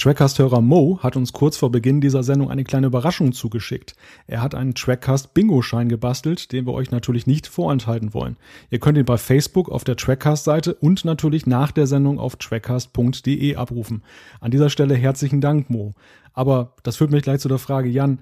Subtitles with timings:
[0.00, 3.94] Trackcast-Hörer Mo hat uns kurz vor Beginn dieser Sendung eine kleine Überraschung zugeschickt.
[4.26, 8.38] Er hat einen Trackcast-Bingo-Schein gebastelt, den wir euch natürlich nicht vorenthalten wollen.
[8.70, 13.56] Ihr könnt ihn bei Facebook auf der Trackcast-Seite und natürlich nach der Sendung auf trackcast.de
[13.56, 14.02] abrufen.
[14.40, 15.92] An dieser Stelle herzlichen Dank, Mo.
[16.32, 18.20] Aber das führt mich gleich zu der Frage, Jan,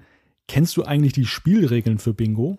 [0.49, 2.57] Kennst du eigentlich die Spielregeln für Bingo?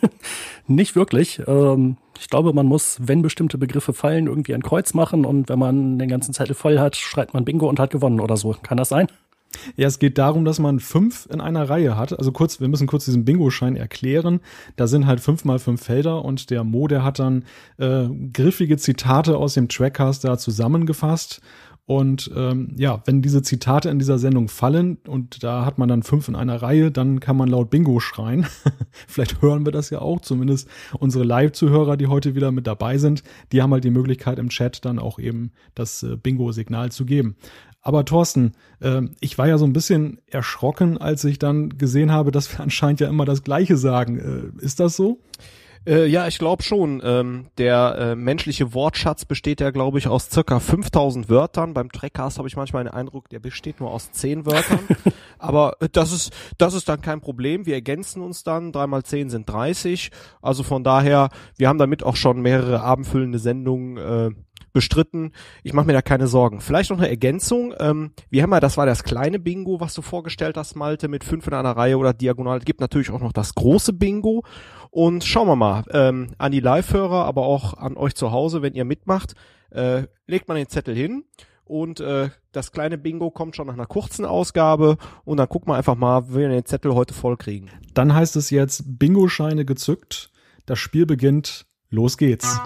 [0.66, 1.40] Nicht wirklich.
[1.46, 5.58] Ähm, ich glaube, man muss, wenn bestimmte Begriffe fallen, irgendwie ein Kreuz machen und wenn
[5.58, 8.56] man den ganzen Zettel voll hat, schreit man Bingo und hat gewonnen oder so.
[8.64, 9.06] Kann das sein?
[9.76, 12.18] Ja, es geht darum, dass man fünf in einer Reihe hat.
[12.18, 14.40] Also kurz, wir müssen kurz diesen Bingo-Schein erklären.
[14.74, 17.44] Da sind halt fünf mal fünf Felder und der Mo, der hat dann
[17.78, 21.40] äh, griffige Zitate aus dem Trackcast da zusammengefasst
[21.84, 26.04] und ähm, ja, wenn diese Zitate in dieser Sendung fallen und da hat man dann
[26.04, 28.46] fünf in einer Reihe, dann kann man laut Bingo schreien.
[29.08, 30.68] Vielleicht hören wir das ja auch, zumindest
[31.00, 34.84] unsere Live-Zuhörer, die heute wieder mit dabei sind, die haben halt die Möglichkeit im Chat
[34.84, 37.36] dann auch eben das äh, Bingo-Signal zu geben.
[37.80, 42.30] Aber Thorsten, äh, ich war ja so ein bisschen erschrocken, als ich dann gesehen habe,
[42.30, 44.52] dass wir anscheinend ja immer das Gleiche sagen.
[44.60, 45.18] Äh, ist das so?
[45.86, 47.00] Äh, ja, ich glaube schon.
[47.04, 51.74] Ähm, der äh, menschliche Wortschatz besteht ja, glaube ich, aus circa 5000 Wörtern.
[51.74, 54.80] Beim Trackcast habe ich manchmal den Eindruck, der besteht nur aus 10 Wörtern.
[55.38, 57.66] Aber äh, das ist, das ist dann kein Problem.
[57.66, 58.72] Wir ergänzen uns dann.
[58.72, 60.10] 3 mal 10 sind 30.
[60.40, 64.30] Also von daher, wir haben damit auch schon mehrere abendfüllende Sendungen äh,
[64.72, 65.32] bestritten.
[65.62, 66.60] Ich mache mir da keine Sorgen.
[66.60, 67.74] Vielleicht noch eine Ergänzung.
[67.78, 71.24] Ähm, wir haben ja, das war das kleine Bingo, was du vorgestellt hast, Malte, mit
[71.24, 72.58] fünf in einer Reihe oder diagonal.
[72.58, 74.42] Es gibt natürlich auch noch das große Bingo.
[74.94, 78.74] Und schauen wir mal, ähm, an die Live-Hörer, aber auch an euch zu Hause, wenn
[78.74, 79.34] ihr mitmacht,
[79.70, 81.24] äh, legt man den Zettel hin
[81.64, 85.76] und äh, das kleine Bingo kommt schon nach einer kurzen Ausgabe und dann gucken wir
[85.76, 87.70] einfach mal, wie wir den Zettel heute voll kriegen.
[87.94, 90.30] Dann heißt es jetzt Bingo-Scheine gezückt,
[90.66, 92.60] das Spiel beginnt, los geht's.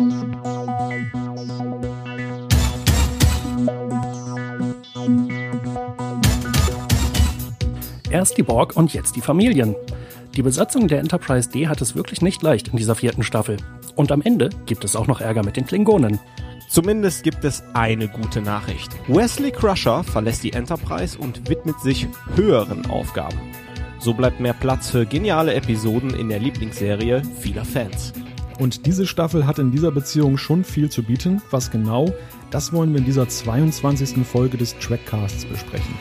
[8.11, 9.77] Erst die Borg und jetzt die Familien.
[10.37, 13.57] Die Besatzung der Enterprise D hat es wirklich nicht leicht in dieser vierten Staffel.
[13.95, 16.21] Und am Ende gibt es auch noch Ärger mit den Klingonen.
[16.69, 18.91] Zumindest gibt es eine gute Nachricht.
[19.09, 23.39] Wesley Crusher verlässt die Enterprise und widmet sich höheren Aufgaben.
[23.99, 28.13] So bleibt mehr Platz für geniale Episoden in der Lieblingsserie vieler Fans.
[28.59, 31.41] Und diese Staffel hat in dieser Beziehung schon viel zu bieten.
[31.51, 32.13] Was genau,
[32.51, 34.27] das wollen wir in dieser 22.
[34.27, 35.95] Folge des Trackcasts besprechen.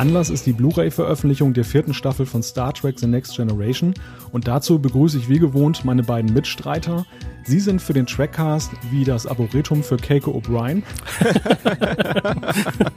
[0.00, 3.92] Anlass ist die Blu-ray-Veröffentlichung der vierten Staffel von Star Trek The Next Generation
[4.32, 7.04] und dazu begrüße ich wie gewohnt meine beiden Mitstreiter.
[7.44, 10.84] Sie sind für den Trackcast wie das Arboretum für Keiko O'Brien.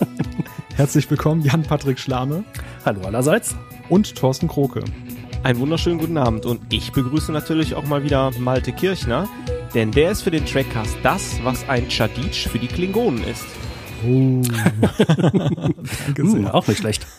[0.77, 2.45] Herzlich willkommen, Jan-Patrick Schlame.
[2.85, 3.53] Hallo allerseits.
[3.89, 4.85] Und Thorsten Kroke.
[5.43, 9.27] Einen wunderschönen guten Abend und ich begrüße natürlich auch mal wieder Malte Kirchner,
[9.73, 13.43] denn der ist für den Trackcast das, was ein Chaditsch für die Klingonen ist.
[14.05, 14.41] Oh.
[16.05, 16.39] Danke sehr.
[16.39, 17.07] Hm, auch nicht schlecht.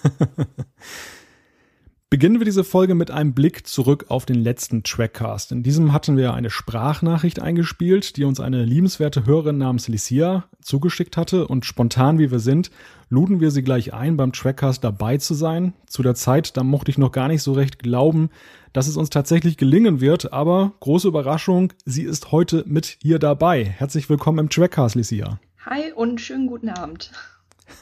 [2.10, 5.50] Beginnen wir diese Folge mit einem Blick zurück auf den letzten Trackcast.
[5.50, 11.16] In diesem hatten wir eine Sprachnachricht eingespielt, die uns eine liebenswerte Hörerin namens Licia zugeschickt
[11.16, 12.70] hatte und spontan wie wir sind,
[13.08, 15.72] luden wir sie gleich ein, beim Trackcast dabei zu sein.
[15.88, 18.30] Zu der Zeit, da mochte ich noch gar nicht so recht glauben,
[18.72, 23.64] dass es uns tatsächlich gelingen wird, aber große Überraschung, sie ist heute mit hier dabei.
[23.64, 25.40] Herzlich willkommen im Trackcast, Licia.
[25.66, 27.10] Hi und schönen guten Abend.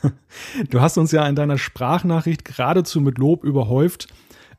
[0.70, 4.06] Du hast uns ja in deiner Sprachnachricht geradezu mit Lob überhäuft.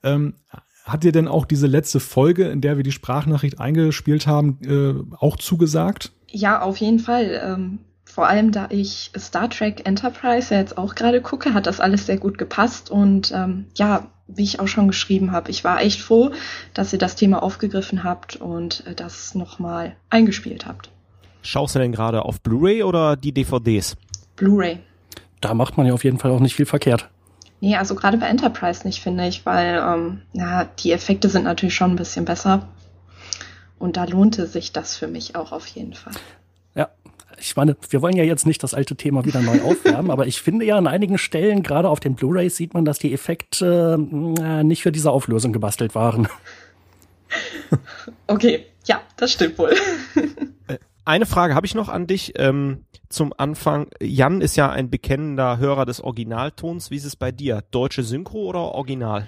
[0.04, 0.36] Ähm,
[0.84, 5.16] hat dir denn auch diese letzte Folge, in der wir die Sprachnachricht eingespielt haben, äh,
[5.18, 6.12] auch zugesagt?
[6.30, 7.40] Ja, auf jeden Fall.
[7.42, 11.80] Ähm, vor allem, da ich Star Trek Enterprise ja jetzt auch gerade gucke, hat das
[11.80, 12.92] alles sehr gut gepasst.
[12.92, 16.32] Und ähm, ja, wie ich auch schon geschrieben habe, ich war echt froh,
[16.74, 20.93] dass ihr das Thema aufgegriffen habt und äh, das nochmal eingespielt habt.
[21.44, 23.96] Schaust du denn gerade auf Blu-ray oder die DVDs?
[24.38, 24.80] Blu-ray.
[25.42, 27.10] Da macht man ja auf jeden Fall auch nicht viel verkehrt.
[27.60, 31.76] Nee, also gerade bei Enterprise nicht, finde ich, weil ähm, na, die Effekte sind natürlich
[31.76, 32.70] schon ein bisschen besser.
[33.78, 36.14] Und da lohnte sich das für mich auch auf jeden Fall.
[36.76, 36.90] Ja,
[37.38, 40.42] ich meine, wir wollen ja jetzt nicht das alte Thema wieder neu aufwärmen, aber ich
[40.42, 44.00] finde ja an einigen Stellen, gerade auf den Blu-rays, sieht man, dass die Effekte
[44.40, 46.30] äh, nicht für diese Auflösung gebastelt waren.
[48.28, 49.74] Okay, ja, das stimmt wohl.
[51.06, 53.88] Eine Frage habe ich noch an dich ähm, zum Anfang.
[54.02, 56.92] Jan ist ja ein bekennender Hörer des Originaltons.
[56.92, 57.64] Wie ist es bei dir?
[57.72, 59.28] Deutsche Synchro oder Original?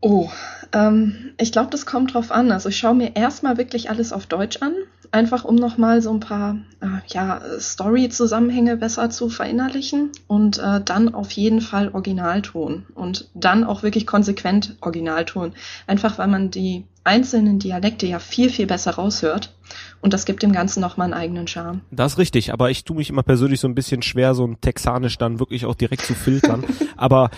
[0.00, 0.28] Oh,
[0.72, 2.50] ähm, ich glaube, das kommt drauf an.
[2.50, 4.74] Also ich schaue mir erstmal wirklich alles auf Deutsch an,
[5.12, 11.14] einfach um nochmal so ein paar äh, ja, Story-Zusammenhänge besser zu verinnerlichen und äh, dann
[11.14, 15.54] auf jeden Fall Originalton und dann auch wirklich konsequent Originalton.
[15.86, 19.54] Einfach weil man die einzelnen Dialekte ja viel, viel besser raushört
[20.00, 21.80] Und das gibt dem Ganzen nochmal einen eigenen Charme.
[21.90, 24.60] Das ist richtig, aber ich tue mich immer persönlich so ein bisschen schwer, so ein
[24.60, 26.64] Texanisch dann wirklich auch direkt zu filtern.
[26.96, 27.30] aber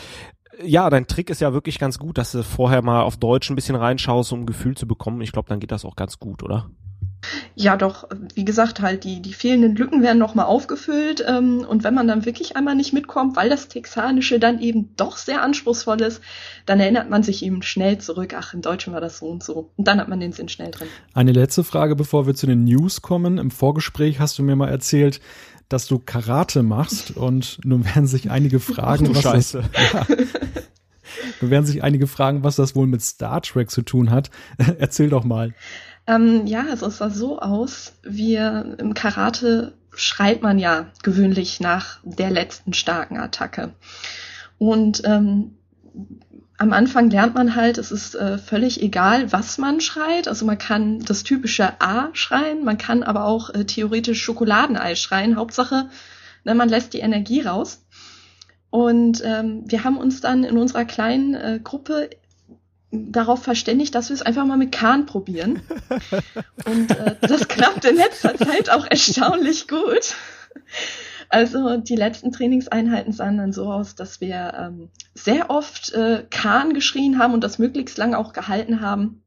[0.63, 3.55] ja, dein Trick ist ja wirklich ganz gut, dass du vorher mal auf Deutsch ein
[3.55, 5.21] bisschen reinschaust, um ein Gefühl zu bekommen.
[5.21, 6.71] Ich glaube, dann geht das auch ganz gut, oder?
[7.55, 11.25] Ja, doch, wie gesagt, halt die, die fehlenden Lücken werden nochmal aufgefüllt.
[11.27, 15.17] Ähm, und wenn man dann wirklich einmal nicht mitkommt, weil das Texanische dann eben doch
[15.17, 16.21] sehr anspruchsvoll ist,
[16.67, 19.71] dann erinnert man sich eben schnell zurück, ach, im Deutschen war das so und so.
[19.77, 20.89] Und dann hat man den Sinn schnell drin.
[21.15, 23.39] Eine letzte Frage, bevor wir zu den News kommen.
[23.39, 25.21] Im Vorgespräch hast du mir mal erzählt,
[25.69, 29.65] dass du Karate machst und nun werden sich einige fragen, was Scheiße.
[29.73, 30.06] das, ja,
[31.41, 34.31] nun werden sich einige fragen, was das wohl mit Star Trek zu tun hat.
[34.79, 35.55] Erzähl doch mal.
[36.09, 41.99] Ähm, ja, also es sah so aus, wir im Karate schreit man ja gewöhnlich nach
[42.03, 43.75] der letzten starken Attacke.
[44.57, 45.59] Und ähm,
[46.57, 50.29] am Anfang lernt man halt, es ist äh, völlig egal, was man schreit.
[50.29, 55.37] Also man kann das typische A schreien, man kann aber auch äh, theoretisch Schokoladenei schreien.
[55.37, 55.91] Hauptsache,
[56.45, 57.85] ne, man lässt die Energie raus.
[58.71, 62.11] Und ähm, wir haben uns dann in unserer kleinen äh, Gruppe
[62.90, 65.62] darauf verständigt, dass wir es einfach mal mit Kahn probieren.
[66.64, 70.14] Und äh, das klappt in letzter Zeit auch erstaunlich gut.
[71.29, 76.73] Also die letzten Trainingseinheiten sahen dann so aus, dass wir ähm, sehr oft äh, Kahn
[76.73, 79.23] geschrien haben und das möglichst lange auch gehalten haben.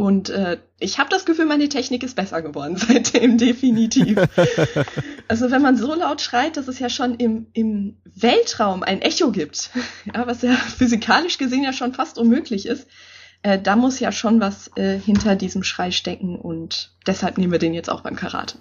[0.00, 4.16] Und äh, ich habe das Gefühl, meine Technik ist besser geworden seitdem, definitiv.
[5.28, 9.30] also wenn man so laut schreit, dass es ja schon im, im Weltraum ein Echo
[9.30, 9.68] gibt,
[10.06, 12.86] ja, was ja physikalisch gesehen ja schon fast unmöglich ist,
[13.42, 17.58] äh, da muss ja schon was äh, hinter diesem Schrei stecken und deshalb nehmen wir
[17.58, 18.56] den jetzt auch beim Karate.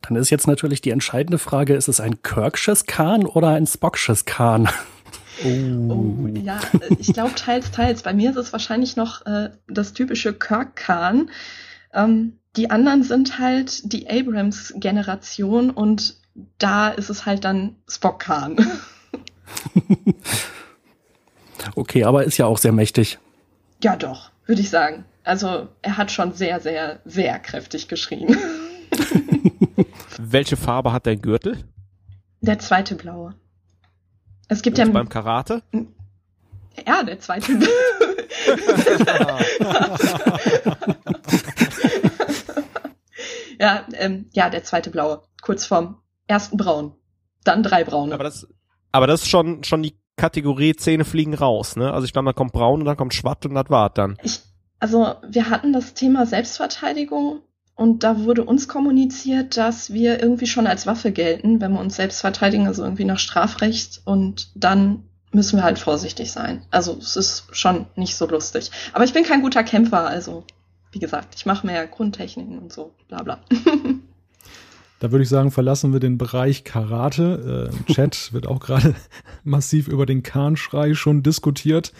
[0.00, 4.24] Dann ist jetzt natürlich die entscheidende Frage, ist es ein Kirksches Kahn oder ein Spocksches
[4.24, 4.68] Kahn?
[5.44, 5.92] Oh.
[5.92, 6.60] oh ja,
[6.98, 8.02] ich glaube teils, teils.
[8.02, 11.30] Bei mir ist es wahrscheinlich noch äh, das typische Kirk-Khan.
[11.92, 16.16] Ähm, die anderen sind halt die Abrams-Generation und
[16.58, 18.56] da ist es halt dann Spock-Khan.
[21.74, 23.18] okay, aber ist ja auch sehr mächtig.
[23.82, 25.04] Ja, doch, würde ich sagen.
[25.24, 28.36] Also er hat schon sehr, sehr, sehr kräftig geschrien.
[30.18, 31.58] Welche Farbe hat dein Gürtel?
[32.40, 33.34] Der zweite blaue.
[34.48, 35.62] Es gibt Und ja beim Karate?
[36.86, 37.52] Ja, der zweite.
[43.58, 45.22] ja, ähm, ja, der zweite blaue.
[45.42, 46.94] Kurz vorm ersten Braun.
[47.44, 48.14] Dann drei braune.
[48.14, 48.46] Aber das,
[48.92, 51.92] aber das ist schon, schon die Kategorie Zähne fliegen raus, ne?
[51.92, 54.16] Also ich glaube, da kommt braun und dann kommt schwatt und das war's dann.
[54.22, 54.40] Ich,
[54.78, 57.40] also wir hatten das Thema Selbstverteidigung
[57.74, 61.96] und da wurde uns kommuniziert, dass wir irgendwie schon als Waffe gelten, wenn wir uns
[61.96, 64.02] selbst verteidigen, also irgendwie nach Strafrecht.
[64.04, 66.62] Und dann müssen wir halt vorsichtig sein.
[66.70, 68.70] Also es ist schon nicht so lustig.
[68.92, 70.44] Aber ich bin kein guter Kämpfer, also
[70.92, 73.40] wie gesagt, ich mache mehr Grundtechniken und so, bla bla.
[75.02, 77.70] Da würde ich sagen, verlassen wir den Bereich Karate.
[77.72, 78.94] Äh, Im Chat wird auch gerade
[79.42, 81.92] massiv über den Kahnschrei schon diskutiert.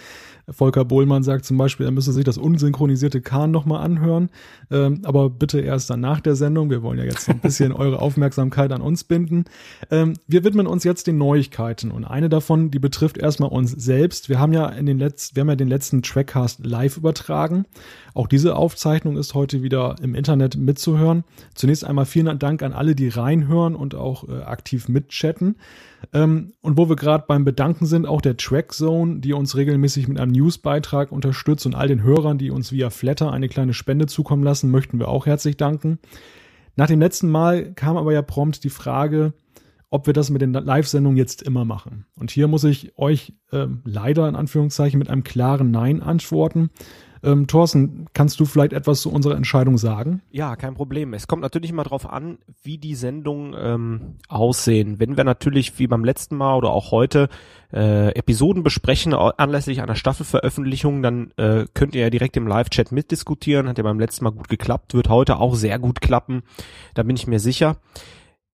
[0.49, 4.31] Volker Bohlmann sagt zum Beispiel, er müsse sich das unsynchronisierte Kahn nochmal anhören,
[4.71, 6.71] ähm, aber bitte erst dann nach der Sendung.
[6.71, 9.45] Wir wollen ja jetzt ein bisschen eure Aufmerksamkeit an uns binden.
[9.91, 14.29] Ähm, wir widmen uns jetzt den Neuigkeiten und eine davon, die betrifft erstmal uns selbst.
[14.29, 17.67] Wir haben ja in den letzten, wir haben ja den letzten Trackcast live übertragen.
[18.15, 21.25] Auch diese Aufzeichnung ist heute wieder im Internet mitzuhören.
[21.55, 25.57] Zunächst einmal vielen Dank an alle, die reinhören und auch äh, aktiv mitchatten.
[26.13, 30.19] Ähm, und wo wir gerade beim Bedanken sind, auch der Trackzone, die uns regelmäßig mit
[30.19, 34.43] einem Newsbeitrag unterstützt und all den Hörern, die uns via Flatter eine kleine Spende zukommen
[34.43, 35.99] lassen, möchten wir auch herzlich danken.
[36.75, 39.35] Nach dem letzten Mal kam aber ja prompt die Frage,
[39.91, 42.07] ob wir das mit den Live-Sendungen jetzt immer machen.
[42.17, 46.71] Und hier muss ich euch äh, leider in Anführungszeichen mit einem klaren Nein antworten.
[47.25, 50.23] Ähm, Thorsten, kannst du vielleicht etwas zu unserer Entscheidung sagen?
[50.31, 51.15] Ja, kein Problem.
[51.15, 54.99] Es kommt natürlich immer darauf an, wie die Sendungen ähm, aussehen.
[54.99, 57.29] Wenn wir natürlich wie beim letzten Mal oder auch heute
[57.73, 63.69] äh, Episoden besprechen anlässlich einer Staffelveröffentlichung, dann äh, könnt ihr ja direkt im Live-Chat mitdiskutieren.
[63.69, 66.43] Hat ja beim letzten Mal gut geklappt, wird heute auch sehr gut klappen.
[66.95, 67.77] Da bin ich mir sicher.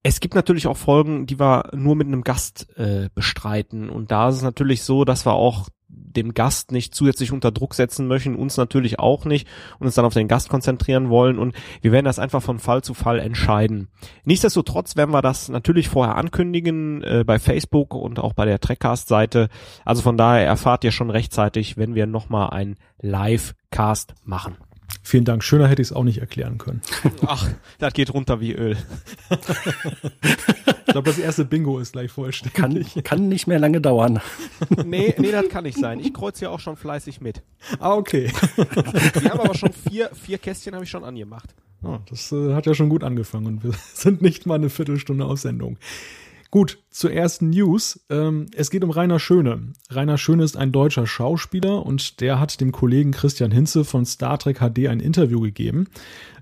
[0.03, 3.89] Es gibt natürlich auch Folgen, die wir nur mit einem Gast äh, bestreiten.
[3.89, 7.73] Und da ist es natürlich so, dass wir auch dem Gast nicht zusätzlich unter Druck
[7.73, 9.47] setzen möchten, uns natürlich auch nicht
[9.79, 12.83] und uns dann auf den Gast konzentrieren wollen und wir werden das einfach von Fall
[12.83, 13.89] zu Fall entscheiden.
[14.23, 19.49] Nichtsdestotrotz werden wir das natürlich vorher ankündigen äh, bei Facebook und auch bei der Trackcast-Seite.
[19.85, 24.57] Also von daher erfahrt ihr schon rechtzeitig, wenn wir nochmal ein Live-Cast machen.
[25.03, 25.43] Vielen Dank.
[25.43, 26.81] Schöner hätte ich es auch nicht erklären können.
[27.25, 28.77] Ach, das geht runter wie Öl.
[29.29, 32.93] ich glaube, das erste Bingo ist gleich vollständig.
[32.93, 34.21] Kann, kann nicht mehr lange dauern.
[34.85, 35.99] Nee, nee, das kann nicht sein.
[35.99, 37.41] Ich kreuze ja auch schon fleißig mit.
[37.79, 38.31] Ah, okay.
[38.55, 41.55] Wir haben aber schon vier, vier Kästchen habe ich schon angemacht.
[41.81, 45.25] Oh, das äh, hat ja schon gut angefangen und wir sind nicht mal eine Viertelstunde
[45.25, 45.77] auf Sendung.
[46.51, 47.99] Gut, zur ersten News.
[48.09, 49.73] Ähm, es geht um Rainer Schöne.
[49.91, 54.39] Rainer Schöne ist ein deutscher Schauspieler und der hat dem Kollegen Christian Hinze von Star
[54.39, 55.89] Trek HD ein Interview gegeben.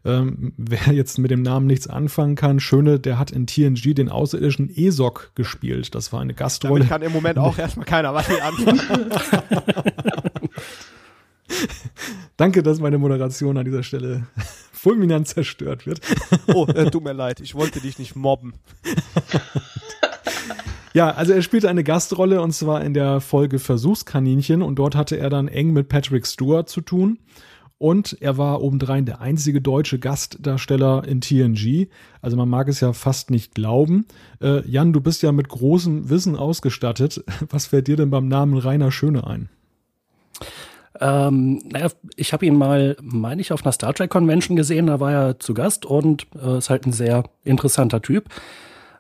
[0.05, 4.07] Ähm, wer jetzt mit dem Namen nichts anfangen kann, Schöne, der hat in TNG den
[4.07, 5.93] außerirdischen Esok gespielt.
[5.93, 6.85] Das war eine Gastrolle.
[6.85, 9.11] Damit kann im Moment auch erstmal keiner was anfangen.
[12.37, 14.27] Danke, dass meine Moderation an dieser Stelle
[14.71, 16.01] fulminant zerstört wird.
[16.53, 18.53] oh, äh, tut mir leid, ich wollte dich nicht mobben.
[20.93, 25.15] Ja, also er spielte eine Gastrolle und zwar in der Folge Versuchskaninchen und dort hatte
[25.15, 27.19] er dann eng mit Patrick Stewart zu tun.
[27.77, 31.89] Und er war obendrein der einzige deutsche Gastdarsteller in TNG.
[32.23, 34.07] Also man mag es ja fast nicht glauben.
[34.41, 37.23] Äh, Jan, du bist ja mit großem Wissen ausgestattet.
[37.51, 39.49] Was fällt dir denn beim Namen Rainer Schöne ein?
[40.99, 44.99] Ähm, naja, ich habe ihn mal, meine ich, auf einer Star Trek Convention gesehen, da
[44.99, 48.29] war er zu Gast und äh, ist halt ein sehr interessanter Typ.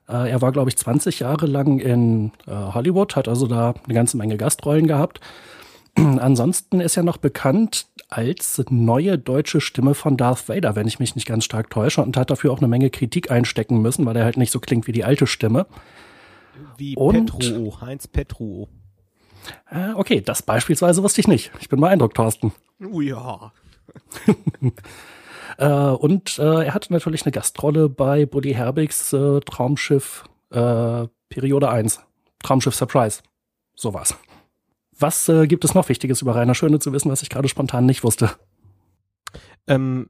[0.07, 3.93] Äh, er war, glaube ich, 20 Jahre lang in äh, Hollywood, hat also da eine
[3.93, 5.21] ganze Menge Gastrollen gehabt.
[5.95, 11.15] Ansonsten ist er noch bekannt als neue deutsche Stimme von Darth Vader, wenn ich mich
[11.15, 14.23] nicht ganz stark täusche, und hat dafür auch eine Menge Kritik einstecken müssen, weil er
[14.23, 15.65] halt nicht so klingt wie die alte Stimme.
[16.77, 18.69] Wie und, Petruo, Heinz Petruo.
[19.69, 21.51] Äh, okay, das beispielsweise wusste ich nicht.
[21.59, 22.53] Ich bin beeindruckt, Thorsten.
[22.91, 23.51] Oh ja.
[25.57, 31.69] Äh, und äh, er hatte natürlich eine Gastrolle bei Buddy Herbigs äh, Traumschiff äh, Periode
[31.69, 31.99] 1.
[32.43, 33.21] Traumschiff Surprise.
[33.75, 34.15] So war's.
[34.99, 37.85] Was äh, gibt es noch Wichtiges über Rainer Schöne zu wissen, was ich gerade spontan
[37.85, 38.31] nicht wusste?
[39.67, 40.09] Ähm,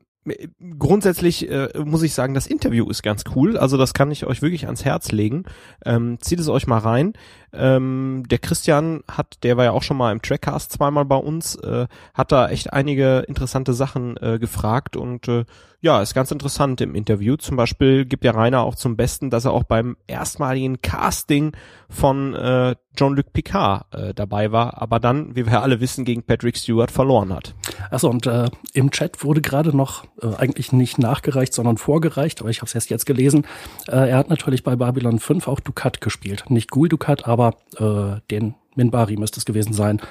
[0.78, 3.58] grundsätzlich äh, muss ich sagen, das Interview ist ganz cool.
[3.58, 5.44] Also das kann ich euch wirklich ans Herz legen.
[5.86, 7.14] Ähm, zieht es euch mal rein.
[7.54, 11.56] Ähm, der Christian hat, der war ja auch schon mal im Trackcast zweimal bei uns,
[11.56, 15.46] äh, hat da echt einige interessante Sachen äh, gefragt und äh,
[15.88, 17.38] ja, ist ganz interessant im Interview.
[17.38, 21.54] Zum Beispiel gibt ja Rainer auch zum Besten, dass er auch beim erstmaligen Casting
[21.90, 26.58] von äh, Jean-Luc Picard äh, dabei war, aber dann, wie wir alle wissen, gegen Patrick
[26.58, 27.56] Stewart verloren hat.
[27.90, 32.50] Achso, und äh, im Chat wurde gerade noch äh, eigentlich nicht nachgereicht, sondern vorgereicht, aber
[32.50, 33.46] ich habe es erst jetzt gelesen.
[33.88, 36.44] Äh, er hat natürlich bei Babylon 5 auch Ducat gespielt.
[36.50, 40.02] Nicht Gul Ducat, aber äh, den Minbari müsste es gewesen sein.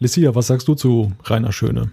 [0.00, 1.92] Licia, was sagst du zu Rainer Schöne?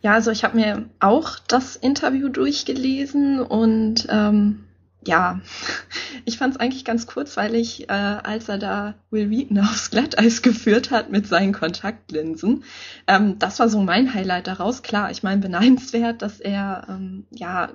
[0.00, 4.64] Ja, also ich habe mir auch das Interview durchgelesen und ähm,
[5.04, 5.40] ja,
[6.24, 10.90] ich fand es eigentlich ganz kurzweilig, äh, als er da Will Wheaton aufs Glatteis geführt
[10.90, 12.64] hat mit seinen Kontaktlinsen.
[13.06, 14.82] Ähm, das war so mein Highlight daraus.
[14.82, 17.70] Klar, ich meine, beneidenswert, dass er, ähm, ja,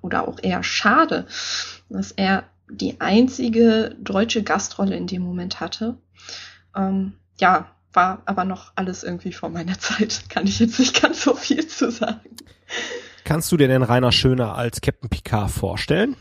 [0.00, 1.26] oder auch eher schade,
[1.88, 5.96] dass er die einzige deutsche Gastrolle in dem Moment hatte.
[6.74, 10.24] Ähm, ja, war aber noch alles irgendwie vor meiner Zeit.
[10.28, 12.36] Kann ich jetzt nicht ganz so viel zu sagen.
[13.24, 16.16] Kannst du dir denn Rainer Schöner als Captain Picard vorstellen?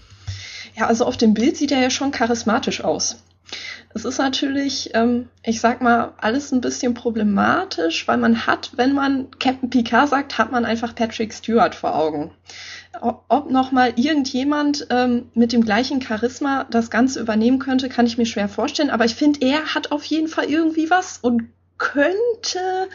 [0.76, 3.24] Ja, also auf dem Bild sieht er ja schon charismatisch aus.
[3.94, 8.94] Es ist natürlich, ähm, ich sag mal, alles ein bisschen problematisch, weil man hat, wenn
[8.94, 12.32] man Captain Picard sagt, hat man einfach Patrick Stewart vor Augen.
[13.02, 18.18] Ob noch mal irgendjemand ähm, mit dem gleichen Charisma das Ganze übernehmen könnte, kann ich
[18.18, 18.90] mir schwer vorstellen.
[18.90, 21.50] Aber ich finde, er hat auf jeden Fall irgendwie was und
[21.82, 22.88] könnte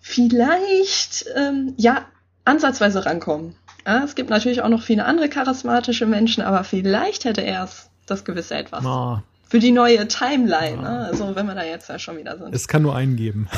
[0.00, 2.06] vielleicht ähm, ja
[2.44, 3.54] ansatzweise rankommen.
[3.86, 7.90] Ja, es gibt natürlich auch noch viele andere charismatische Menschen, aber vielleicht hätte er es
[8.06, 8.84] das gewisse etwas.
[8.84, 9.18] Oh.
[9.46, 10.82] Für die neue Timeline, oh.
[10.82, 11.06] ne?
[11.10, 12.54] also wenn wir da jetzt ja schon wieder sind.
[12.54, 13.48] Es kann nur einen geben.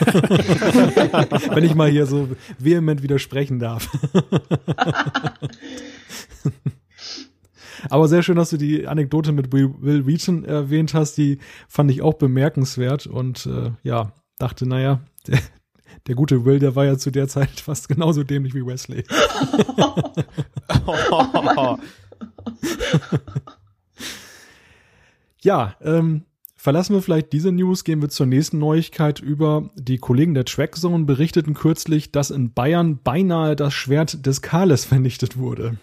[1.50, 3.88] wenn ich mal hier so vehement widersprechen darf.
[7.88, 11.16] Aber sehr schön, dass du die Anekdote mit Will, Wheaton erwähnt hast.
[11.16, 15.38] Die fand ich auch bemerkenswert und äh, ja, dachte, naja, der,
[16.06, 19.04] der gute Will, der war ja zu der Zeit fast genauso dämlich wie Wesley.
[25.42, 26.24] ja, ähm,
[26.62, 29.70] Verlassen wir vielleicht diese News, gehen wir zur nächsten Neuigkeit über.
[29.76, 35.38] Die Kollegen der Trackzone berichteten kürzlich, dass in Bayern beinahe das Schwert des Kales vernichtet
[35.38, 35.78] wurde.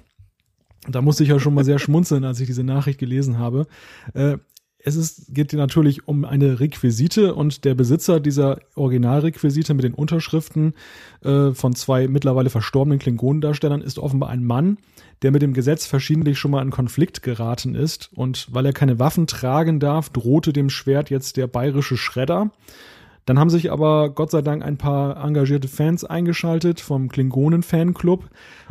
[0.89, 3.67] Da musste ich ja schon mal sehr schmunzeln, als ich diese Nachricht gelesen habe.
[4.13, 4.37] Äh,
[4.79, 10.73] es ist, geht natürlich um eine Requisite und der Besitzer dieser Originalrequisite mit den Unterschriften
[11.23, 14.77] äh, von zwei mittlerweile verstorbenen Klingonendarstellern ist offenbar ein Mann,
[15.23, 18.11] der mit dem Gesetz verschiedentlich schon mal in Konflikt geraten ist.
[18.13, 22.51] Und weil er keine Waffen tragen darf, drohte dem Schwert jetzt der bayerische Schredder.
[23.27, 28.29] Dann haben sich aber Gott sei Dank ein paar engagierte Fans eingeschaltet vom Klingonen-Fanclub.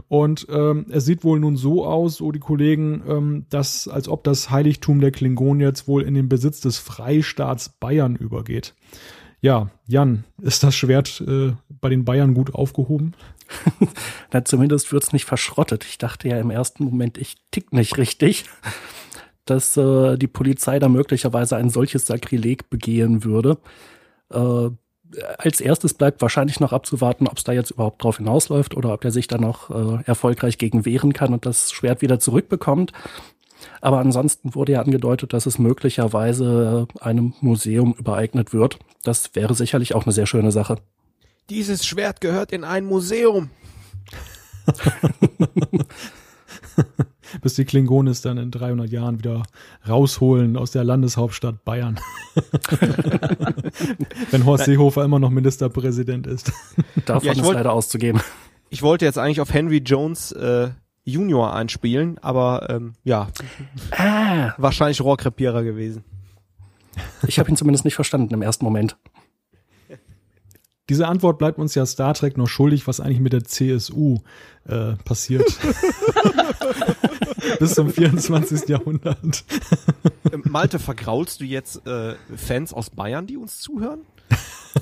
[0.08, 4.24] Und ähm, es sieht wohl nun so aus, so die Kollegen, ähm, dass als ob
[4.24, 8.74] das Heiligtum der Klingonen jetzt wohl in den Besitz des Freistaats Bayern übergeht.
[9.42, 13.12] Ja, Jan, ist das Schwert äh, bei den Bayern gut aufgehoben?
[14.32, 15.84] Na, zumindest wird's nicht verschrottet.
[15.84, 18.46] Ich dachte ja im ersten Moment, ich tick nicht richtig,
[19.44, 23.58] dass äh, die Polizei da möglicherweise ein solches Sakrileg begehen würde.
[24.32, 24.70] Äh,
[25.38, 29.04] als erstes bleibt wahrscheinlich noch abzuwarten, ob es da jetzt überhaupt drauf hinausläuft oder ob
[29.04, 32.92] er sich da noch äh, erfolgreich gegen wehren kann und das Schwert wieder zurückbekommt.
[33.80, 38.78] Aber ansonsten wurde ja angedeutet, dass es möglicherweise einem Museum übereignet wird.
[39.02, 40.78] Das wäre sicherlich auch eine sehr schöne Sache.
[41.48, 43.50] Dieses Schwert gehört in ein Museum.
[47.42, 49.42] Bis die Klingonen es dann in 300 Jahren wieder
[49.88, 51.98] rausholen aus der Landeshauptstadt Bayern.
[54.30, 56.52] Wenn Horst Seehofer immer noch Ministerpräsident ist.
[57.06, 58.20] Davon Ja, ich ist wollt- leider auszugehen.
[58.68, 60.70] Ich wollte jetzt eigentlich auf Henry Jones äh,
[61.04, 63.28] Junior einspielen, aber ähm, ja,
[63.96, 66.02] Ah, wahrscheinlich Rohrkrepierer gewesen.
[67.28, 68.96] ich habe ihn zumindest nicht verstanden im ersten Moment.
[70.88, 74.18] Diese Antwort bleibt uns ja Star Trek noch schuldig, was eigentlich mit der CSU
[74.68, 75.44] äh, passiert.
[77.58, 78.68] Bis zum 24.
[78.68, 79.44] Jahrhundert.
[80.32, 84.00] Ähm, Malte, vergraulst du jetzt äh, Fans aus Bayern, die uns zuhören?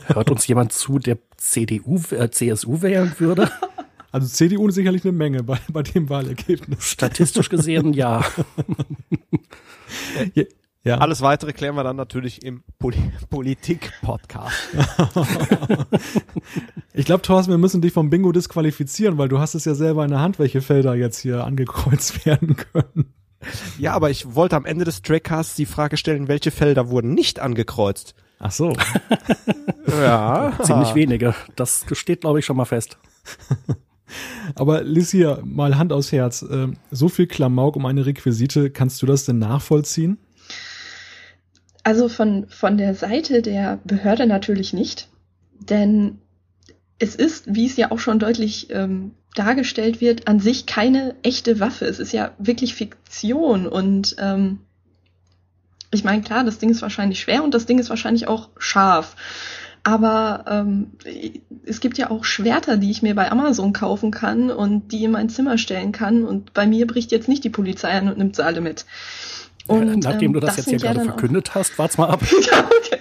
[0.06, 3.50] Hört uns jemand zu, der CDU, äh, CSU wählen würde?
[4.12, 6.84] Also CDU ist sicherlich eine Menge bei, bei dem Wahlergebnis.
[6.84, 8.24] Statistisch gesehen, ja.
[10.84, 10.98] Ja.
[10.98, 12.98] Alles weitere klären wir dann natürlich im Poli
[13.30, 14.54] Politik-Podcast.
[16.96, 20.04] Ich glaube, Thorsten, wir müssen dich vom Bingo disqualifizieren, weil du hast es ja selber
[20.04, 23.12] in der Hand, welche Felder jetzt hier angekreuzt werden können.
[23.78, 27.40] Ja, aber ich wollte am Ende des Trackcasts die Frage stellen, welche Felder wurden nicht
[27.40, 28.14] angekreuzt?
[28.38, 28.74] Ach so.
[29.88, 30.52] Ja.
[30.62, 31.34] Ziemlich wenige.
[31.56, 32.96] Das steht, glaube ich, schon mal fest.
[34.54, 36.44] Aber Liz hier, mal Hand aufs Herz.
[36.48, 40.18] ähm, So viel Klamauk um eine Requisite, kannst du das denn nachvollziehen?
[41.84, 45.08] Also von, von der Seite der Behörde natürlich nicht,
[45.60, 46.18] denn
[46.98, 51.60] es ist, wie es ja auch schon deutlich ähm, dargestellt wird, an sich keine echte
[51.60, 51.84] Waffe.
[51.84, 54.60] Es ist ja wirklich Fiktion und ähm,
[55.90, 59.14] ich meine, klar, das Ding ist wahrscheinlich schwer und das Ding ist wahrscheinlich auch scharf.
[59.86, 60.92] Aber ähm,
[61.66, 65.10] es gibt ja auch Schwerter, die ich mir bei Amazon kaufen kann und die in
[65.10, 66.24] mein Zimmer stellen kann.
[66.24, 68.86] Und bei mir bricht jetzt nicht die Polizei an und nimmt sie alle mit.
[69.66, 72.08] Und, Nachdem ähm, du das, jetzt hier ja gerade dann auch- verkündet hast, wart's mal
[72.08, 72.20] ab.
[72.50, 72.98] ja, okay.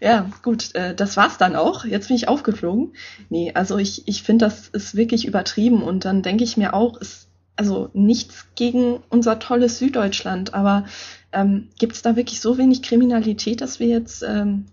[0.00, 1.84] Ja, gut, äh, das war's dann auch.
[1.84, 2.92] Jetzt bin ich aufgeflogen.
[3.30, 5.82] Nee, also ich, ich finde, das ist wirklich übertrieben.
[5.82, 10.84] Und dann denke ich mir auch, ist also nichts gegen unser tolles Süddeutschland, aber
[11.32, 14.66] ähm, gibt es da wirklich so wenig Kriminalität, dass wir jetzt ähm,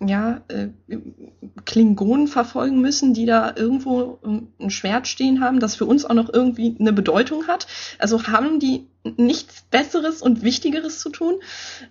[0.00, 0.68] ja, äh,
[1.64, 4.18] Klingonen verfolgen müssen, die da irgendwo
[4.60, 7.66] ein Schwert stehen haben, das für uns auch noch irgendwie eine Bedeutung hat.
[7.98, 11.40] Also haben die nichts Besseres und Wichtigeres zu tun.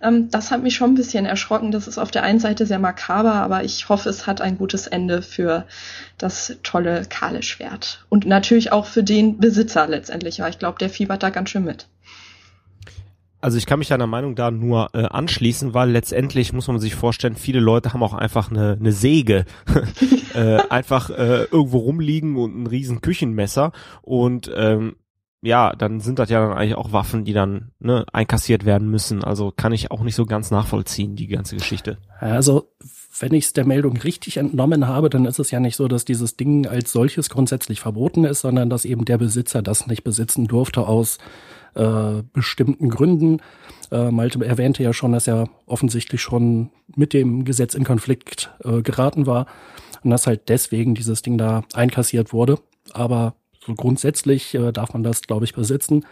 [0.02, 1.70] Ähm, das hat mich schon ein bisschen erschrocken.
[1.70, 4.86] Das ist auf der einen Seite sehr makaber, aber ich hoffe, es hat ein gutes
[4.86, 5.66] Ende für
[6.16, 8.06] das tolle kahle Schwert.
[8.08, 11.64] Und natürlich auch für den Besitzer letztendlich, weil ich glaube, der fiebert da ganz schön
[11.64, 11.88] mit.
[13.40, 16.94] Also ich kann mich deiner Meinung da nur äh, anschließen, weil letztendlich muss man sich
[16.94, 19.44] vorstellen, viele Leute haben auch einfach eine, eine Säge
[20.34, 23.72] äh, einfach äh, irgendwo rumliegen und ein riesen Küchenmesser
[24.02, 24.96] und ähm,
[25.40, 29.22] ja, dann sind das ja dann eigentlich auch Waffen, die dann ne, einkassiert werden müssen.
[29.22, 31.98] Also kann ich auch nicht so ganz nachvollziehen, die ganze Geschichte.
[32.18, 32.72] Also,
[33.20, 36.04] wenn ich es der Meldung richtig entnommen habe, dann ist es ja nicht so, dass
[36.04, 40.48] dieses Ding als solches grundsätzlich verboten ist, sondern dass eben der Besitzer das nicht besitzen
[40.48, 41.18] durfte aus
[41.74, 43.40] äh, bestimmten Gründen.
[43.90, 48.82] Äh, Malte erwähnte ja schon, dass er offensichtlich schon mit dem Gesetz in Konflikt äh,
[48.82, 49.46] geraten war
[50.02, 52.58] und dass halt deswegen dieses Ding da einkassiert wurde.
[52.92, 56.04] Aber so grundsätzlich äh, darf man das, glaube ich, besitzen.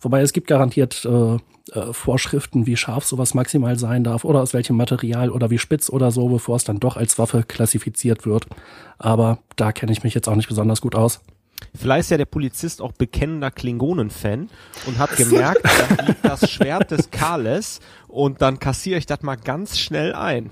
[0.00, 1.38] Wobei es gibt garantiert äh,
[1.72, 5.90] äh, Vorschriften, wie scharf sowas maximal sein darf oder aus welchem Material oder wie spitz
[5.90, 8.46] oder so, bevor es dann doch als Waffe klassifiziert wird.
[8.98, 11.20] Aber da kenne ich mich jetzt auch nicht besonders gut aus.
[11.74, 14.48] Vielleicht ist ja der Polizist auch bekennender Klingonen-Fan
[14.86, 15.60] und hat gemerkt,
[15.96, 20.50] da liegt das Schwert des Kales und dann kassiere ich das mal ganz schnell ein.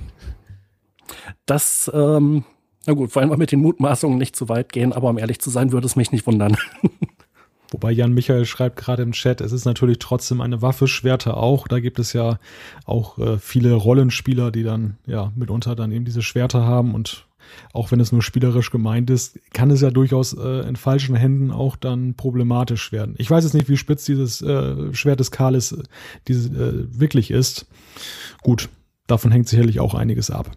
[1.46, 2.44] Das, ähm,
[2.86, 5.50] na gut, wollen wir mit den Mutmaßungen nicht zu weit gehen, aber um ehrlich zu
[5.50, 6.56] sein, würde es mich nicht wundern.
[7.72, 11.66] Wobei Jan Michael schreibt gerade im Chat, es ist natürlich trotzdem eine Waffe, Schwerter auch.
[11.66, 12.38] Da gibt es ja
[12.84, 17.26] auch äh, viele Rollenspieler, die dann ja mitunter dann eben diese Schwerter haben und
[17.72, 21.50] auch wenn es nur spielerisch gemeint ist, kann es ja durchaus äh, in falschen Händen
[21.50, 23.14] auch dann problematisch werden.
[23.18, 25.82] Ich weiß jetzt nicht, wie spitz dieses äh, Schwert des Kales äh,
[26.28, 27.66] diese, äh, wirklich ist.
[28.42, 28.68] Gut,
[29.06, 30.50] davon hängt sicherlich auch einiges ab.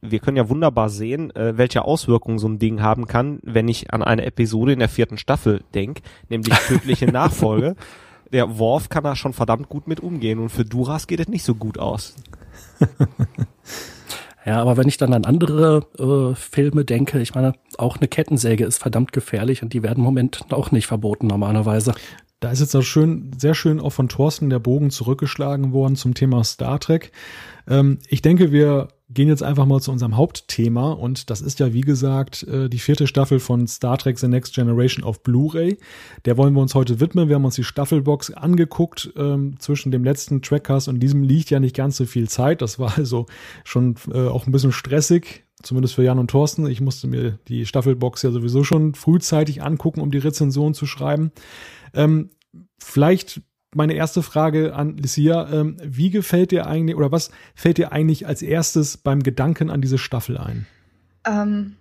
[0.00, 3.92] wir können ja wunderbar sehen, äh, welche Auswirkungen so ein Ding haben kann, wenn ich
[3.92, 7.74] an eine Episode in der vierten Staffel denke, nämlich tödliche Nachfolge.
[8.32, 11.44] Der Worf kann da schon verdammt gut mit umgehen und für Duras geht es nicht
[11.44, 12.14] so gut aus.
[14.48, 18.64] Ja, aber wenn ich dann an andere äh, Filme denke, ich meine, auch eine Kettensäge
[18.64, 21.92] ist verdammt gefährlich und die werden im Moment auch nicht verboten normalerweise.
[22.40, 26.14] Da ist jetzt auch schön, sehr schön auch von Thorsten der Bogen zurückgeschlagen worden zum
[26.14, 27.10] Thema Star Trek.
[27.66, 31.72] Ähm, ich denke, wir gehen jetzt einfach mal zu unserem Hauptthema und das ist ja,
[31.72, 35.78] wie gesagt, äh, die vierte Staffel von Star Trek The Next Generation auf Blu-ray.
[36.26, 37.28] Der wollen wir uns heute widmen.
[37.28, 39.12] Wir haben uns die Staffelbox angeguckt.
[39.16, 42.62] Ähm, zwischen dem letzten Trackcast und diesem liegt ja nicht ganz so viel Zeit.
[42.62, 43.26] Das war also
[43.64, 45.47] schon äh, auch ein bisschen stressig.
[45.62, 46.66] Zumindest für Jan und Thorsten.
[46.68, 51.32] Ich musste mir die Staffelbox ja sowieso schon frühzeitig angucken, um die Rezension zu schreiben.
[51.94, 52.30] Ähm,
[52.78, 53.42] vielleicht
[53.74, 55.48] meine erste Frage an Lucia.
[55.52, 59.80] Ähm, wie gefällt dir eigentlich oder was fällt dir eigentlich als erstes beim Gedanken an
[59.80, 60.66] diese Staffel ein?
[61.26, 61.76] Ähm,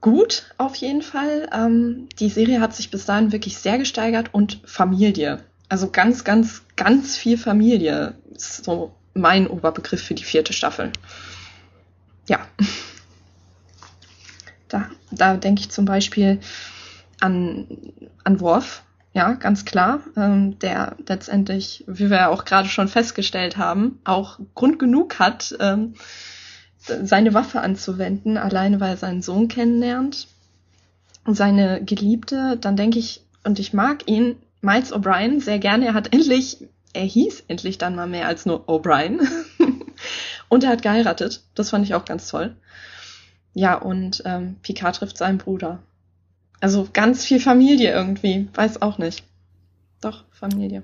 [0.00, 1.48] gut, auf jeden Fall.
[1.52, 5.42] Ähm, die Serie hat sich bis dahin wirklich sehr gesteigert und Familie.
[5.68, 10.92] Also ganz, ganz, ganz viel Familie ist so mein Oberbegriff für die vierte Staffel.
[12.28, 12.40] Ja.
[14.68, 16.40] Da, da denke ich zum Beispiel
[17.20, 17.66] an,
[18.24, 18.82] an Worf,
[19.14, 24.38] ja, ganz klar, ähm, der letztendlich, wie wir ja auch gerade schon festgestellt haben, auch
[24.54, 25.94] Grund genug hat, ähm,
[26.78, 30.28] seine Waffe anzuwenden, alleine weil er seinen Sohn kennenlernt.
[31.26, 35.86] Seine Geliebte, dann denke ich, und ich mag ihn, Miles O'Brien, sehr gerne.
[35.86, 36.58] Er hat endlich,
[36.92, 39.20] er hieß endlich dann mal mehr als nur O'Brien.
[40.52, 41.44] und er hat geheiratet.
[41.54, 42.54] Das fand ich auch ganz toll.
[43.54, 45.78] Ja, und ähm, Picard trifft seinen Bruder.
[46.60, 48.50] Also ganz viel Familie irgendwie.
[48.52, 49.24] Weiß auch nicht.
[50.02, 50.82] Doch, Familie.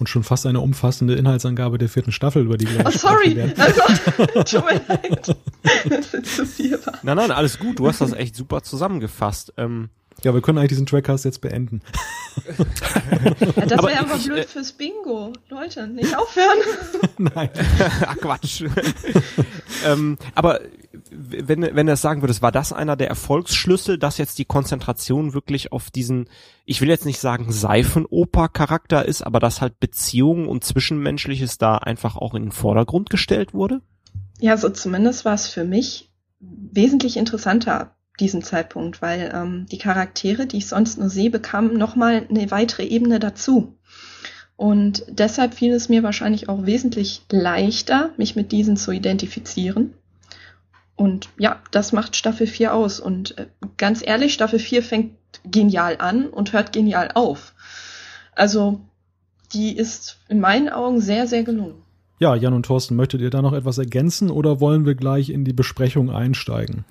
[0.00, 3.52] Und schon fast eine umfassende Inhaltsangabe der vierten Staffel, über die wir Oh, sorry.
[3.56, 3.80] Also,
[4.58, 5.36] tut mir leid.
[5.88, 6.94] Das ist zu viel war.
[7.04, 7.78] Nein, nein, alles gut.
[7.78, 9.52] Du hast das echt super zusammengefasst.
[9.56, 9.90] Ähm,
[10.22, 11.82] ja, wir können eigentlich diesen Trackcast jetzt beenden.
[13.56, 15.32] Ja, das wäre aber blöd äh, fürs Bingo.
[15.48, 16.58] Leute, nicht aufhören.
[17.18, 17.50] Nein.
[18.06, 18.62] Ach Quatsch.
[19.86, 20.60] ähm, aber
[21.10, 25.34] wenn, wenn du das sagen würdest, war das einer der Erfolgsschlüssel, dass jetzt die Konzentration
[25.34, 26.28] wirklich auf diesen,
[26.64, 32.16] ich will jetzt nicht sagen Seifenoper-Charakter ist, aber dass halt Beziehungen und Zwischenmenschliches da einfach
[32.16, 33.80] auch in den Vordergrund gestellt wurde?
[34.38, 40.46] Ja, so zumindest war es für mich wesentlich interessanter diesem Zeitpunkt, weil ähm, die Charaktere,
[40.46, 43.76] die ich sonst nur sehe, bekamen nochmal eine weitere Ebene dazu.
[44.56, 49.94] Und deshalb fiel es mir wahrscheinlich auch wesentlich leichter, mich mit diesen zu identifizieren.
[50.96, 53.00] Und ja, das macht Staffel 4 aus.
[53.00, 53.46] Und äh,
[53.78, 57.54] ganz ehrlich, Staffel 4 fängt genial an und hört genial auf.
[58.34, 58.80] Also,
[59.54, 61.82] die ist in meinen Augen sehr, sehr gelungen.
[62.18, 65.46] Ja, Jan und Thorsten, möchtet ihr da noch etwas ergänzen oder wollen wir gleich in
[65.46, 66.84] die Besprechung einsteigen?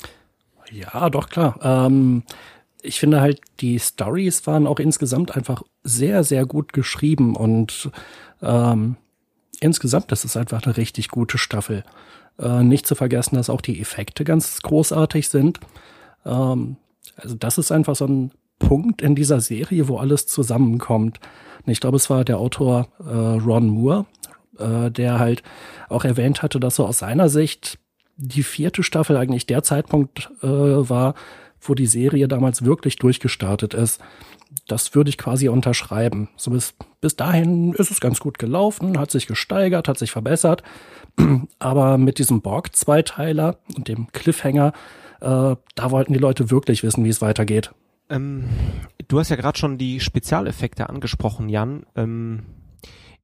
[0.72, 1.60] Ja, doch klar.
[1.62, 2.24] Ähm,
[2.82, 7.92] ich finde halt, die Stories waren auch insgesamt einfach sehr, sehr gut geschrieben und
[8.42, 8.96] ähm,
[9.60, 11.84] insgesamt, das ist einfach eine richtig gute Staffel.
[12.38, 15.60] Äh, nicht zu vergessen, dass auch die Effekte ganz großartig sind.
[16.26, 16.78] Ähm,
[17.18, 21.20] also das ist einfach so ein Punkt in dieser Serie, wo alles zusammenkommt.
[21.66, 24.06] Und ich glaube, es war der Autor äh, Ron Moore,
[24.58, 25.44] äh, der halt
[25.90, 27.78] auch erwähnt hatte, dass so aus seiner Sicht
[28.20, 31.16] die vierte Staffel eigentlich der Zeitpunkt äh, war,
[31.62, 34.02] wo die Serie damals wirklich durchgestartet ist.
[34.68, 36.30] Das würde ich quasi unterschreiben.
[36.36, 40.64] So bis, bis dahin ist es ganz gut gelaufen, hat sich gesteigert, hat sich verbessert.
[41.60, 44.74] Aber mit diesem Borg-Zweiteiler und dem Cliffhanger,
[45.22, 47.72] äh, da wollten die Leute wirklich wissen, wie es weitergeht.
[48.10, 48.46] Ähm,
[49.08, 51.84] du hast ja gerade schon die Spezialeffekte angesprochen, Jan.
[51.96, 52.42] Ähm,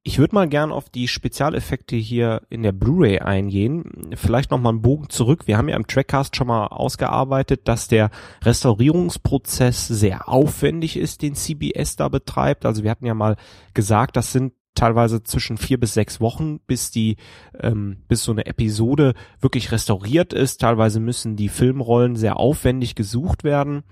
[0.06, 4.12] ich würde mal gern auf die Spezialeffekte hier in der Blu-ray eingehen.
[4.14, 5.48] Vielleicht noch mal einen Bogen zurück.
[5.48, 8.10] Wir haben ja im Trackcast schon mal ausgearbeitet, dass der
[8.44, 12.66] Restaurierungsprozess sehr aufwendig ist, den CBS da betreibt.
[12.66, 13.34] Also wir hatten ja mal
[13.74, 17.16] gesagt, das sind teilweise zwischen vier bis sechs Wochen, bis die,
[17.58, 20.60] ähm, bis so eine Episode wirklich restauriert ist.
[20.60, 23.82] Teilweise müssen die Filmrollen sehr aufwendig gesucht werden.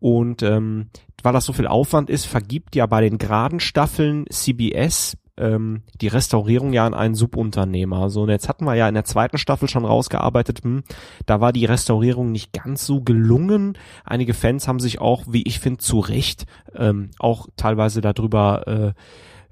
[0.00, 0.88] Und ähm,
[1.22, 6.08] weil das so viel Aufwand ist, vergibt ja bei den geraden Staffeln CBS ähm, die
[6.08, 8.10] Restaurierung ja an einen Subunternehmer.
[8.10, 10.84] So, und jetzt hatten wir ja in der zweiten Staffel schon rausgearbeitet, hm,
[11.26, 13.76] da war die Restaurierung nicht ganz so gelungen.
[14.04, 18.94] Einige Fans haben sich auch, wie ich finde, zu Recht ähm, auch teilweise darüber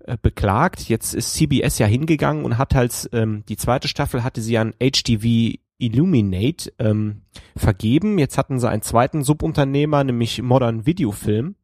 [0.06, 0.88] äh, äh beklagt.
[0.88, 4.74] Jetzt ist CBS ja hingegangen und hat halt ähm, die zweite Staffel hatte sie an
[4.80, 7.22] HTV Illuminate ähm,
[7.56, 8.18] vergeben.
[8.18, 11.56] Jetzt hatten sie einen zweiten Subunternehmer, nämlich Modern Video Film.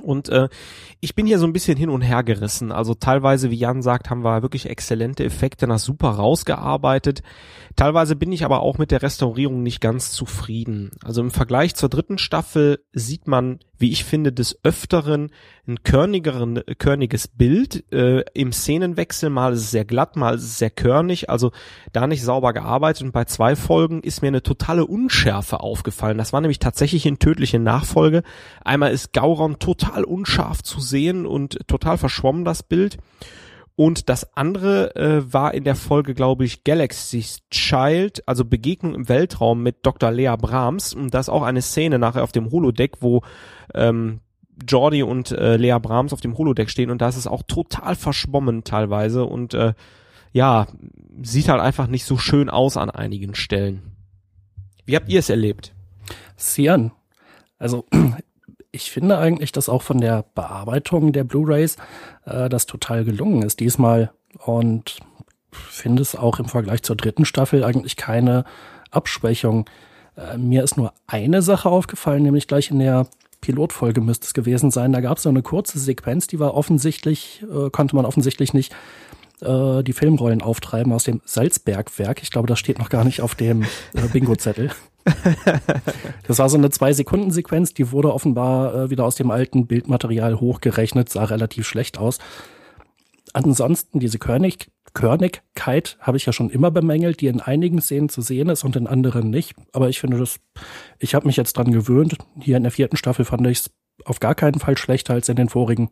[0.00, 0.48] Und äh,
[1.00, 2.72] ich bin hier so ein bisschen hin und her gerissen.
[2.72, 7.22] Also teilweise, wie Jan sagt, haben wir wirklich exzellente Effekte nach super rausgearbeitet.
[7.76, 10.90] Teilweise bin ich aber auch mit der Restaurierung nicht ganz zufrieden.
[11.04, 15.30] Also im Vergleich zur dritten Staffel sieht man wie ich finde, des Öfteren
[15.66, 19.28] ein körnigeren, körniges Bild äh, im Szenenwechsel.
[19.28, 21.50] Mal ist es sehr glatt, mal ist es sehr körnig, also
[21.92, 23.02] da nicht sauber gearbeitet.
[23.02, 26.16] Und bei zwei Folgen ist mir eine totale Unschärfe aufgefallen.
[26.16, 28.22] Das war nämlich tatsächlich in tödliche Nachfolge.
[28.64, 32.98] Einmal ist Gauron total unscharf zu sehen und total verschwommen das Bild.
[33.74, 39.08] Und das andere äh, war in der Folge, glaube ich, Galaxy's Child, also Begegnung im
[39.08, 40.10] Weltraum mit Dr.
[40.10, 40.94] Lea Brahms.
[40.94, 43.22] Und da ist auch eine Szene nachher auf dem Holodeck, wo
[43.74, 44.20] ähm,
[44.68, 47.94] Jordi und äh, Lea Brahms auf dem Holodeck stehen und da ist es auch total
[47.94, 49.74] verschwommen teilweise und äh,
[50.32, 50.66] ja,
[51.22, 53.82] sieht halt einfach nicht so schön aus an einigen Stellen.
[54.84, 55.74] Wie habt ihr es erlebt?
[56.36, 56.92] Sian.
[57.58, 57.86] Also
[58.72, 61.76] ich finde eigentlich, dass auch von der Bearbeitung der Blu-rays
[62.24, 64.12] äh, das total gelungen ist diesmal
[64.44, 64.98] und
[65.52, 68.44] finde es auch im Vergleich zur dritten Staffel eigentlich keine
[68.90, 69.68] Abschwächung.
[70.16, 73.06] Äh, mir ist nur eine Sache aufgefallen, nämlich gleich in der
[73.42, 74.92] Pilotfolge müsste es gewesen sein.
[74.92, 78.74] Da gab es so eine kurze Sequenz, die war offensichtlich, äh, konnte man offensichtlich nicht
[79.42, 82.22] äh, die Filmrollen auftreiben aus dem Salzbergwerk.
[82.22, 84.70] Ich glaube, das steht noch gar nicht auf dem äh, Bingo-Zettel.
[86.26, 91.08] das war so eine Zwei-Sekunden-Sequenz, die wurde offenbar äh, wieder aus dem alten Bildmaterial hochgerechnet,
[91.08, 92.18] sah relativ schlecht aus.
[93.32, 98.20] Ansonsten diese Körnig Körnigkeit habe ich ja schon immer bemängelt, die in einigen Szenen zu
[98.20, 99.54] sehen ist und in anderen nicht.
[99.72, 100.38] Aber ich finde das,
[100.98, 102.16] ich habe mich jetzt dran gewöhnt.
[102.38, 103.70] Hier in der vierten Staffel fand ich es
[104.04, 105.90] auf gar keinen Fall schlechter als in den vorigen.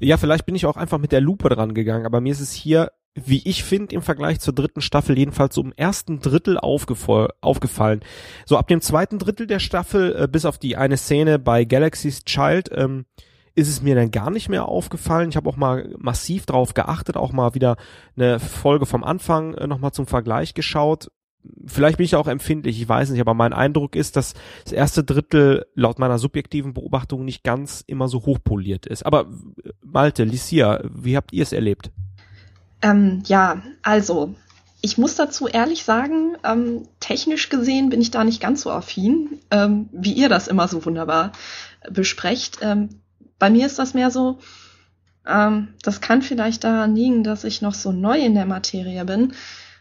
[0.00, 2.52] Ja, vielleicht bin ich auch einfach mit der Lupe dran gegangen, aber mir ist es
[2.52, 2.90] hier
[3.26, 8.00] wie ich finde, im Vergleich zur dritten Staffel jedenfalls so im ersten Drittel aufgefallen.
[8.46, 12.24] So ab dem zweiten Drittel der Staffel, äh, bis auf die eine Szene bei Galaxy's
[12.24, 13.06] Child, ähm,
[13.54, 15.30] ist es mir dann gar nicht mehr aufgefallen.
[15.30, 17.76] Ich habe auch mal massiv drauf geachtet, auch mal wieder
[18.16, 21.10] eine Folge vom Anfang äh, nochmal zum Vergleich geschaut.
[21.66, 25.04] Vielleicht bin ich auch empfindlich, ich weiß nicht, aber mein Eindruck ist, dass das erste
[25.04, 29.06] Drittel laut meiner subjektiven Beobachtung nicht ganz immer so hochpoliert ist.
[29.06, 29.26] Aber
[29.82, 31.90] Malte, Licia, wie habt ihr es erlebt?
[32.82, 34.34] Ähm, ja, also
[34.80, 39.40] ich muss dazu ehrlich sagen, ähm, technisch gesehen bin ich da nicht ganz so affin,
[39.50, 41.32] ähm, wie ihr das immer so wunderbar
[41.90, 42.58] besprecht.
[42.62, 42.88] Ähm,
[43.38, 44.38] bei mir ist das mehr so,
[45.26, 49.32] ähm, das kann vielleicht daran liegen, dass ich noch so neu in der Materie bin.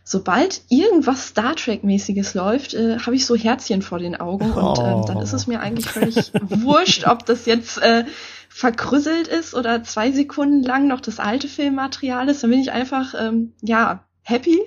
[0.09, 5.05] Sobald irgendwas Star Trek-mäßiges läuft, äh, habe ich so Herzchen vor den Augen und äh,
[5.05, 8.05] dann ist es mir eigentlich völlig wurscht, ob das jetzt äh,
[8.47, 13.15] verkrüsselt ist oder zwei Sekunden lang noch das alte Filmmaterial ist, dann bin ich einfach,
[13.19, 14.57] ähm, ja, happy.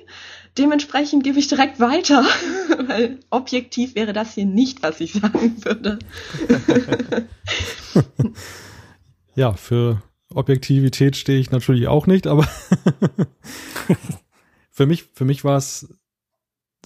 [0.59, 2.23] Dementsprechend gebe ich direkt weiter,
[2.87, 5.99] weil objektiv wäre das hier nicht, was ich sagen würde.
[9.35, 10.03] ja, für
[10.35, 12.47] Objektivität stehe ich natürlich auch nicht, aber
[14.81, 15.93] für mich, für mich war es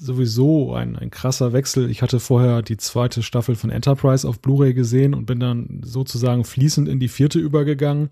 [0.01, 1.89] sowieso ein, ein krasser Wechsel.
[1.89, 6.43] Ich hatte vorher die zweite Staffel von Enterprise auf Blu-ray gesehen und bin dann sozusagen
[6.43, 8.11] fließend in die vierte übergegangen.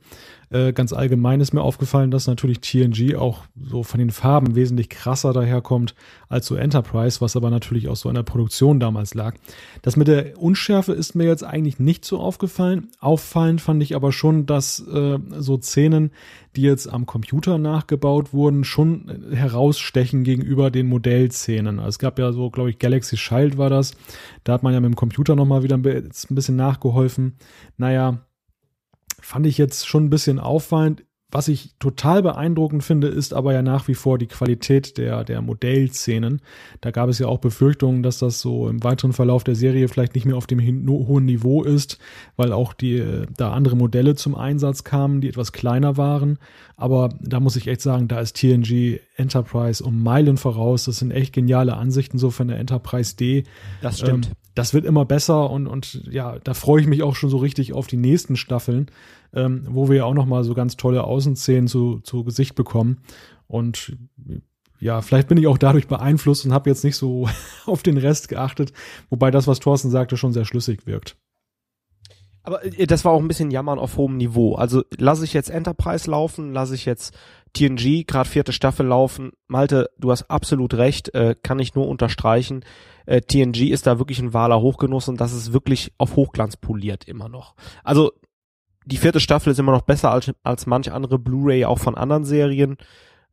[0.52, 4.90] Äh, ganz allgemein ist mir aufgefallen, dass natürlich TNG auch so von den Farben wesentlich
[4.90, 5.94] krasser daherkommt
[6.28, 9.34] als so Enterprise, was aber natürlich auch so an der Produktion damals lag.
[9.80, 12.88] Das mit der Unschärfe ist mir jetzt eigentlich nicht so aufgefallen.
[13.00, 16.10] Auffallend fand ich aber schon, dass äh, so Szenen,
[16.54, 21.78] die jetzt am Computer nachgebaut wurden, schon herausstechen gegenüber den Modellszenen.
[21.78, 23.92] Also es gab ja so, glaube ich, Galaxy Child war das.
[24.44, 27.36] Da hat man ja mit dem Computer nochmal wieder ein bisschen nachgeholfen.
[27.78, 28.18] Naja,
[29.22, 31.04] fand ich jetzt schon ein bisschen auffallend.
[31.34, 35.40] Was ich total beeindruckend finde, ist aber ja nach wie vor die Qualität der, der
[35.40, 36.42] Modellszenen.
[36.82, 40.14] Da gab es ja auch Befürchtungen, dass das so im weiteren Verlauf der Serie vielleicht
[40.14, 41.98] nicht mehr auf dem hohen Niveau ist,
[42.36, 46.38] weil auch die, äh, da andere Modelle zum Einsatz kamen, die etwas kleiner waren.
[46.76, 50.84] Aber da muss ich echt sagen, da ist TNG Enterprise um Meilen voraus.
[50.84, 53.44] Das sind echt geniale Ansichten so von der Enterprise D.
[53.80, 54.26] Das stimmt.
[54.26, 57.38] Ähm, das wird immer besser und, und ja, da freue ich mich auch schon so
[57.38, 58.90] richtig auf die nächsten Staffeln
[59.34, 62.98] ähm, wo wir ja auch nochmal so ganz tolle Außenszenen zu, zu Gesicht bekommen.
[63.46, 63.96] Und
[64.78, 67.28] ja, vielleicht bin ich auch dadurch beeinflusst und habe jetzt nicht so
[67.66, 68.72] auf den Rest geachtet,
[69.10, 71.16] wobei das, was Thorsten sagte, schon sehr schlüssig wirkt.
[72.42, 74.54] Aber äh, das war auch ein bisschen Jammern auf hohem Niveau.
[74.54, 77.14] Also lasse ich jetzt Enterprise laufen, lasse ich jetzt
[77.52, 79.32] TNG, gerade vierte Staffel laufen.
[79.46, 82.64] Malte, du hast absolut recht, äh, kann ich nur unterstreichen.
[83.06, 87.04] Äh, TNG ist da wirklich ein wahler Hochgenuss und das ist wirklich auf Hochglanz poliert
[87.04, 87.54] immer noch.
[87.84, 88.12] Also
[88.86, 92.24] die vierte Staffel ist immer noch besser als, als manch andere Blu-ray auch von anderen
[92.24, 92.76] Serien.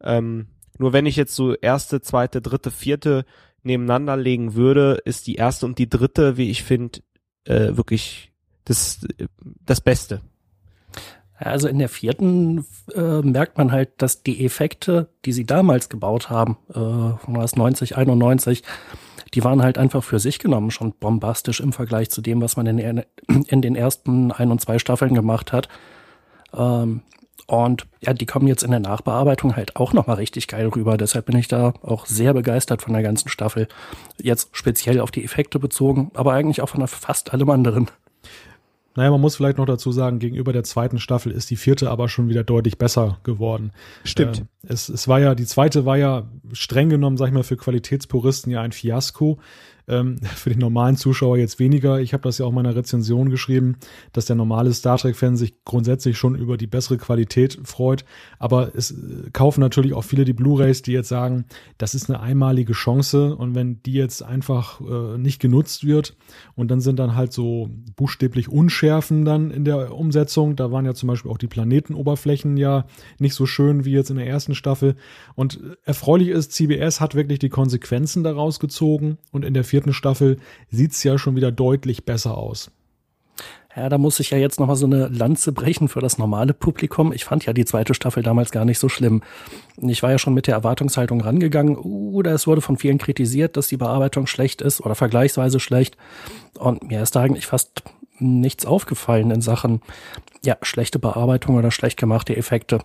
[0.02, 3.26] Ähm, nur wenn ich jetzt so erste, zweite, dritte, vierte
[3.64, 7.00] nebeneinander legen würde, ist die erste und die dritte, wie ich finde,
[7.46, 8.32] äh, wirklich
[8.66, 9.00] das,
[9.66, 10.22] das Beste.
[11.36, 16.30] Also in der vierten äh, merkt man halt, dass die Effekte, die sie damals gebaut
[16.30, 18.64] haben, äh, von 90, 91,
[19.34, 22.68] die waren halt einfach für sich genommen schon bombastisch im Vergleich zu dem, was man
[22.68, 23.04] in,
[23.48, 25.70] in den ersten ein und zwei Staffeln gemacht hat.
[26.54, 27.04] Ähm,
[27.48, 30.98] und ja, die kommen jetzt in der Nachbearbeitung halt auch nochmal richtig geil rüber.
[30.98, 33.68] Deshalb bin ich da auch sehr begeistert von der ganzen Staffel.
[34.22, 37.90] Jetzt speziell auf die Effekte bezogen, aber eigentlich auch von fast allem anderen.
[39.00, 42.10] Naja, man muss vielleicht noch dazu sagen, gegenüber der zweiten Staffel ist die vierte aber
[42.10, 43.72] schon wieder deutlich besser geworden.
[44.04, 44.40] Stimmt.
[44.40, 47.56] Äh, es, es war ja, die zweite war ja streng genommen, sag ich mal, für
[47.56, 49.40] Qualitätspuristen ja ein Fiasko.
[49.90, 52.00] Ähm, für den normalen Zuschauer jetzt weniger.
[52.00, 53.78] Ich habe das ja auch in meiner Rezension geschrieben,
[54.14, 58.06] dass der normale Star Trek-Fan sich grundsätzlich schon über die bessere Qualität freut.
[58.38, 61.46] Aber es äh, kaufen natürlich auch viele die Blu-rays, die jetzt sagen,
[61.78, 66.16] das ist eine einmalige Chance und wenn die jetzt einfach äh, nicht genutzt wird
[66.56, 70.56] und dann sind dann halt so buchstäblich Unschärfen dann in der Umsetzung.
[70.56, 72.86] Da waren ja zum Beispiel auch die Planetenoberflächen ja
[73.18, 74.96] nicht so schön wie jetzt in der ersten Staffel.
[75.36, 79.94] Und erfreulich ist, CBS hat wirklich die Konsequenzen daraus gezogen und in der vierten vierten
[79.94, 80.38] Staffel
[80.70, 82.70] sieht es ja schon wieder deutlich besser aus.
[83.74, 87.14] Ja, da muss ich ja jetzt nochmal so eine Lanze brechen für das normale Publikum.
[87.14, 89.22] Ich fand ja die zweite Staffel damals gar nicht so schlimm.
[89.78, 93.70] Ich war ja schon mit der Erwartungshaltung rangegangen, oder es wurde von vielen kritisiert, dass
[93.70, 95.96] die Bearbeitung schlecht ist oder vergleichsweise schlecht.
[96.58, 97.84] Und mir ist da eigentlich fast
[98.18, 99.82] nichts aufgefallen in Sachen,
[100.44, 102.80] ja, schlechte Bearbeitung oder schlecht gemachte Effekte.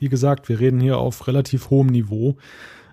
[0.00, 2.36] Wie gesagt, wir reden hier auf relativ hohem Niveau.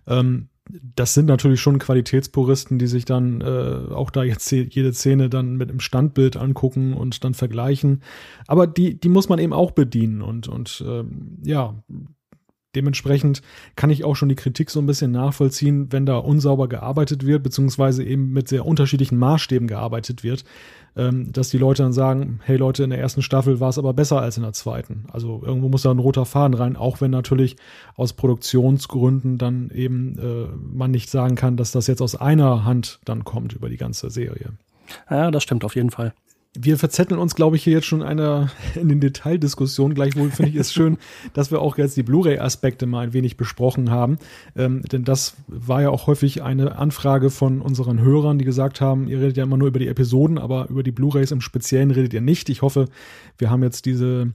[0.06, 0.50] Ähm,
[0.96, 5.56] das sind natürlich schon Qualitätspuristen, die sich dann äh, auch da jetzt jede Szene dann
[5.56, 8.04] mit dem Standbild angucken und dann vergleichen.
[8.48, 11.76] Aber die, die muss man eben auch bedienen und, und ähm, ja,
[12.76, 13.42] dementsprechend
[13.76, 17.44] kann ich auch schon die Kritik so ein bisschen nachvollziehen, wenn da unsauber gearbeitet wird,
[17.44, 20.46] beziehungsweise eben mit sehr unterschiedlichen Maßstäben gearbeitet wird
[20.96, 23.94] ähm, dass die Leute dann sagen, hey Leute, in der ersten Staffel war es aber
[23.94, 25.06] besser als in der zweiten.
[25.12, 27.56] Also irgendwo muss da ein roter Faden rein, auch wenn natürlich
[27.96, 33.00] aus Produktionsgründen dann eben äh, man nicht sagen kann, dass das jetzt aus einer Hand
[33.06, 34.52] dann kommt über die ganze Serie.
[35.10, 36.14] Ja, das stimmt auf jeden Fall
[36.58, 39.96] wir verzetteln uns, glaube ich, hier jetzt schon einer in den Detaildiskussionen.
[39.96, 40.98] Gleichwohl finde ich es schön,
[41.34, 44.18] dass wir auch jetzt die Blu-ray-Aspekte mal ein wenig besprochen haben.
[44.58, 49.08] Ähm, denn das war ja auch häufig eine Anfrage von unseren Hörern, die gesagt haben,
[49.08, 52.14] ihr redet ja immer nur über die Episoden, aber über die Blu-rays im Speziellen redet
[52.14, 52.50] ihr nicht.
[52.50, 52.88] Ich hoffe,
[53.38, 54.34] wir haben jetzt diese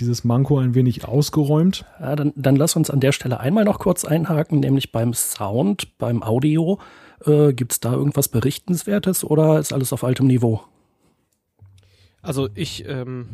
[0.00, 1.84] dieses Manko ein wenig ausgeräumt.
[2.00, 5.96] Ja, dann, dann lass uns an der Stelle einmal noch kurz einhaken, nämlich beim Sound,
[5.98, 6.80] beim Audio.
[7.24, 10.62] Äh, Gibt es da irgendwas Berichtenswertes oder ist alles auf altem Niveau?
[12.22, 13.28] Also ich ähm,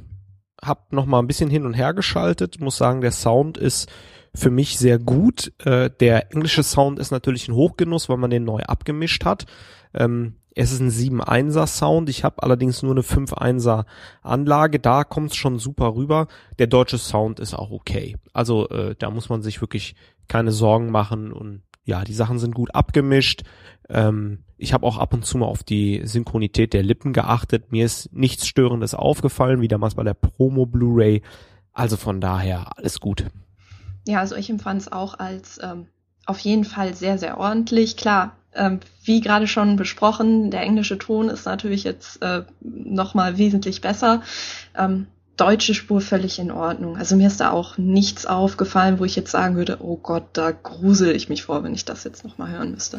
[0.63, 3.91] habe noch mal ein bisschen hin und her geschaltet, muss sagen, der Sound ist
[4.35, 5.53] für mich sehr gut.
[5.65, 9.47] Äh, der englische Sound ist natürlich ein Hochgenuss, weil man den neu abgemischt hat.
[9.95, 12.09] Ähm, es ist ein 7-1er Sound.
[12.09, 13.85] Ich habe allerdings nur eine 5-1er
[14.23, 14.81] Anlage.
[14.81, 16.27] Da kommt es schon super rüber.
[16.59, 18.17] Der deutsche Sound ist auch okay.
[18.33, 19.95] Also äh, da muss man sich wirklich
[20.27, 23.45] keine Sorgen machen und ja, die Sachen sind gut abgemischt.
[23.89, 27.73] Ähm, ich habe auch ab und zu mal auf die Synchronität der Lippen geachtet.
[27.73, 31.23] Mir ist nichts Störendes aufgefallen, wie damals bei der Promo Blu-ray.
[31.73, 33.25] Also von daher alles gut.
[34.07, 35.87] Ja, also ich empfand es auch als ähm,
[36.27, 37.97] auf jeden Fall sehr, sehr ordentlich.
[37.97, 43.81] Klar, ähm, wie gerade schon besprochen, der englische Ton ist natürlich jetzt äh, nochmal wesentlich
[43.81, 44.23] besser.
[44.77, 45.07] Ähm,
[45.39, 46.97] deutsche Spur völlig in Ordnung.
[46.97, 50.51] Also mir ist da auch nichts aufgefallen, wo ich jetzt sagen würde, oh Gott, da
[50.51, 52.99] grusel ich mich vor, wenn ich das jetzt nochmal hören müsste.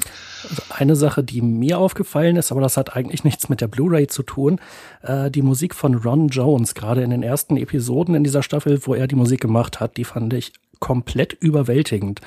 [0.49, 4.07] Also eine Sache, die mir aufgefallen ist, aber das hat eigentlich nichts mit der Blu-ray
[4.07, 4.59] zu tun,
[5.01, 8.95] äh, die Musik von Ron Jones, gerade in den ersten Episoden in dieser Staffel, wo
[8.95, 12.21] er die Musik gemacht hat, die fand ich komplett überwältigend.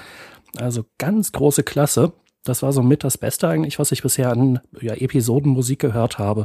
[0.57, 2.13] Also ganz große Klasse.
[2.45, 6.45] Das war so mit das Beste eigentlich, was ich bisher an ja, Episodenmusik gehört habe.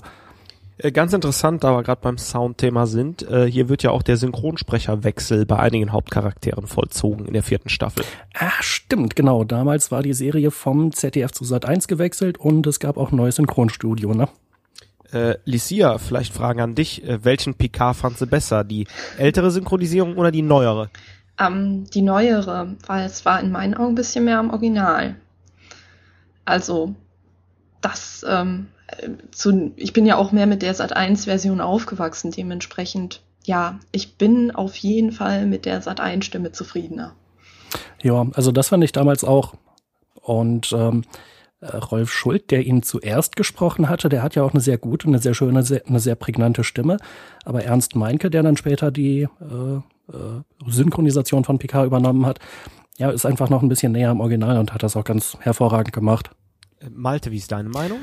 [0.77, 4.17] Äh, ganz interessant, da wir gerade beim Soundthema sind, äh, hier wird ja auch der
[4.17, 8.05] Synchronsprecherwechsel bei einigen Hauptcharakteren vollzogen in der vierten Staffel.
[8.33, 9.43] Ah, stimmt, genau.
[9.43, 13.15] Damals war die Serie vom ZDF zu Sat 1 gewechselt und es gab auch ein
[13.15, 14.29] neues Synchronstudio, ne?
[15.11, 17.03] Äh, Licia, vielleicht Fragen an dich.
[17.03, 18.63] Äh, welchen PK fandst du besser?
[18.63, 18.87] Die
[19.17, 20.89] ältere Synchronisierung oder die neuere?
[21.39, 25.15] Ähm, die neuere, weil es war in meinen Augen ein bisschen mehr am Original.
[26.45, 26.93] Also,
[27.81, 28.67] das ähm,
[29.31, 34.75] zu, ich bin ja auch mehr mit der Sat1-Version aufgewachsen, dementsprechend, ja, ich bin auf
[34.75, 37.13] jeden Fall mit der Sat1-Stimme zufriedener.
[38.01, 39.55] Ja, also das fand ich damals auch.
[40.21, 41.03] Und ähm,
[41.59, 45.07] äh, Rolf Schult, der ihn zuerst gesprochen hatte, der hat ja auch eine sehr gute,
[45.07, 46.97] eine sehr schöne, sehr, eine sehr prägnante Stimme.
[47.45, 49.75] Aber Ernst Meinke, der dann später die äh,
[50.13, 52.39] äh, Synchronisation von PK übernommen hat,
[52.97, 55.93] ja, ist einfach noch ein bisschen näher am Original und hat das auch ganz hervorragend
[55.93, 56.31] gemacht.
[56.89, 57.99] Malte, wie ist deine Meinung?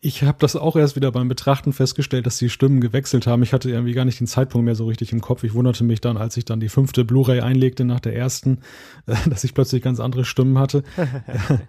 [0.00, 3.42] Ich habe das auch erst wieder beim Betrachten festgestellt, dass die Stimmen gewechselt haben.
[3.42, 5.44] Ich hatte irgendwie gar nicht den Zeitpunkt mehr so richtig im Kopf.
[5.44, 8.60] Ich wunderte mich dann, als ich dann die fünfte Blu-ray einlegte nach der ersten,
[9.06, 10.82] äh, dass ich plötzlich ganz andere Stimmen hatte.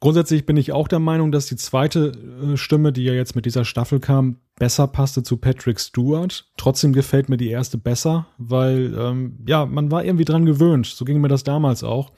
[0.00, 3.46] Grundsätzlich bin ich auch der Meinung, dass die zweite äh, Stimme, die ja jetzt mit
[3.46, 6.50] dieser Staffel kam, besser passte zu Patrick Stewart.
[6.56, 10.86] Trotzdem gefällt mir die erste besser, weil ähm, ja, man war irgendwie dran gewöhnt.
[10.86, 12.12] So ging mir das damals auch.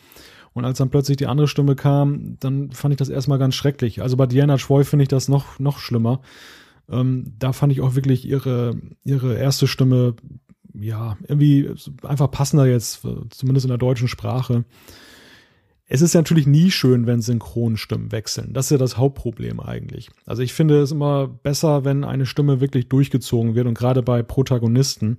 [0.54, 4.00] Und als dann plötzlich die andere Stimme kam, dann fand ich das erstmal ganz schrecklich.
[4.00, 6.20] Also bei Diana Troy finde ich das noch, noch schlimmer.
[6.88, 10.14] Ähm, da fand ich auch wirklich ihre, ihre erste Stimme,
[10.72, 11.70] ja, irgendwie
[12.02, 14.64] einfach passender jetzt, zumindest in der deutschen Sprache.
[15.86, 18.52] Es ist natürlich nie schön, wenn Synchronstimmen wechseln.
[18.54, 20.10] Das ist ja das Hauptproblem eigentlich.
[20.24, 24.22] Also ich finde es immer besser, wenn eine Stimme wirklich durchgezogen wird und gerade bei
[24.22, 25.18] Protagonisten.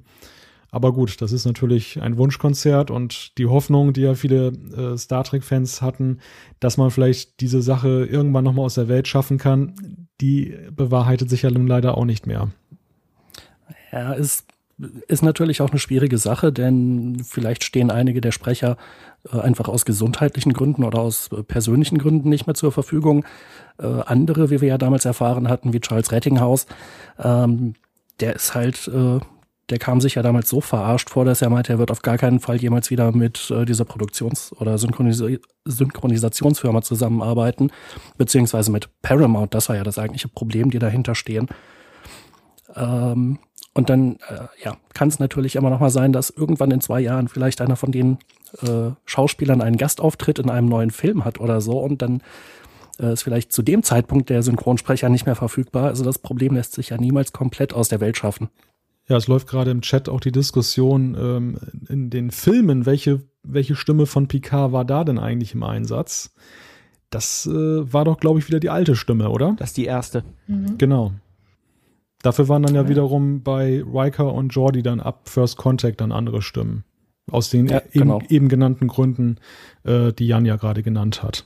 [0.76, 5.24] Aber gut, das ist natürlich ein Wunschkonzert und die Hoffnung, die ja viele äh, Star
[5.24, 6.20] Trek-Fans hatten,
[6.60, 11.44] dass man vielleicht diese Sache irgendwann nochmal aus der Welt schaffen kann, die bewahrheitet sich
[11.44, 12.50] ja nun leider auch nicht mehr.
[13.94, 14.48] Ja, ist,
[15.08, 18.76] ist natürlich auch eine schwierige Sache, denn vielleicht stehen einige der Sprecher
[19.32, 23.24] äh, einfach aus gesundheitlichen Gründen oder aus äh, persönlichen Gründen nicht mehr zur Verfügung.
[23.80, 26.66] Äh, andere, wie wir ja damals erfahren hatten, wie Charles Rettinghaus,
[27.18, 27.76] ähm,
[28.20, 29.20] der ist halt äh,
[29.70, 32.18] der kam sich ja damals so verarscht vor, dass er meinte, er wird auf gar
[32.18, 35.24] keinen Fall jemals wieder mit äh, dieser Produktions- oder Synchronis
[35.66, 37.72] Synchronisationsfirma zusammenarbeiten,
[38.18, 39.56] beziehungsweise mit Paramount.
[39.56, 41.48] Das war ja das eigentliche Problem, die dahinter stehen.
[42.76, 43.40] Ähm,
[43.74, 47.02] und dann äh, ja, kann es natürlich immer noch mal sein, dass irgendwann in zwei
[47.02, 48.20] Jahren vielleicht einer von den
[48.62, 52.22] äh, Schauspielern einen Gastauftritt in einem neuen Film hat oder so und dann
[53.00, 55.86] äh, ist vielleicht zu dem Zeitpunkt der Synchronsprecher nicht mehr verfügbar.
[55.86, 58.50] Also das Problem lässt sich ja niemals komplett aus der Welt schaffen.
[59.08, 61.58] Ja, es läuft gerade im Chat auch die Diskussion ähm,
[61.90, 66.34] in den Filmen, welche, welche Stimme von Picard war da denn eigentlich im Einsatz?
[67.12, 67.52] Das äh,
[67.94, 69.56] war doch, glaube ich, wieder die alte Stimme, oder?
[69.60, 70.24] Das ist die erste.
[70.48, 70.78] Mhm.
[70.78, 71.12] Genau.
[72.24, 76.12] Dafür waren dann ja, ja wiederum bei Riker und Jordi dann ab First Contact dann
[76.12, 76.84] andere Stimmen.
[77.30, 78.18] Aus den ja, genau.
[78.18, 79.38] eben, eben, genannten Gründen,
[79.84, 81.46] äh, die Jan ja gerade genannt hat.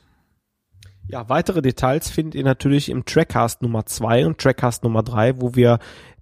[1.07, 5.55] Ja, weitere Details findet ihr natürlich im Trackcast Nummer 2 und Trackcast Nummer 3, wo
[5.55, 5.79] wir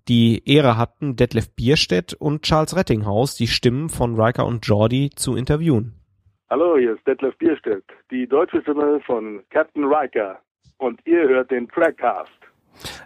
[0.07, 5.35] die Ehre hatten, Detlef Bierstedt und Charles Rettinghaus, die Stimmen von Riker und Jordi, zu
[5.35, 5.93] interviewen.
[6.49, 10.39] Hallo, hier ist Detlef Bierstedt, die deutsche Stimme von Captain Riker.
[10.77, 12.31] Und ihr hört den Trackcast.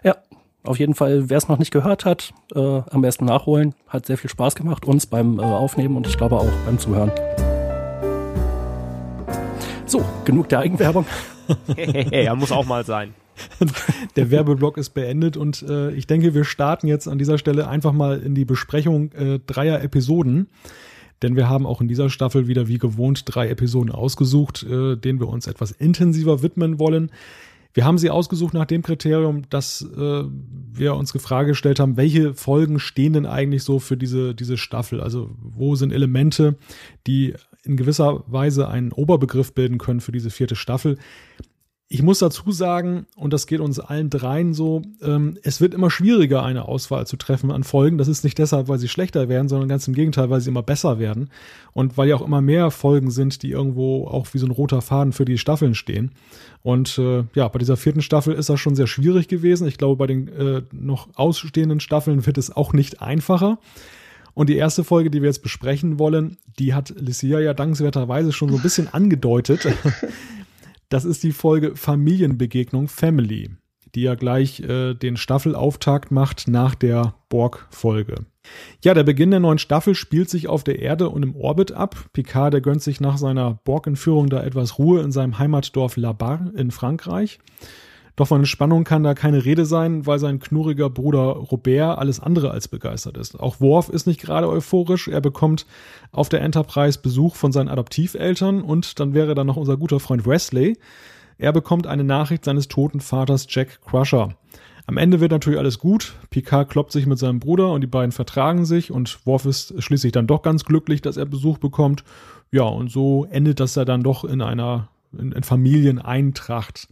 [0.04, 0.16] Ja,
[0.64, 2.58] auf jeden Fall, wer es noch nicht gehört hat, äh,
[2.90, 3.74] am besten nachholen.
[3.88, 7.10] Hat sehr viel Spaß gemacht, uns beim äh, Aufnehmen und ich glaube auch beim Zuhören.
[9.86, 11.06] So, genug der Eigenwerbung.
[12.12, 13.14] ja, muss auch mal sein.
[14.16, 17.92] Der Werbeblock ist beendet und äh, ich denke, wir starten jetzt an dieser Stelle einfach
[17.92, 20.48] mal in die Besprechung äh, dreier Episoden.
[21.22, 25.20] Denn wir haben auch in dieser Staffel wieder wie gewohnt drei Episoden ausgesucht, äh, denen
[25.20, 27.10] wir uns etwas intensiver widmen wollen.
[27.74, 30.24] Wir haben sie ausgesucht nach dem Kriterium, dass äh,
[30.72, 34.58] wir uns die Frage gestellt haben, welche Folgen stehen denn eigentlich so für diese, diese
[34.58, 35.00] Staffel?
[35.00, 36.56] Also wo sind Elemente,
[37.06, 37.34] die
[37.64, 40.98] in gewisser Weise einen Oberbegriff bilden können für diese vierte Staffel?
[41.92, 45.90] Ich muss dazu sagen, und das geht uns allen dreien so, ähm, es wird immer
[45.90, 47.98] schwieriger, eine Auswahl zu treffen an Folgen.
[47.98, 50.62] Das ist nicht deshalb, weil sie schlechter werden, sondern ganz im Gegenteil, weil sie immer
[50.62, 51.28] besser werden.
[51.74, 54.80] Und weil ja auch immer mehr Folgen sind, die irgendwo auch wie so ein roter
[54.80, 56.12] Faden für die Staffeln stehen.
[56.62, 59.68] Und äh, ja, bei dieser vierten Staffel ist das schon sehr schwierig gewesen.
[59.68, 63.58] Ich glaube, bei den äh, noch ausstehenden Staffeln wird es auch nicht einfacher.
[64.32, 68.48] Und die erste Folge, die wir jetzt besprechen wollen, die hat Lucia ja dankenswerterweise schon
[68.48, 69.68] so ein bisschen angedeutet.
[70.92, 73.48] Das ist die Folge Familienbegegnung Family,
[73.94, 78.26] die ja gleich äh, den Staffelauftakt macht nach der Borg-Folge.
[78.84, 82.10] Ja, der Beginn der neuen Staffel spielt sich auf der Erde und im Orbit ab.
[82.12, 86.52] Picard, der gönnt sich nach seiner Borg-Entführung da etwas Ruhe in seinem Heimatdorf La Barre
[86.56, 87.38] in Frankreich.
[88.16, 92.50] Doch von Spannung kann da keine Rede sein, weil sein knurriger Bruder Robert alles andere
[92.50, 93.40] als begeistert ist.
[93.40, 95.08] Auch Worf ist nicht gerade euphorisch.
[95.08, 95.66] Er bekommt
[96.10, 100.26] auf der Enterprise Besuch von seinen Adoptiveltern und dann wäre da noch unser guter Freund
[100.26, 100.76] Wesley.
[101.38, 104.34] Er bekommt eine Nachricht seines toten Vaters Jack Crusher.
[104.86, 106.14] Am Ende wird natürlich alles gut.
[106.30, 110.12] Picard kloppt sich mit seinem Bruder und die beiden vertragen sich und Worf ist schließlich
[110.12, 112.04] dann doch ganz glücklich, dass er Besuch bekommt.
[112.50, 116.88] Ja, und so endet das ja dann doch in einer in, in Familieneintracht.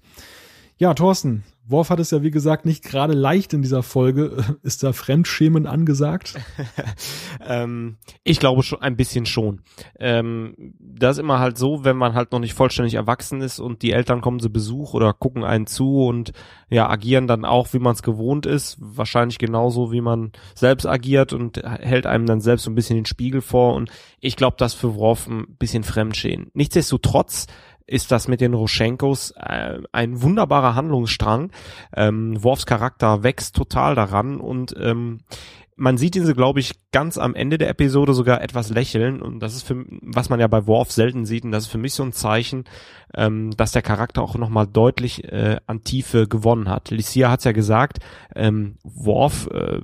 [0.81, 4.43] Ja, Thorsten, Worf hat es ja wie gesagt nicht gerade leicht in dieser Folge.
[4.63, 6.37] Ist da Fremdschämen angesagt?
[7.47, 9.61] ähm, ich glaube schon ein bisschen schon.
[9.99, 13.83] Ähm, das ist immer halt so, wenn man halt noch nicht vollständig erwachsen ist und
[13.83, 16.33] die Eltern kommen zu Besuch oder gucken einen zu und
[16.71, 18.79] ja agieren dann auch, wie man es gewohnt ist.
[18.81, 23.07] Wahrscheinlich genauso, wie man selbst agiert und hält einem dann selbst so ein bisschen den
[23.07, 23.75] Spiegel vor.
[23.75, 26.51] Und ich glaube, das für Worf ein bisschen Fremdschämen.
[26.55, 27.49] Nichtsdestotrotz
[27.91, 31.51] ist das mit den Roschenkos äh, ein wunderbarer Handlungsstrang.
[31.97, 35.21] Ähm, Worfs Charakter wächst total daran und ähm,
[35.81, 39.23] man sieht diese, glaube ich, ganz am Ende der Episode sogar etwas lächeln.
[39.23, 41.43] Und das ist für, was man ja bei Worf selten sieht.
[41.43, 42.65] Und das ist für mich so ein Zeichen,
[43.15, 46.91] ähm, dass der Charakter auch nochmal deutlich äh, an Tiefe gewonnen hat.
[46.91, 48.01] Licia hat's ja gesagt,
[48.37, 49.81] ähm, Worfs äh,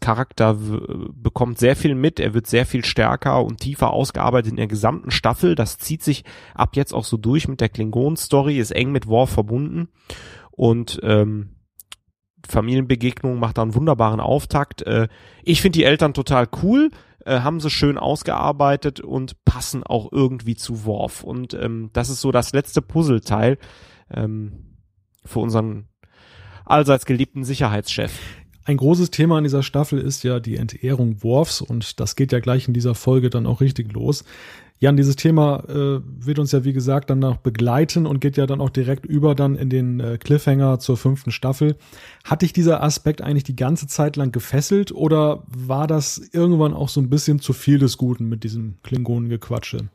[0.00, 4.68] Charakter bekommt sehr viel mit, er wird sehr viel stärker und tiefer ausgearbeitet in der
[4.68, 6.24] gesamten Staffel, das zieht sich
[6.54, 9.88] ab jetzt auch so durch mit der Klingon-Story, ist eng mit Worf verbunden.
[10.52, 11.50] Und ähm,
[12.50, 14.82] Familienbegegnung macht da einen wunderbaren Auftakt.
[14.82, 15.08] Äh,
[15.42, 16.90] ich finde die Eltern total cool,
[17.24, 21.22] äh, haben sie schön ausgearbeitet und passen auch irgendwie zu Worf.
[21.22, 23.58] Und ähm, das ist so das letzte Puzzleteil
[24.10, 24.76] ähm,
[25.24, 25.88] für unseren
[26.64, 28.12] allseits geliebten Sicherheitschef.
[28.64, 32.40] Ein großes Thema in dieser Staffel ist ja die Entehrung Worfs und das geht ja
[32.40, 34.24] gleich in dieser Folge dann auch richtig los.
[34.82, 38.46] Jan, dieses Thema äh, wird uns ja wie gesagt dann noch begleiten und geht ja
[38.46, 41.76] dann auch direkt über dann in den äh, Cliffhanger zur fünften Staffel.
[42.24, 46.88] Hat dich dieser Aspekt eigentlich die ganze Zeit lang gefesselt oder war das irgendwann auch
[46.88, 49.90] so ein bisschen zu viel des Guten mit diesem Klingonengequatsche?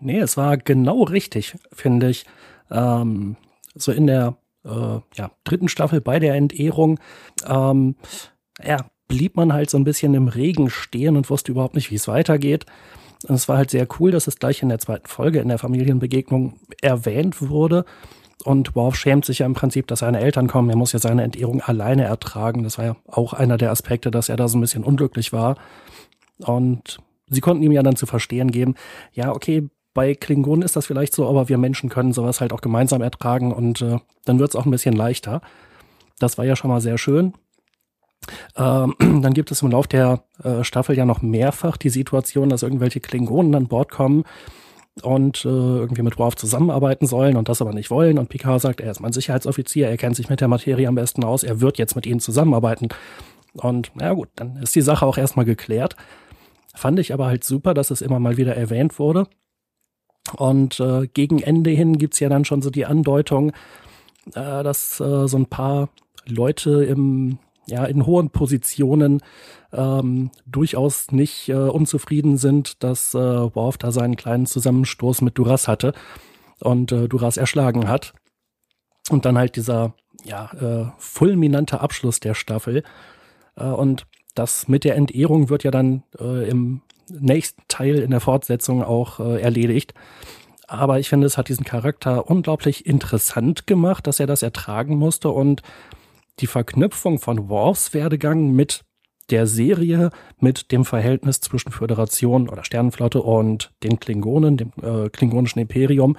[0.00, 2.26] Nee, es war genau richtig, finde ich.
[2.70, 3.34] Ähm,
[3.74, 7.00] so in der äh, ja, dritten Staffel bei der Entehrung,
[7.44, 7.96] ähm,
[8.64, 11.96] ja, blieb man halt so ein bisschen im Regen stehen und wusste überhaupt nicht, wie
[11.96, 12.66] es weitergeht.
[13.26, 15.58] Und es war halt sehr cool, dass es gleich in der zweiten Folge in der
[15.58, 17.84] Familienbegegnung erwähnt wurde.
[18.44, 20.68] Und Worf schämt sich ja im Prinzip, dass seine Eltern kommen.
[20.68, 22.62] Er muss ja seine Entehrung alleine ertragen.
[22.62, 25.56] Das war ja auch einer der Aspekte, dass er da so ein bisschen unglücklich war.
[26.38, 26.98] Und
[27.28, 28.74] sie konnten ihm ja dann zu verstehen geben,
[29.12, 32.60] ja, okay, bei Klingonen ist das vielleicht so, aber wir Menschen können sowas halt auch
[32.60, 35.40] gemeinsam ertragen und äh, dann wird es auch ein bisschen leichter.
[36.18, 37.34] Das war ja schon mal sehr schön.
[38.56, 42.62] Ähm, dann gibt es im Lauf der äh, Staffel ja noch mehrfach die Situation, dass
[42.62, 44.24] irgendwelche Klingonen an Bord kommen
[45.02, 48.18] und äh, irgendwie mit Worf zusammenarbeiten sollen und das aber nicht wollen.
[48.18, 51.24] Und Picard sagt, er ist mein Sicherheitsoffizier, er kennt sich mit der Materie am besten
[51.24, 52.88] aus, er wird jetzt mit ihnen zusammenarbeiten.
[53.54, 55.96] Und ja gut, dann ist die Sache auch erstmal geklärt.
[56.74, 59.26] Fand ich aber halt super, dass es immer mal wieder erwähnt wurde.
[60.36, 63.50] Und äh, gegen Ende hin gibt's ja dann schon so die Andeutung,
[64.34, 65.90] äh, dass äh, so ein paar
[66.26, 69.20] Leute im ja, in hohen Positionen
[69.72, 75.68] ähm, durchaus nicht äh, unzufrieden sind, dass äh, Worf da seinen kleinen Zusammenstoß mit Duras
[75.68, 75.92] hatte
[76.60, 78.14] und äh, Duras erschlagen hat.
[79.10, 79.94] Und dann halt dieser
[80.24, 82.82] ja, äh, fulminante Abschluss der Staffel.
[83.56, 88.20] Äh, und das mit der Entehrung wird ja dann äh, im nächsten Teil in der
[88.20, 89.94] Fortsetzung auch äh, erledigt.
[90.66, 95.28] Aber ich finde, es hat diesen Charakter unglaublich interessant gemacht, dass er das ertragen musste
[95.28, 95.62] und
[96.40, 98.84] die Verknüpfung von Worfs Werdegang mit
[99.30, 105.60] der Serie, mit dem Verhältnis zwischen Föderation oder Sternenflotte und den Klingonen, dem äh, klingonischen
[105.60, 106.16] Imperium,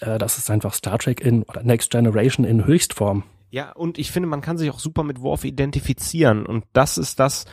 [0.00, 3.24] äh, das ist einfach Star Trek in oder Next Generation in Höchstform.
[3.50, 6.44] Ja, und ich finde, man kann sich auch super mit Worf identifizieren.
[6.44, 7.46] Und das ist das,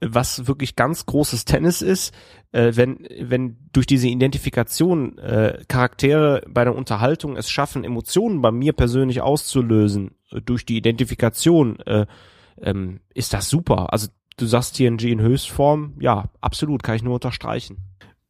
[0.00, 2.12] was wirklich ganz großes Tennis ist,
[2.52, 8.50] äh, wenn, wenn durch diese Identifikation äh, Charaktere bei der Unterhaltung es schaffen, Emotionen bei
[8.50, 12.06] mir persönlich auszulösen, durch die Identifikation, äh,
[12.60, 13.92] ähm, ist das super.
[13.92, 17.78] Also du sagst TNG in Höchstform, ja, absolut, kann ich nur unterstreichen.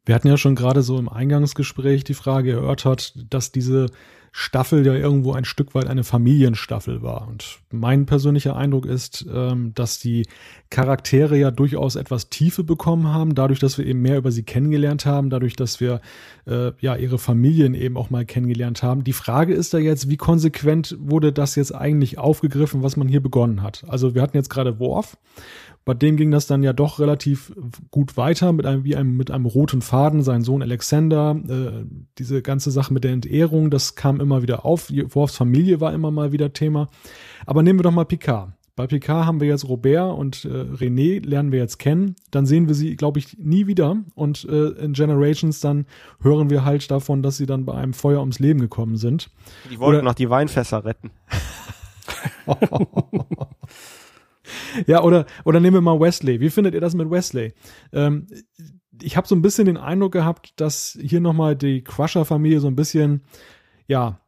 [0.04, 3.86] Wir hatten ja schon gerade so im Eingangsgespräch die Frage erörtert, dass diese
[4.30, 7.26] Staffel ja irgendwo ein Stück weit eine Familienstaffel war.
[7.26, 10.26] Und mein persönlicher Eindruck ist, ähm, dass die
[10.70, 15.06] Charaktere ja durchaus etwas Tiefe bekommen haben, dadurch, dass wir eben mehr über sie kennengelernt
[15.06, 16.00] haben, dadurch, dass wir
[16.46, 19.04] äh, ja ihre Familien eben auch mal kennengelernt haben.
[19.04, 23.22] Die Frage ist da jetzt, wie konsequent wurde das jetzt eigentlich aufgegriffen, was man hier
[23.22, 23.84] begonnen hat?
[23.88, 25.16] Also wir hatten jetzt gerade Worf
[25.86, 27.52] bei dem ging das dann ja doch relativ
[27.92, 30.24] gut weiter mit einem, wie einem, mit einem roten Faden.
[30.24, 31.86] Sein Sohn Alexander, äh,
[32.18, 34.90] diese ganze Sache mit der Entehrung, das kam immer wieder auf.
[34.90, 36.88] Worfs Familie war immer mal wieder Thema.
[37.46, 38.52] Aber nehmen wir doch mal Picard.
[38.74, 42.14] Bei Picard haben wir jetzt Robert und äh, René lernen wir jetzt kennen.
[42.30, 43.96] Dann sehen wir sie, glaube ich, nie wieder.
[44.14, 45.86] Und äh, in Generations dann
[46.20, 49.30] hören wir halt davon, dass sie dann bei einem Feuer ums Leben gekommen sind.
[49.70, 51.10] Die wollten Oder, noch die Weinfässer retten.
[54.86, 56.40] Ja, oder, oder nehmen wir mal Wesley.
[56.40, 57.54] Wie findet ihr das mit Wesley?
[57.92, 58.26] Ähm,
[59.02, 62.76] ich habe so ein bisschen den Eindruck gehabt, dass hier nochmal die Crusher-Familie so ein
[62.76, 63.22] bisschen,
[63.86, 64.20] ja,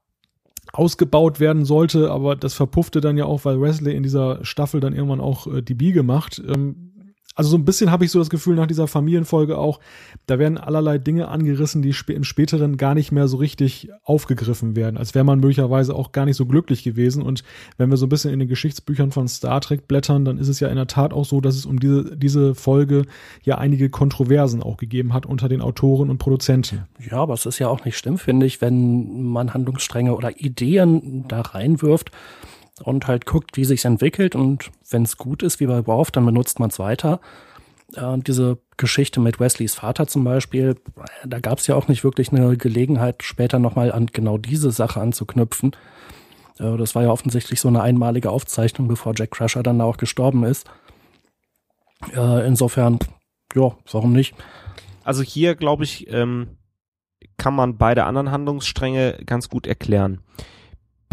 [0.73, 4.95] ausgebaut werden sollte, aber das verpuffte dann ja auch, weil Wesley in dieser Staffel dann
[4.95, 6.43] irgendwann auch äh, die Biege macht.
[6.47, 6.88] Ähm,
[7.39, 9.79] also so ein bisschen habe ich so das Gefühl nach dieser Familienfolge auch,
[10.27, 14.97] da werden allerlei Dinge angerissen, die im späteren gar nicht mehr so richtig aufgegriffen werden,
[14.97, 17.23] als wäre man möglicherweise auch gar nicht so glücklich gewesen.
[17.23, 17.45] Und
[17.77, 20.59] wenn wir so ein bisschen in den Geschichtsbüchern von Star Trek blättern, dann ist es
[20.59, 23.05] ja in der Tat auch so, dass es um diese, diese Folge
[23.45, 26.89] ja einige Kontroversen auch gegeben hat unter den Autoren und Produzenten.
[27.09, 31.25] Ja, aber es ist ja auch nicht schlimm, finde ich, wenn man Handlungsstränge oder Ideen
[31.29, 32.11] da reinwirft
[32.83, 36.27] und halt guckt, wie sich's entwickelt und wenn es gut ist, wie bei Worf, dann
[36.27, 37.21] benutzt man es weiter.
[37.95, 40.77] Äh, diese Geschichte mit Wesleys Vater zum Beispiel,
[41.25, 45.01] da gab es ja auch nicht wirklich eine Gelegenheit, später nochmal an genau diese Sache
[45.01, 45.73] anzuknüpfen.
[46.59, 50.45] Äh, das war ja offensichtlich so eine einmalige Aufzeichnung, bevor Jack Crusher dann auch gestorben
[50.45, 50.69] ist.
[52.15, 52.99] Äh, insofern,
[53.55, 54.35] ja, warum nicht?
[55.05, 56.59] Also hier, glaube ich, ähm,
[57.37, 60.21] kann man beide anderen Handlungsstränge ganz gut erklären.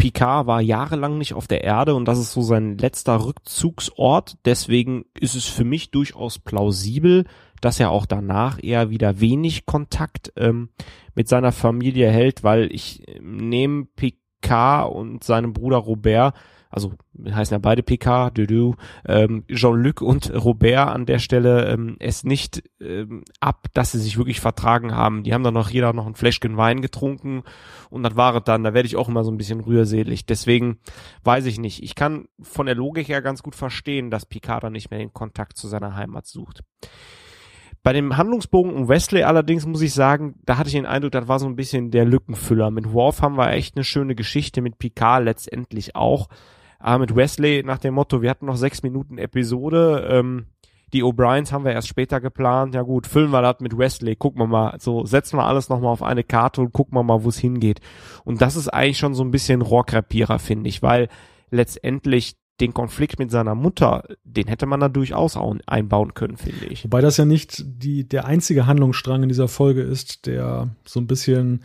[0.06, 4.36] Picard war jahrelang nicht auf der Erde und das ist so sein letzter Rückzugsort.
[4.44, 7.24] Deswegen ist es für mich durchaus plausibel,
[7.60, 10.68] dass er auch danach eher wieder wenig Kontakt ähm,
[11.16, 16.34] mit seiner Familie hält, weil ich äh, nehme Picard und seinem Bruder Robert
[16.76, 16.92] also
[17.24, 18.74] heißen ja beide PK, Dudu,
[19.06, 24.18] ähm, Jean-Luc und Robert an der Stelle ähm, es nicht ähm, ab, dass sie sich
[24.18, 25.22] wirklich vertragen haben.
[25.22, 27.44] Die haben dann noch jeder noch ein Fläschchen Wein getrunken
[27.88, 28.62] und das war es dann.
[28.62, 30.26] Da werde ich auch immer so ein bisschen rührselig.
[30.26, 30.76] Deswegen
[31.24, 31.82] weiß ich nicht.
[31.82, 35.14] Ich kann von der Logik her ganz gut verstehen, dass Picard dann nicht mehr den
[35.14, 36.62] Kontakt zu seiner Heimat sucht.
[37.82, 41.26] Bei dem Handlungsbogen um Wesley allerdings muss ich sagen, da hatte ich den Eindruck, das
[41.26, 42.70] war so ein bisschen der Lückenfüller.
[42.70, 46.28] Mit Worf haben wir echt eine schöne Geschichte, mit Picard letztendlich auch.
[46.98, 50.46] Mit Wesley nach dem Motto, wir hatten noch sechs Minuten Episode, ähm,
[50.92, 52.74] die O'Briens haben wir erst später geplant.
[52.74, 55.92] Ja gut, füllen wir das mit Wesley, gucken wir mal, so setzen wir alles nochmal
[55.92, 57.80] auf eine Karte und gucken wir mal, wo es hingeht.
[58.24, 61.08] Und das ist eigentlich schon so ein bisschen Rohrkrepierer, finde ich, weil
[61.50, 66.84] letztendlich den Konflikt mit seiner Mutter, den hätte man da durchaus einbauen können, finde ich.
[66.84, 71.06] Wobei das ja nicht die, der einzige Handlungsstrang in dieser Folge ist, der so ein
[71.06, 71.62] bisschen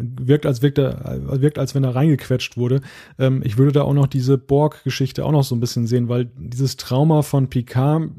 [0.00, 2.80] wirkt, als wirkt, er, wirkt, als wenn er reingequetscht wurde.
[3.18, 6.30] Ähm, ich würde da auch noch diese Borg-Geschichte auch noch so ein bisschen sehen, weil
[6.36, 8.10] dieses Trauma von Picard,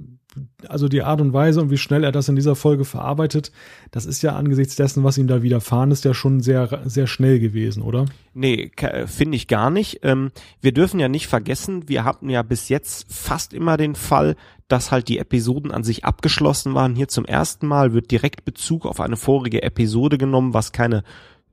[0.68, 3.52] also die Art und Weise und wie schnell er das in dieser Folge verarbeitet,
[3.92, 7.40] das ist ja angesichts dessen, was ihm da widerfahren ist, ja schon sehr, sehr schnell
[7.40, 8.06] gewesen, oder?
[8.34, 8.72] Nee,
[9.08, 10.00] finde ich gar nicht.
[10.04, 14.36] Ähm, wir dürfen ja nicht vergessen, wir hatten ja bis jetzt fast immer den Fall,
[14.72, 16.96] dass halt die Episoden an sich abgeschlossen waren.
[16.96, 21.04] Hier zum ersten Mal wird direkt Bezug auf eine vorige Episode genommen, was keine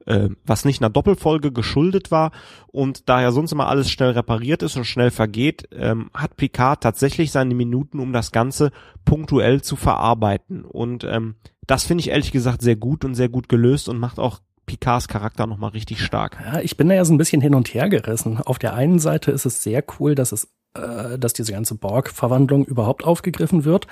[0.08, 2.32] äh, was nicht einer Doppelfolge geschuldet war
[2.68, 6.82] und da ja sonst immer alles schnell repariert ist und schnell vergeht, ähm, hat Picard
[6.82, 8.70] tatsächlich seine Minuten, um das Ganze
[9.04, 10.64] punktuell zu verarbeiten.
[10.64, 11.36] Und ähm,
[11.66, 15.08] das finde ich ehrlich gesagt sehr gut und sehr gut gelöst und macht auch Picards
[15.08, 16.38] Charakter nochmal richtig stark.
[16.44, 18.38] Ja, ich bin da ja so ein bisschen hin und her gerissen.
[18.38, 22.64] Auf der einen Seite ist es sehr cool, dass es, äh, dass diese ganze Borg-Verwandlung
[22.64, 23.86] überhaupt aufgegriffen wird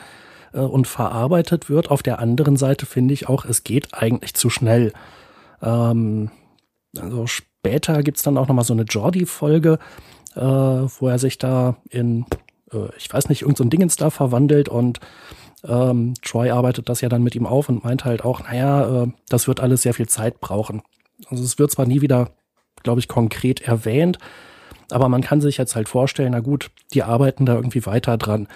[0.53, 1.91] äh, und verarbeitet wird.
[1.91, 4.93] Auf der anderen Seite finde ich auch, es geht eigentlich zu schnell.
[5.63, 6.31] Ähm,
[6.97, 9.79] also später gibt's dann auch nochmal so eine Jordi-Folge,
[10.35, 12.27] äh, wo er sich da in,
[12.73, 15.01] äh, ich weiß nicht, irgendein so Dingens da verwandelt und
[15.65, 19.09] ähm, Troy arbeitet das ja dann mit ihm auf und meint halt auch, naja, äh,
[19.29, 20.83] das wird alles sehr viel Zeit brauchen.
[21.29, 22.31] Also es wird zwar nie wieder,
[22.83, 24.19] glaube ich, konkret erwähnt,
[24.91, 28.49] aber man kann sich jetzt halt vorstellen, na gut, die arbeiten da irgendwie weiter dran.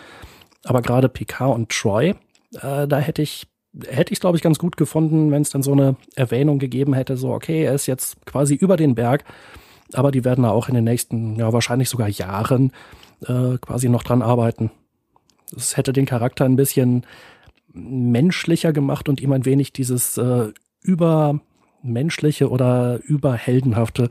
[0.65, 2.15] Aber gerade Picard und Troy,
[2.61, 3.47] äh, da hätte ich
[3.87, 7.16] hätte ich, glaube ich, ganz gut gefunden, wenn es dann so eine Erwähnung gegeben hätte,
[7.16, 9.25] so, okay, er ist jetzt quasi über den Berg,
[9.93, 12.73] aber die werden da auch in den nächsten, ja, wahrscheinlich sogar Jahren
[13.27, 14.71] äh, quasi noch dran arbeiten.
[15.53, 17.07] Das hätte den Charakter ein bisschen
[17.73, 20.53] menschlicher gemacht und ihm ein wenig dieses äh,
[20.83, 24.09] übermenschliche oder überheldenhafte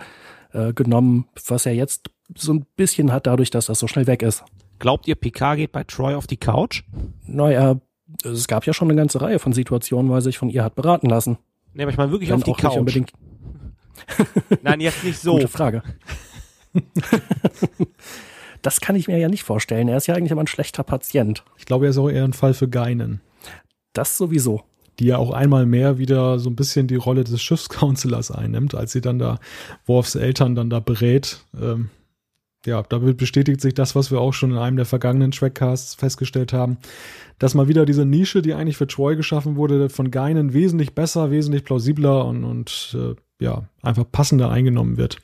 [0.54, 4.22] äh, genommen, was er jetzt so ein bisschen hat, dadurch, dass das so schnell weg
[4.22, 4.44] ist.
[4.80, 6.84] Glaubt ihr, Picard geht bei Troy auf die Couch?
[7.26, 7.80] Naja,
[8.24, 11.10] es gab ja schon eine ganze Reihe von Situationen, er sich von ihr hat beraten
[11.10, 11.38] lassen.
[11.74, 12.78] Nee, aber ich meine wirklich Wenn auf die Couch.
[12.78, 13.14] Unbedingt
[14.64, 15.34] Nein, jetzt nicht so.
[15.34, 15.84] Gute Frage.
[18.62, 19.88] das kann ich mir ja nicht vorstellen.
[19.88, 21.44] Er ist ja eigentlich immer ein schlechter Patient.
[21.58, 23.22] Ich glaube, er ist auch eher ein Fall für Geinen.
[23.94, 24.64] Das sowieso.
[25.00, 28.92] Die ja auch einmal mehr wieder so ein bisschen die Rolle des Schiffscounselors einnimmt, als
[28.92, 29.40] sie dann da
[29.86, 31.46] Worfs Eltern dann da berät.
[31.60, 31.90] Ähm,
[32.66, 36.52] ja, damit bestätigt sich das, was wir auch schon in einem der vergangenen Trackcasts festgestellt
[36.52, 36.78] haben,
[37.40, 41.32] dass mal wieder diese Nische, die eigentlich für Troy geschaffen wurde, von Geinen wesentlich besser,
[41.32, 45.18] wesentlich plausibler und, und äh, ja, einfach passender eingenommen wird.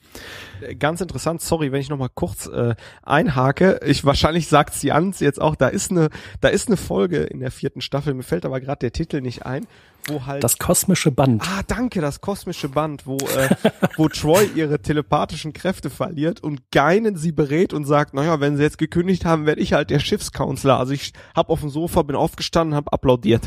[0.80, 3.82] Ganz interessant, sorry, wenn ich noch mal kurz äh, einhake.
[3.86, 6.10] Ich wahrscheinlich sagt sie ans jetzt auch, da ist eine
[6.40, 9.46] da ist eine Folge in der vierten Staffel, mir fällt aber gerade der Titel nicht
[9.46, 9.68] ein,
[10.08, 11.44] wo halt Das kosmische Band.
[11.46, 13.50] Ah, danke, das kosmische Band, wo äh,
[13.98, 18.64] wo Troy ihre telepathischen Kräfte verliert und Geinen sie berät und sagt, naja, wenn sie
[18.64, 20.80] jetzt gekündigt haben, werde ich halt der Schiffscounselor.
[20.80, 23.44] Also ich hab auf dem Sofa, bin aufgestanden, hab applaudiert.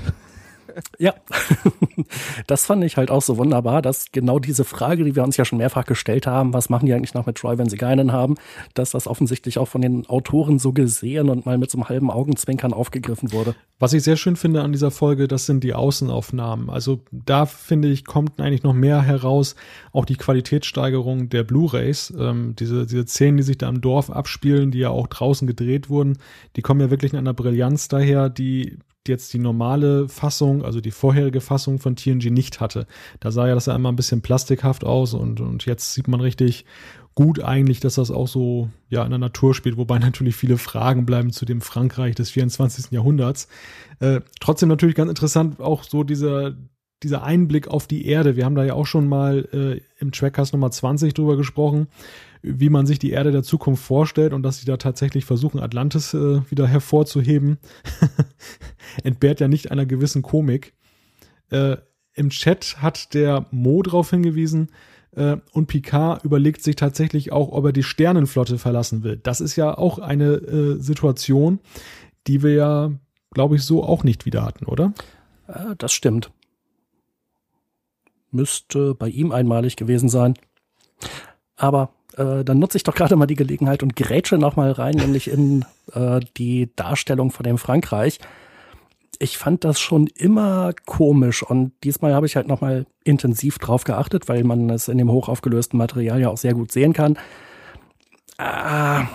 [0.98, 1.14] Ja,
[2.46, 5.44] das fand ich halt auch so wunderbar, dass genau diese Frage, die wir uns ja
[5.44, 8.36] schon mehrfach gestellt haben, was machen die eigentlich noch mit Troy, wenn sie keinen haben,
[8.74, 12.10] dass das offensichtlich auch von den Autoren so gesehen und mal mit so einem halben
[12.10, 13.54] Augenzwinkern aufgegriffen wurde.
[13.78, 16.68] Was ich sehr schön finde an dieser Folge, das sind die Außenaufnahmen.
[16.68, 19.54] Also da finde ich, kommt eigentlich noch mehr heraus,
[19.92, 22.12] auch die Qualitätssteigerung der Blu-rays.
[22.18, 25.88] Ähm, diese, diese Szenen, die sich da im Dorf abspielen, die ja auch draußen gedreht
[25.90, 26.18] wurden,
[26.56, 30.90] die kommen ja wirklich in einer Brillanz daher, die jetzt die normale Fassung, also die
[30.90, 32.86] vorherige Fassung von TNG nicht hatte.
[33.20, 36.20] Da sah ja das ja immer ein bisschen plastikhaft aus und, und jetzt sieht man
[36.20, 36.64] richtig
[37.14, 41.06] gut eigentlich, dass das auch so ja in der Natur spielt, wobei natürlich viele Fragen
[41.06, 42.92] bleiben zu dem Frankreich des 24.
[42.92, 43.48] Jahrhunderts.
[44.00, 46.54] Äh, trotzdem natürlich ganz interessant auch so dieser
[47.02, 48.36] dieser Einblick auf die Erde.
[48.36, 51.86] Wir haben da ja auch schon mal äh, im Trackcast Nummer 20 drüber gesprochen,
[52.42, 56.14] wie man sich die Erde der Zukunft vorstellt und dass sie da tatsächlich versuchen, Atlantis
[56.14, 57.58] äh, wieder hervorzuheben,
[59.04, 60.74] entbehrt ja nicht einer gewissen Komik.
[61.50, 61.76] Äh,
[62.14, 64.68] Im Chat hat der Mo darauf hingewiesen,
[65.12, 69.16] äh, und Picard überlegt sich tatsächlich auch, ob er die Sternenflotte verlassen will.
[69.16, 71.60] Das ist ja auch eine äh, Situation,
[72.26, 72.92] die wir ja,
[73.32, 74.92] glaube ich, so auch nicht wieder hatten, oder?
[75.48, 76.30] Äh, das stimmt.
[78.30, 80.34] Müsste bei ihm einmalig gewesen sein.
[81.56, 84.96] Aber äh, dann nutze ich doch gerade mal die Gelegenheit und grätsche noch mal rein,
[84.96, 88.18] nämlich in äh, die Darstellung von dem Frankreich.
[89.20, 93.84] Ich fand das schon immer komisch und diesmal habe ich halt noch mal intensiv drauf
[93.84, 97.18] geachtet, weil man es in dem hochaufgelösten Material ja auch sehr gut sehen kann.
[98.36, 99.06] Ah,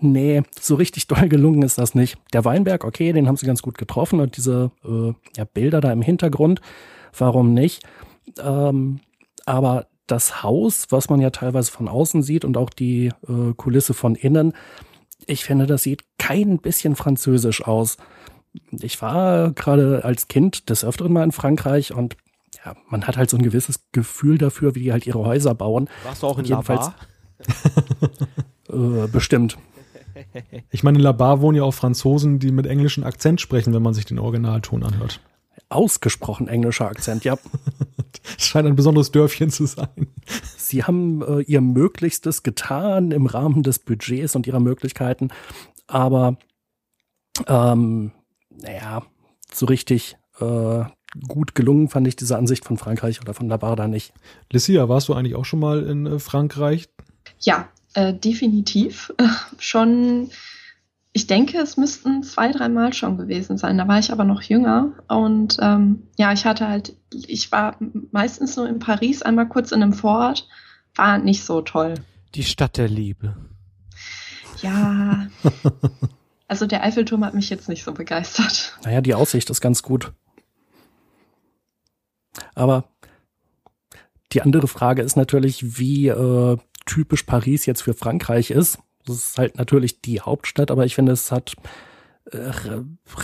[0.00, 2.18] nee, so richtig doll gelungen ist das nicht.
[2.32, 5.92] Der Weinberg, okay, den haben sie ganz gut getroffen und diese äh, ja, Bilder da
[5.92, 6.60] im Hintergrund,
[7.16, 7.84] warum nicht?
[8.42, 9.00] Ähm,
[9.44, 13.94] aber das Haus, was man ja teilweise von außen sieht und auch die äh, Kulisse
[13.94, 14.52] von innen,
[15.26, 17.96] ich finde, das sieht kein bisschen französisch aus.
[18.70, 22.16] Ich war gerade als Kind des Öfteren mal in Frankreich und
[22.64, 25.88] ja, man hat halt so ein gewisses Gefühl dafür, wie die halt ihre Häuser bauen.
[26.04, 26.90] Warst du auch in Jedenfalls,
[28.68, 29.58] äh, bestimmt.
[30.70, 33.92] Ich meine, in Labar wohnen ja auch Franzosen, die mit englischem Akzent sprechen, wenn man
[33.92, 35.20] sich den Originalton anhört.
[35.68, 37.38] Ausgesprochen englischer Akzent, ja.
[38.38, 40.08] Es scheint ein besonderes Dörfchen zu sein.
[40.56, 45.28] Sie haben äh, ihr Möglichstes getan im Rahmen des Budgets und ihrer Möglichkeiten,
[45.86, 46.38] aber
[47.46, 48.12] ähm,
[48.50, 49.02] naja,
[49.52, 50.84] so richtig äh,
[51.28, 54.12] gut gelungen fand ich diese Ansicht von Frankreich oder von Labarda nicht.
[54.52, 56.88] Lucia, warst du eigentlich auch schon mal in äh, Frankreich?
[57.40, 59.12] Ja, äh, definitiv.
[59.58, 60.30] schon
[61.16, 63.78] ich denke, es müssten zwei, dreimal schon gewesen sein.
[63.78, 64.92] Da war ich aber noch jünger.
[65.08, 67.78] Und ähm, ja, ich hatte halt, ich war
[68.12, 70.46] meistens nur in Paris, einmal kurz in einem Vorort.
[70.94, 71.94] War nicht so toll.
[72.34, 73.34] Die Stadt der Liebe.
[74.60, 75.26] Ja.
[76.48, 78.78] Also der Eiffelturm hat mich jetzt nicht so begeistert.
[78.84, 80.12] Naja, die Aussicht ist ganz gut.
[82.54, 82.84] Aber
[84.30, 88.78] die andere Frage ist natürlich, wie äh, typisch Paris jetzt für Frankreich ist.
[89.06, 91.54] Das ist halt natürlich die Hauptstadt, aber ich finde, es hat
[92.32, 92.50] äh,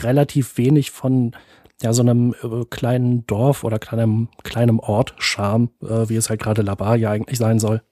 [0.02, 1.34] relativ wenig von
[1.82, 6.40] ja, so einem äh, kleinen Dorf oder kleinem, kleinem Ort Charme, äh, wie es halt
[6.40, 7.82] gerade Labar ja eigentlich sein soll.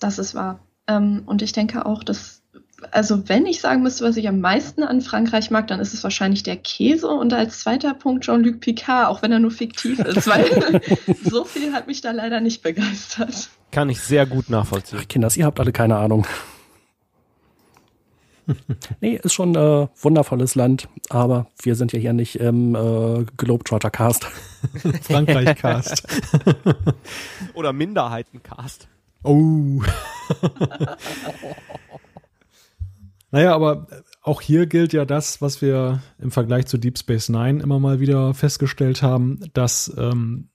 [0.00, 0.60] Das ist wahr.
[0.88, 2.42] Ähm, und ich denke auch, dass,
[2.90, 6.02] also wenn ich sagen müsste, was ich am meisten an Frankreich mag, dann ist es
[6.02, 10.26] wahrscheinlich der Käse und als zweiter Punkt Jean-Luc Picard, auch wenn er nur fiktiv ist,
[10.26, 10.80] weil
[11.24, 13.50] so viel hat mich da leider nicht begeistert.
[13.70, 14.98] Kann ich sehr gut nachvollziehen.
[15.00, 16.26] Ach, Kinders, ihr habt alle keine Ahnung.
[19.00, 23.24] nee, ist schon ein äh, wundervolles Land, aber wir sind ja hier nicht im äh,
[23.36, 24.24] Globetrotter-Cast.
[25.02, 26.06] Frankreich-Cast.
[27.54, 28.88] Oder Minderheiten-Cast.
[29.22, 29.82] Oh.
[33.30, 33.86] naja, aber
[34.22, 38.00] auch hier gilt ja das, was wir im Vergleich zu Deep Space Nine immer mal
[38.00, 40.49] wieder festgestellt haben, dass ähm,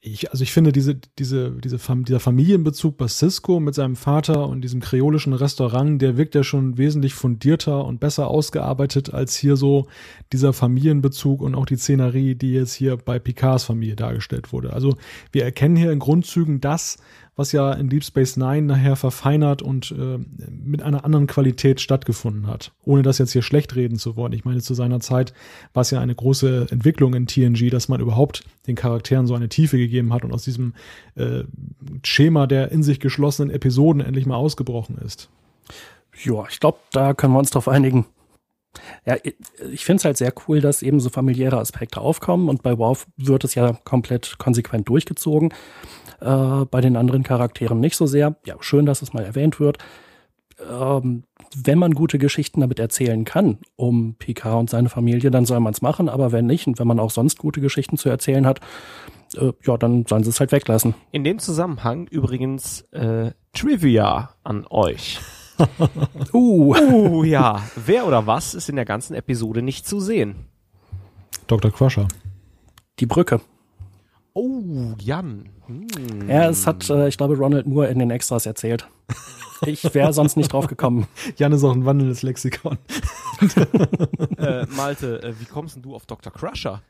[0.00, 4.60] ich, also ich finde diese, diese, diese dieser Familienbezug bei Cisco mit seinem Vater und
[4.60, 9.88] diesem kreolischen Restaurant, der wirkt ja schon wesentlich fundierter und besser ausgearbeitet als hier so
[10.32, 14.72] dieser Familienbezug und auch die Szenerie, die jetzt hier bei Picards Familie dargestellt wurde.
[14.72, 14.96] Also
[15.32, 16.98] wir erkennen hier in Grundzügen das,
[17.38, 20.18] was ja in Deep Space Nine nachher verfeinert und äh,
[20.64, 22.72] mit einer anderen Qualität stattgefunden hat.
[22.84, 24.32] Ohne das jetzt hier schlecht reden zu wollen.
[24.32, 25.32] Ich meine, zu seiner Zeit
[25.72, 29.48] war es ja eine große Entwicklung in TNG, dass man überhaupt den Charakteren so eine
[29.48, 30.74] Tiefe gegeben hat und aus diesem
[31.14, 31.44] äh,
[32.02, 35.28] Schema der in sich geschlossenen Episoden endlich mal ausgebrochen ist.
[36.24, 38.04] Ja, ich glaube, da können wir uns drauf einigen.
[39.06, 39.16] Ja,
[39.72, 43.06] ich finde es halt sehr cool, dass eben so familiäre Aspekte aufkommen und bei WoW
[43.16, 45.52] wird es ja komplett konsequent durchgezogen.
[46.20, 48.36] Äh, bei den anderen Charakteren nicht so sehr.
[48.44, 49.78] Ja, schön, dass es mal erwähnt wird.
[50.68, 51.24] Ähm,
[51.56, 55.72] wenn man gute Geschichten damit erzählen kann, um Picard und seine Familie, dann soll man
[55.72, 56.08] es machen.
[56.08, 58.60] Aber wenn nicht und wenn man auch sonst gute Geschichten zu erzählen hat,
[59.36, 60.94] äh, ja, dann sollen sie es halt weglassen.
[61.12, 65.20] In dem Zusammenhang übrigens äh, Trivia an euch.
[66.32, 67.60] Uh, Uh, ja.
[67.74, 70.46] Wer oder was ist in der ganzen Episode nicht zu sehen?
[71.48, 71.72] Dr.
[71.72, 72.06] Crusher.
[73.00, 73.40] die Brücke.
[74.34, 75.48] Oh, Jan.
[75.66, 76.28] Hm.
[76.28, 78.88] Ja, es hat, äh, ich glaube, Ronald Moore in den Extras erzählt.
[79.66, 81.08] Ich wäre sonst nicht drauf gekommen.
[81.36, 82.78] Jan ist auch ein wandelndes Lexikon.
[84.36, 86.32] Äh, Malte, äh, wie kommst denn du auf Dr.
[86.32, 86.82] Crusher?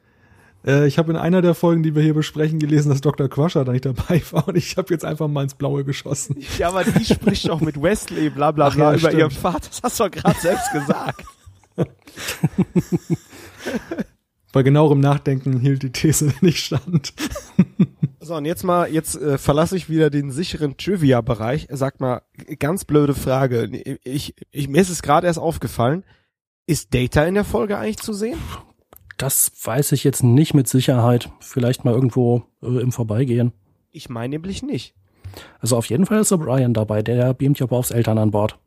[0.67, 3.29] Äh, ich habe in einer der Folgen, die wir hier besprechen, gelesen, dass Dr.
[3.29, 6.37] Crusher da nicht dabei war und ich habe jetzt einfach mal ins Blaue geschossen.
[6.59, 9.15] Ja, aber die spricht doch mit Wesley, bla bla Ach bla, ja, über stimmt.
[9.19, 9.69] ihren Vater.
[9.69, 11.25] Das hast du doch gerade selbst gesagt.
[14.59, 17.15] Bei genauerem Nachdenken hielt die These nicht stand.
[18.19, 21.69] So, und jetzt mal, jetzt äh, verlasse ich wieder den sicheren Trivia-Bereich.
[21.71, 22.23] Sag mal,
[22.59, 23.71] ganz blöde Frage.
[24.03, 26.03] Ich, ich, mir ist es gerade erst aufgefallen.
[26.67, 28.37] Ist Data in der Folge eigentlich zu sehen?
[29.17, 31.31] Das weiß ich jetzt nicht mit Sicherheit.
[31.39, 33.53] Vielleicht mal irgendwo äh, im Vorbeigehen.
[33.93, 34.97] Ich meine nämlich nicht.
[35.61, 38.59] Also auf jeden Fall ist O'Brien dabei, der beamt ja Bobs Eltern an Bord.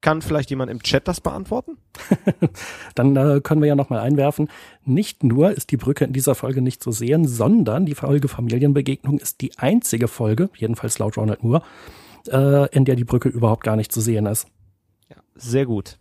[0.00, 1.76] Kann vielleicht jemand im Chat das beantworten?
[2.94, 4.48] Dann äh, können wir ja noch mal einwerfen,
[4.84, 9.18] nicht nur ist die Brücke in dieser Folge nicht zu sehen, sondern die Folge Familienbegegnung
[9.18, 11.62] ist die einzige Folge, jedenfalls laut Ronald Moore,
[12.28, 14.46] äh, in der die Brücke überhaupt gar nicht zu sehen ist.
[15.10, 15.98] Ja, sehr gut.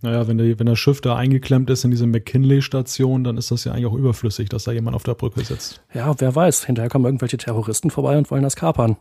[0.00, 3.64] Naja, wenn, die, wenn das Schiff da eingeklemmt ist in diese McKinley-Station, dann ist das
[3.64, 5.82] ja eigentlich auch überflüssig, dass da jemand auf der Brücke sitzt.
[5.92, 8.96] Ja, wer weiß, hinterher kommen irgendwelche Terroristen vorbei und wollen das kapern.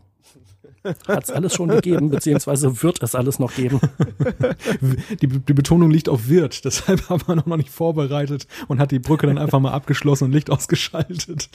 [1.07, 3.79] Hat's alles schon gegeben, beziehungsweise wird es alles noch geben.
[5.21, 8.99] Die, die Betonung liegt auf wird, deshalb haben wir noch nicht vorbereitet und hat die
[8.99, 11.49] Brücke dann einfach mal abgeschlossen und Licht ausgeschaltet.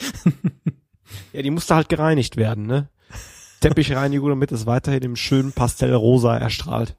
[1.31, 2.89] Ja, die musste halt gereinigt werden, ne?
[3.63, 6.97] Teppichreinigung, damit es weiterhin im schönen Pastellrosa erstrahlt.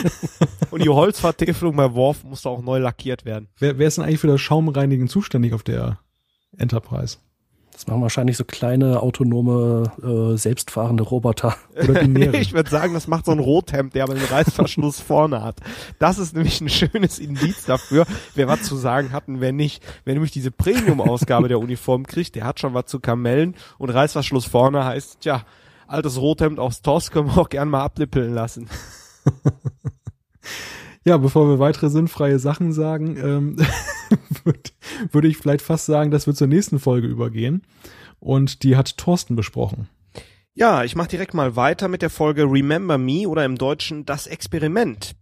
[0.70, 3.48] Und die Holzvertäfelung bei Worf musste auch neu lackiert werden.
[3.58, 5.98] Wer, wer ist denn eigentlich für das Schaumreinigen zuständig auf der
[6.58, 7.16] Enterprise?
[7.78, 11.54] Das machen wahrscheinlich so kleine, autonome, äh, selbstfahrende Roboter.
[11.88, 12.34] Oder?
[12.34, 15.60] Ich würde sagen, das macht so ein Rothemd, der aber den Reißverschluss vorne hat.
[16.00, 18.04] Das ist nämlich ein schönes Indiz dafür,
[18.34, 19.80] wer was zu sagen hat und wer nicht.
[20.04, 24.46] Wer nämlich diese Premium-Ausgabe der Uniform kriegt, der hat schon was zu Kamellen und Reißverschluss
[24.46, 25.44] vorne heißt, tja,
[25.86, 28.68] altes Rothemd aus TOS können wir auch gern mal ablippeln lassen.
[31.08, 33.56] Ja, bevor wir weitere sinnfreie Sachen sagen, ähm,
[34.44, 34.60] würde
[35.10, 37.62] würd ich vielleicht fast sagen, dass wir zur nächsten Folge übergehen.
[38.20, 39.88] Und die hat Thorsten besprochen.
[40.52, 44.26] Ja, ich mache direkt mal weiter mit der Folge Remember Me oder im Deutschen Das
[44.26, 45.14] Experiment.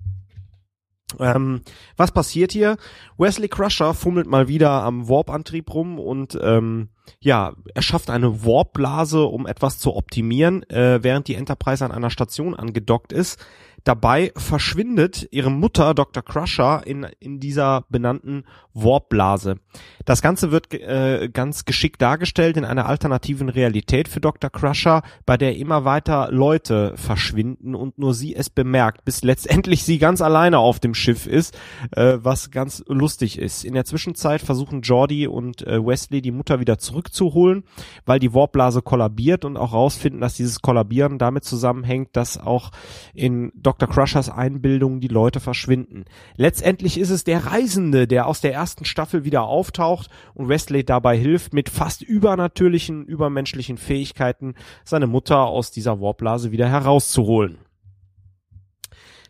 [1.21, 1.61] Ähm,
[1.97, 2.79] was passiert hier?
[3.17, 6.89] Wesley Crusher fummelt mal wieder am Warp-Antrieb rum und ähm,
[7.21, 12.11] ja, er schafft eine Warp-Blase, um etwas zu optimieren, äh, während die Enterprise an einer
[12.11, 13.39] Station angedockt ist.
[13.87, 16.21] Dabei verschwindet ihre Mutter Dr.
[16.25, 18.43] Crusher in, in dieser benannten
[18.75, 19.61] Warp-Blase.
[20.05, 24.51] Das Ganze wird äh, ganz geschickt dargestellt in einer alternativen Realität für Dr.
[24.51, 29.99] Crusher, bei der immer weiter Leute verschwinden und nur sie es bemerkt, bis letztendlich sie
[29.99, 31.57] ganz alleine auf dem Schiff ist,
[31.93, 33.65] äh, was ganz lustig ist.
[33.65, 37.65] In der Zwischenzeit versuchen Jordi und äh, Wesley die Mutter wieder zurückzuholen,
[38.07, 42.71] weil die Warpblase kollabiert und auch rausfinden, dass dieses Kollabieren damit zusammenhängt, dass auch
[43.13, 43.89] in Dr.
[43.89, 46.05] Crushers Einbildung die Leute verschwinden.
[46.37, 51.19] Letztendlich ist es der Reisende, der aus der ersten Staffel wieder auftaucht und Wesley dabei
[51.19, 57.59] hilft, mit fast übernatürlichen, übermenschlichen Fähigkeiten seine Mutter aus dieser Warpblase wieder herauszuholen.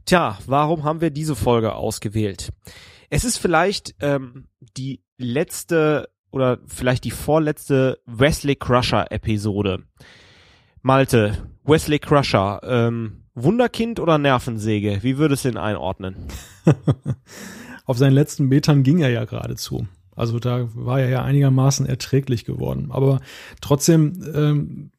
[0.05, 2.53] Tja, warum haben wir diese Folge ausgewählt?
[3.11, 4.47] Es ist vielleicht ähm,
[4.77, 9.85] die letzte oder vielleicht die vorletzte Wesley Crusher Episode.
[10.83, 15.03] Malte, Wesley Crusher, ähm, Wunderkind oder Nervensäge?
[15.03, 16.17] Wie würdest du ihn einordnen?
[17.85, 19.87] Auf seinen letzten Metern ging er ja geradezu.
[20.17, 22.89] Also da war er ja einigermaßen erträglich geworden.
[22.91, 23.21] Aber
[23.61, 24.91] trotzdem, ähm,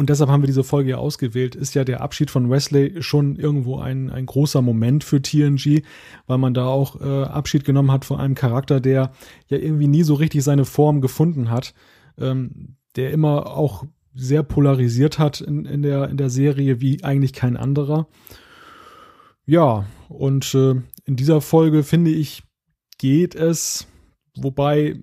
[0.00, 3.36] und deshalb haben wir diese Folge ja ausgewählt, ist ja der Abschied von Wesley schon
[3.36, 5.82] irgendwo ein, ein großer Moment für TNG,
[6.26, 9.12] weil man da auch äh, Abschied genommen hat von einem Charakter, der
[9.48, 11.74] ja irgendwie nie so richtig seine Form gefunden hat,
[12.16, 13.84] ähm, der immer auch
[14.14, 18.08] sehr polarisiert hat in, in, der, in der Serie wie eigentlich kein anderer.
[19.44, 22.42] Ja, und äh, in dieser Folge finde ich,
[22.96, 23.86] geht es,
[24.34, 24.98] wobei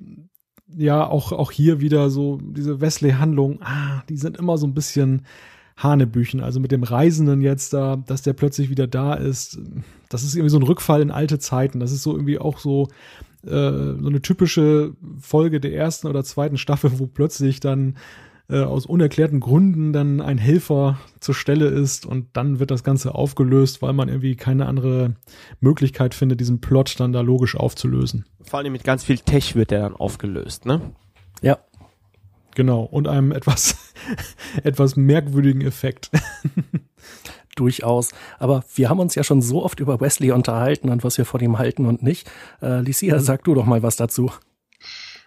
[0.75, 5.23] ja auch, auch hier wieder so diese Wesley-Handlungen, ah, die sind immer so ein bisschen
[5.77, 6.41] Hanebüchen.
[6.41, 9.59] Also mit dem Reisenden jetzt da, dass der plötzlich wieder da ist,
[10.09, 11.79] das ist irgendwie so ein Rückfall in alte Zeiten.
[11.79, 12.87] Das ist so irgendwie auch so,
[13.45, 17.95] äh, so eine typische Folge der ersten oder zweiten Staffel, wo plötzlich dann
[18.49, 23.13] äh, aus unerklärten Gründen dann ein Helfer zur Stelle ist und dann wird das Ganze
[23.13, 25.15] aufgelöst, weil man irgendwie keine andere
[25.59, 28.25] Möglichkeit findet, diesen Plot dann da logisch aufzulösen.
[28.41, 30.81] Vor allem mit ganz viel Tech wird der dann aufgelöst, ne?
[31.41, 31.57] Ja.
[32.55, 33.93] Genau, und einem etwas,
[34.63, 36.09] etwas merkwürdigen Effekt.
[37.55, 38.13] Durchaus.
[38.39, 41.41] Aber wir haben uns ja schon so oft über Wesley unterhalten und was wir von
[41.41, 42.29] ihm halten und nicht.
[42.61, 44.31] Äh, Licia, sag du doch mal was dazu.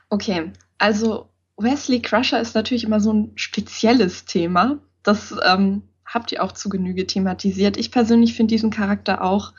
[0.08, 1.29] Okay, also
[1.62, 4.78] Wesley Crusher ist natürlich immer so ein spezielles Thema.
[5.02, 7.76] Das ähm, habt ihr auch zu Genüge thematisiert.
[7.76, 9.52] Ich persönlich finde diesen Charakter auch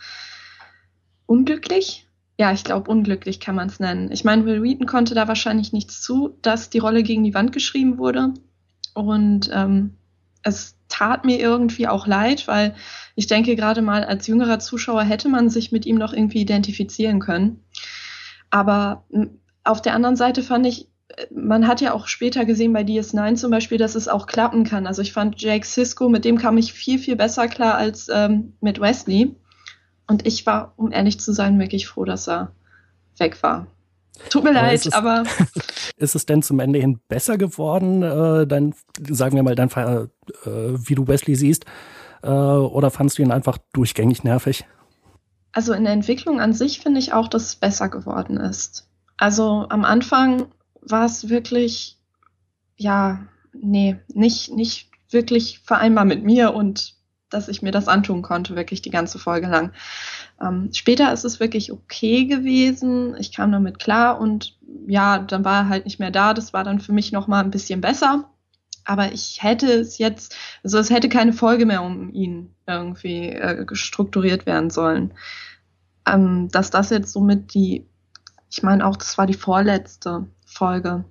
[1.25, 2.07] unglücklich.
[2.37, 4.11] Ja, ich glaube, unglücklich kann man es nennen.
[4.11, 7.53] Ich meine, Will Wheaton konnte da wahrscheinlich nichts zu, dass die Rolle gegen die Wand
[7.53, 8.33] geschrieben wurde.
[8.93, 9.95] Und ähm,
[10.43, 12.75] es tat mir irgendwie auch leid, weil
[13.15, 17.19] ich denke, gerade mal als jüngerer Zuschauer hätte man sich mit ihm noch irgendwie identifizieren
[17.19, 17.63] können.
[18.49, 19.05] Aber
[19.63, 20.90] auf der anderen Seite fand ich,
[21.33, 24.87] man hat ja auch später gesehen bei DS9 zum Beispiel, dass es auch klappen kann.
[24.87, 28.53] Also ich fand Jake Sisko, mit dem kam ich viel, viel besser klar als ähm,
[28.61, 29.35] mit Wesley.
[30.07, 32.51] Und ich war, um ehrlich zu sein, wirklich froh, dass er
[33.17, 33.67] weg war.
[34.29, 35.23] Tut mir aber leid, es, aber.
[35.97, 38.73] Ist es denn zum Ende hin besser geworden, äh, dein,
[39.09, 40.07] sagen wir mal, dein, äh,
[40.45, 41.65] wie du Wesley siehst?
[42.23, 44.65] Äh, oder fandst du ihn einfach durchgängig nervig?
[45.53, 48.87] Also in der Entwicklung an sich finde ich auch, dass es besser geworden ist.
[49.17, 50.47] Also am Anfang
[50.81, 51.97] war es wirklich,
[52.77, 56.95] ja, nee, nicht, nicht wirklich vereinbar mit mir und
[57.29, 59.71] dass ich mir das antun konnte, wirklich die ganze Folge lang.
[60.41, 63.15] Ähm, später ist es wirklich okay gewesen.
[63.17, 64.57] Ich kam damit klar und
[64.87, 66.33] ja, dann war er halt nicht mehr da.
[66.33, 68.29] Das war dann für mich nochmal ein bisschen besser.
[68.83, 73.65] Aber ich hätte es jetzt, also es hätte keine Folge mehr um ihn irgendwie äh,
[73.73, 75.13] strukturiert werden sollen.
[76.05, 77.87] Ähm, dass das jetzt somit die,
[78.49, 81.05] ich meine auch, das war die vorletzte Folge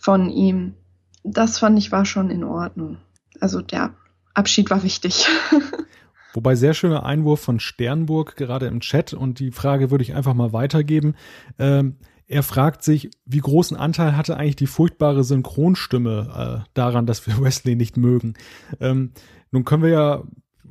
[0.00, 0.74] von ihm.
[1.22, 2.98] Das fand ich war schon in Ordnung.
[3.40, 3.94] Also der
[4.34, 5.26] Abschied war wichtig.
[6.32, 10.34] Wobei sehr schöner Einwurf von Sternburg gerade im Chat und die Frage würde ich einfach
[10.34, 11.14] mal weitergeben.
[11.58, 11.96] Ähm,
[12.28, 17.38] er fragt sich, wie großen Anteil hatte eigentlich die furchtbare Synchronstimme äh, daran, dass wir
[17.42, 18.34] Wesley nicht mögen.
[18.78, 19.12] Ähm,
[19.50, 20.22] nun können wir ja,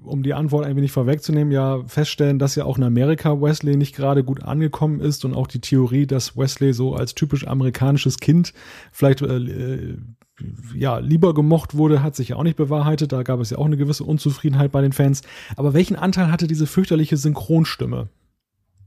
[0.10, 3.96] um die Antwort ein wenig vorwegzunehmen, ja feststellen, dass ja auch in Amerika Wesley nicht
[3.96, 8.54] gerade gut angekommen ist und auch die Theorie, dass Wesley so als typisch amerikanisches Kind
[8.92, 9.98] vielleicht äh, äh
[10.74, 13.12] ja, lieber gemocht wurde, hat sich ja auch nicht bewahrheitet.
[13.12, 15.22] Da gab es ja auch eine gewisse Unzufriedenheit bei den Fans.
[15.58, 18.08] Aber welchen Anteil hatte diese fürchterliche Synchronstimme?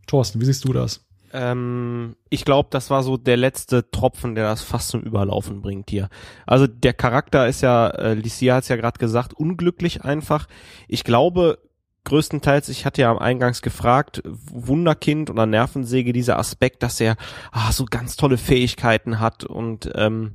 [0.06, 1.04] Thorsten, wie siehst du das?
[1.32, 5.90] Ähm, ich glaube, das war so der letzte Tropfen, der das fast zum Überlaufen bringt
[5.90, 6.08] hier.
[6.46, 10.46] Also der Charakter ist ja, äh, Licia hat es ja gerade gesagt, unglücklich einfach.
[10.88, 11.58] Ich glaube,
[12.04, 17.16] größtenteils, ich hatte ja am Eingangs gefragt, Wunderkind oder Nervensäge, dieser Aspekt, dass er
[17.50, 20.34] ah, so ganz tolle Fähigkeiten hat und ähm,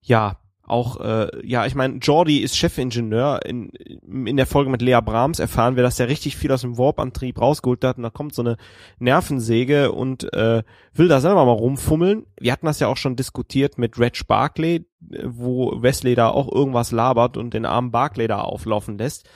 [0.00, 3.44] ja, auch, äh, ja, ich meine, Jordi ist Chefingenieur.
[3.44, 6.78] In, in der Folge mit Lea Brahms erfahren wir, dass er richtig viel aus dem
[6.78, 8.56] Warp-Antrieb rausgeholt hat und da kommt so eine
[8.98, 10.62] Nervensäge und äh,
[10.94, 12.24] will da selber mal rumfummeln.
[12.40, 16.92] Wir hatten das ja auch schon diskutiert mit Reg Barclay, wo Wesley da auch irgendwas
[16.92, 19.28] labert und den armen Barclay da auflaufen lässt.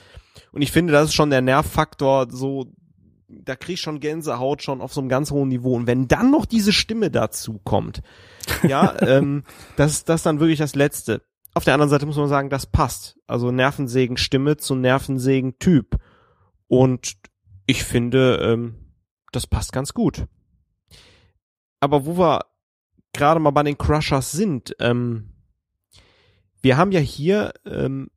[0.51, 2.71] Und ich finde, das ist schon der Nervfaktor, so,
[3.29, 5.75] da krieg ich schon Gänsehaut schon auf so einem ganz hohen Niveau.
[5.75, 8.01] Und wenn dann noch diese Stimme dazu kommt,
[8.67, 9.43] ja, ähm,
[9.75, 11.21] das, das ist dann wirklich das Letzte.
[11.53, 13.17] Auf der anderen Seite muss man sagen, das passt.
[13.27, 15.97] Also Nervensägen-Stimme zu Nervensägen-Typ.
[16.67, 17.17] Und
[17.65, 18.93] ich finde, ähm,
[19.31, 20.25] das passt ganz gut.
[21.79, 22.45] Aber wo wir
[23.13, 25.33] gerade mal bei den Crushers sind, ähm,
[26.61, 28.09] wir haben ja hier ähm,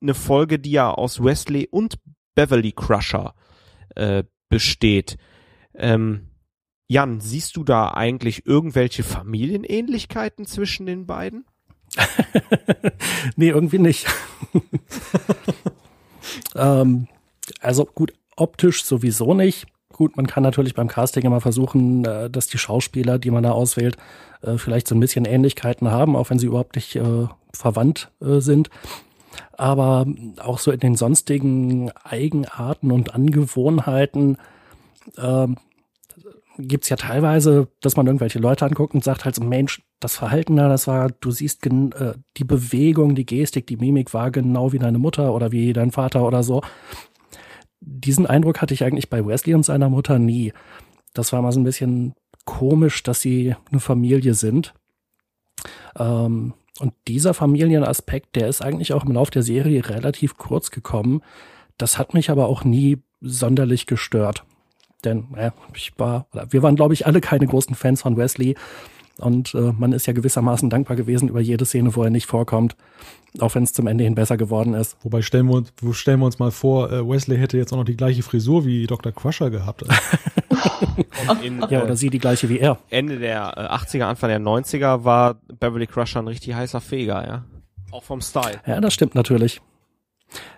[0.00, 1.98] eine Folge, die ja aus Wesley und
[2.34, 3.34] Beverly Crusher
[3.94, 5.16] äh, besteht.
[5.74, 6.28] Ähm,
[6.86, 11.44] Jan, siehst du da eigentlich irgendwelche Familienähnlichkeiten zwischen den beiden?
[13.36, 14.06] nee, irgendwie nicht.
[16.54, 17.08] ähm,
[17.60, 19.66] also gut, optisch sowieso nicht.
[19.92, 23.52] Gut, man kann natürlich beim Casting immer versuchen, äh, dass die Schauspieler, die man da
[23.52, 23.96] auswählt,
[24.42, 28.40] äh, vielleicht so ein bisschen Ähnlichkeiten haben, auch wenn sie überhaupt nicht äh, verwandt äh,
[28.40, 28.70] sind.
[29.56, 30.06] Aber
[30.40, 34.38] auch so in den sonstigen Eigenarten und Angewohnheiten
[35.18, 35.56] ähm,
[36.58, 40.56] gibt's ja teilweise, dass man irgendwelche Leute anguckt und sagt halt so, Mensch, das Verhalten
[40.56, 44.78] da, das war, du siehst äh, die Bewegung, die Gestik, die Mimik war genau wie
[44.78, 46.62] deine Mutter oder wie dein Vater oder so.
[47.80, 50.52] Diesen Eindruck hatte ich eigentlich bei Wesley und seiner Mutter nie.
[51.12, 54.74] Das war mal so ein bisschen komisch, dass sie eine Familie sind.
[55.98, 61.22] Ähm, und dieser Familienaspekt, der ist eigentlich auch im Laufe der Serie relativ kurz gekommen.
[61.78, 64.44] Das hat mich aber auch nie sonderlich gestört.
[65.04, 68.56] Denn äh, ich war, oder wir waren, glaube ich, alle keine großen Fans von Wesley.
[69.18, 72.76] Und äh, man ist ja gewissermaßen dankbar gewesen über jede Szene, wo er nicht vorkommt.
[73.40, 74.96] Auch wenn es zum Ende hin besser geworden ist.
[75.02, 77.84] Wobei stellen wir uns, stellen wir uns mal vor, äh, Wesley hätte jetzt auch noch
[77.84, 79.12] die gleiche Frisur wie Dr.
[79.12, 79.84] Crusher gehabt.
[81.42, 82.78] In, ja, oder äh, sie die gleiche wie er.
[82.90, 87.44] Ende der äh, 80er, Anfang der 90er war Beverly Crusher ein richtig heißer Feger, ja.
[87.90, 88.60] Auch vom Style.
[88.66, 89.60] Ja, das stimmt natürlich.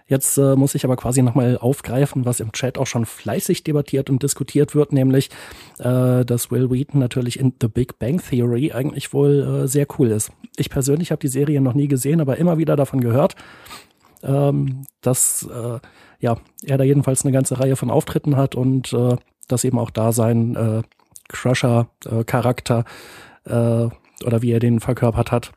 [0.07, 4.09] Jetzt äh, muss ich aber quasi nochmal aufgreifen, was im Chat auch schon fleißig debattiert
[4.09, 5.31] und diskutiert wird, nämlich,
[5.79, 10.09] äh, dass Will Wheaton natürlich in The Big Bang Theory eigentlich wohl äh, sehr cool
[10.09, 10.31] ist.
[10.57, 13.35] Ich persönlich habe die Serie noch nie gesehen, aber immer wieder davon gehört,
[14.23, 15.81] ähm, dass äh,
[16.21, 19.17] ja, er da jedenfalls eine ganze Reihe von Auftritten hat und äh,
[19.49, 20.83] dass eben auch da sein äh,
[21.29, 22.85] Crusher-Charakter
[23.49, 25.53] oder wie er den verkörpert hat,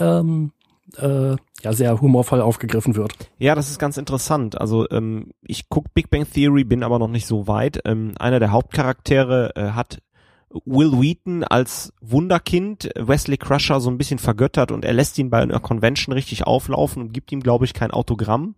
[0.00, 0.52] ähm,
[0.98, 3.12] äh, ja sehr humorvoll aufgegriffen wird.
[3.38, 4.60] Ja, das ist ganz interessant.
[4.60, 7.80] Also ähm, ich guck Big Bang Theory, bin aber noch nicht so weit.
[7.84, 9.98] Ähm, einer der Hauptcharaktere äh, hat
[10.64, 15.40] Will Wheaton als Wunderkind Wesley Crusher so ein bisschen vergöttert und er lässt ihn bei
[15.40, 18.54] einer Convention richtig auflaufen und gibt ihm, glaube ich, kein Autogramm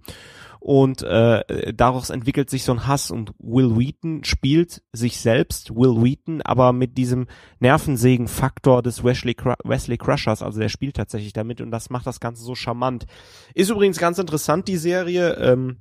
[0.61, 6.03] und äh, daraus entwickelt sich so ein Hass und Will Wheaton spielt sich selbst, Will
[6.03, 7.27] Wheaton, aber mit diesem
[7.61, 12.43] Nervensägen-Faktor des Wesley, Wesley Crushers, also der spielt tatsächlich damit und das macht das Ganze
[12.43, 13.07] so charmant.
[13.55, 15.79] Ist übrigens ganz interessant, die Serie, ähm,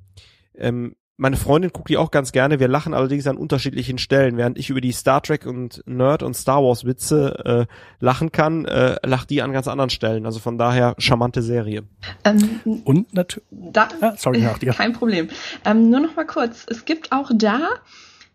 [0.54, 2.60] ähm, meine Freundin guckt die auch ganz gerne.
[2.60, 4.36] Wir lachen allerdings an unterschiedlichen Stellen.
[4.36, 8.64] Während ich über die Star Trek und Nerd und Star Wars Witze äh, lachen kann,
[8.66, 10.26] äh, lacht die an ganz anderen Stellen.
[10.26, 11.82] Also von daher charmante Serie.
[12.24, 13.48] Ähm, und natürlich.
[13.74, 14.72] Ah, sorry, nach dir.
[14.74, 15.28] Kein Problem.
[15.64, 16.64] Ähm, nur noch mal kurz.
[16.68, 17.68] Es gibt auch da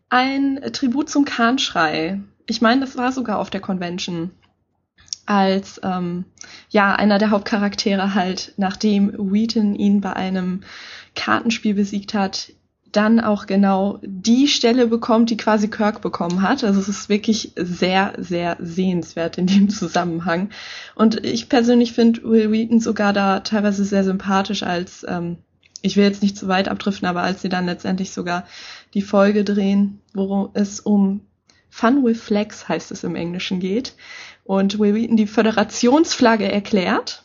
[0.09, 2.19] ein Tribut zum Kahnschrei.
[2.47, 4.31] Ich meine, das war sogar auf der Convention
[5.25, 6.25] als ähm,
[6.67, 10.63] ja einer der Hauptcharaktere halt, nachdem Wheaton ihn bei einem
[11.15, 12.51] Kartenspiel besiegt hat,
[12.93, 16.63] dann auch genau die Stelle bekommt, die quasi Kirk bekommen hat.
[16.63, 20.49] Also es ist wirklich sehr, sehr sehenswert in dem Zusammenhang.
[20.95, 25.37] Und ich persönlich finde Will Wheaton sogar da teilweise sehr sympathisch als, ähm,
[25.81, 28.45] ich will jetzt nicht zu weit abdriften, aber als sie dann letztendlich sogar
[28.93, 31.21] die Folge drehen, wo es um
[31.69, 33.95] Fun with Flex heißt es im Englischen geht
[34.43, 37.23] und Will Wheaton die Föderationsflagge erklärt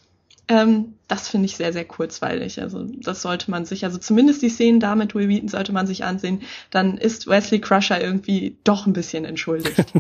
[0.49, 2.61] ähm, das finde ich sehr, sehr kurzweilig.
[2.61, 5.87] Also das sollte man sich, also zumindest die Szenen da mit Will Wheaton sollte man
[5.87, 6.43] sich ansehen.
[6.71, 9.93] Dann ist Wesley Crusher irgendwie doch ein bisschen entschuldigt.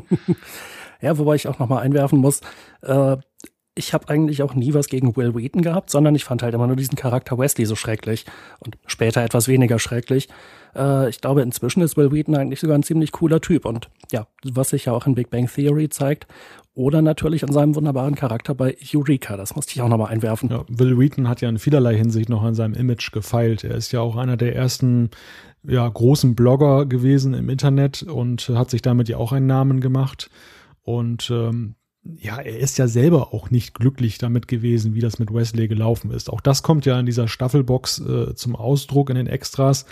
[1.00, 2.40] ja, wobei ich auch nochmal einwerfen muss,
[2.82, 3.16] äh,
[3.78, 6.66] ich habe eigentlich auch nie was gegen Will Wheaton gehabt, sondern ich fand halt immer
[6.66, 8.26] nur diesen Charakter Wesley so schrecklich
[8.58, 10.28] und später etwas weniger schrecklich.
[10.74, 14.26] Äh, ich glaube, inzwischen ist Will Wheaton eigentlich sogar ein ziemlich cooler Typ und ja,
[14.44, 16.26] was sich ja auch in Big Bang Theory zeigt,
[16.74, 19.36] oder natürlich an seinem wunderbaren Charakter bei Eureka.
[19.36, 20.48] Das musste ich auch nochmal einwerfen.
[20.48, 23.64] Ja, Will Wheaton hat ja in vielerlei Hinsicht noch an seinem Image gefeilt.
[23.64, 25.10] Er ist ja auch einer der ersten
[25.64, 30.30] ja, großen Blogger gewesen im Internet und hat sich damit ja auch einen Namen gemacht.
[30.82, 31.74] Und ähm,
[32.16, 36.10] ja, er ist ja selber auch nicht glücklich damit gewesen, wie das mit Wesley gelaufen
[36.10, 36.30] ist.
[36.30, 39.84] Auch das kommt ja in dieser Staffelbox äh, zum Ausdruck in den Extras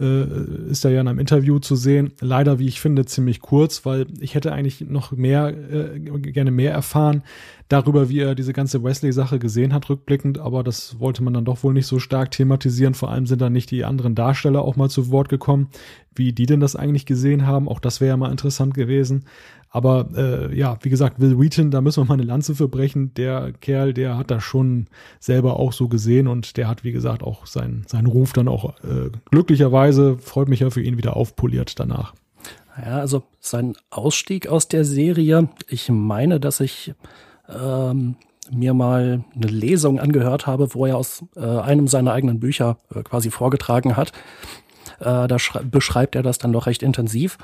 [0.00, 2.12] äh, ist er ja in einem Interview zu sehen.
[2.20, 6.72] Leider, wie ich finde, ziemlich kurz, weil ich hätte eigentlich noch mehr, äh, gerne mehr
[6.72, 7.22] erfahren
[7.68, 11.62] darüber, wie er diese ganze Wesley-Sache gesehen hat, rückblickend, aber das wollte man dann doch
[11.62, 12.94] wohl nicht so stark thematisieren.
[12.94, 15.68] Vor allem sind dann nicht die anderen Darsteller auch mal zu Wort gekommen,
[16.14, 17.68] wie die denn das eigentlich gesehen haben.
[17.68, 19.26] Auch das wäre ja mal interessant gewesen.
[19.70, 23.14] Aber äh, ja, wie gesagt, Will Wheaton, da müssen wir mal eine Lanze für brechen.
[23.14, 24.86] Der Kerl, der hat das schon
[25.20, 28.74] selber auch so gesehen und der hat, wie gesagt, auch seinen, seinen Ruf dann auch
[28.82, 32.14] äh, glücklicherweise, freut mich ja für ihn, wieder aufpoliert danach.
[32.84, 36.94] Ja, also sein Ausstieg aus der Serie, ich meine, dass ich
[37.48, 38.16] ähm,
[38.50, 43.02] mir mal eine Lesung angehört habe, wo er aus äh, einem seiner eigenen Bücher äh,
[43.02, 44.12] quasi vorgetragen hat.
[44.98, 47.38] Äh, da beschreibt er das dann doch recht intensiv.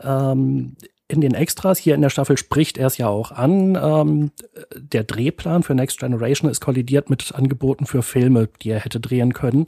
[0.00, 0.76] Ähm,
[1.08, 3.78] in den Extras hier in der Staffel spricht er es ja auch an.
[3.80, 4.30] Ähm,
[4.76, 9.32] der Drehplan für Next Generation ist kollidiert mit Angeboten für Filme, die er hätte drehen
[9.32, 9.66] können.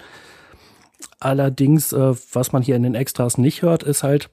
[1.20, 4.30] Allerdings, äh, was man hier in den Extras nicht hört, ist halt,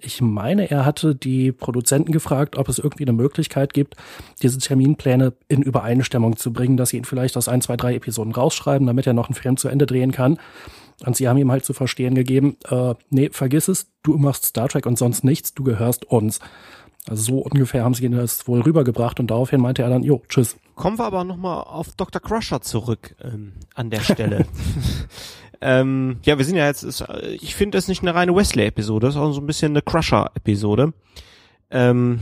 [0.00, 3.96] ich meine, er hatte die Produzenten gefragt, ob es irgendwie eine Möglichkeit gibt,
[4.42, 8.32] diese Terminpläne in Übereinstimmung zu bringen, dass sie ihn vielleicht aus ein, zwei, drei Episoden
[8.32, 10.38] rausschreiben, damit er noch einen Film zu Ende drehen kann.
[11.04, 14.68] Und sie haben ihm halt zu verstehen gegeben, äh, nee, vergiss es, du machst Star
[14.68, 16.40] Trek und sonst nichts, du gehörst uns.
[17.06, 20.22] Also so ungefähr haben sie ihn das wohl rübergebracht und daraufhin meinte er dann, jo,
[20.28, 20.56] tschüss.
[20.74, 22.20] Kommen wir aber nochmal auf Dr.
[22.20, 24.46] Crusher zurück ähm, an der Stelle.
[25.60, 27.04] ähm, ja, wir sind ja jetzt, ist,
[27.40, 30.94] ich finde das nicht eine reine Wesley-Episode, das ist auch so ein bisschen eine Crusher-Episode.
[31.70, 32.20] Ähm,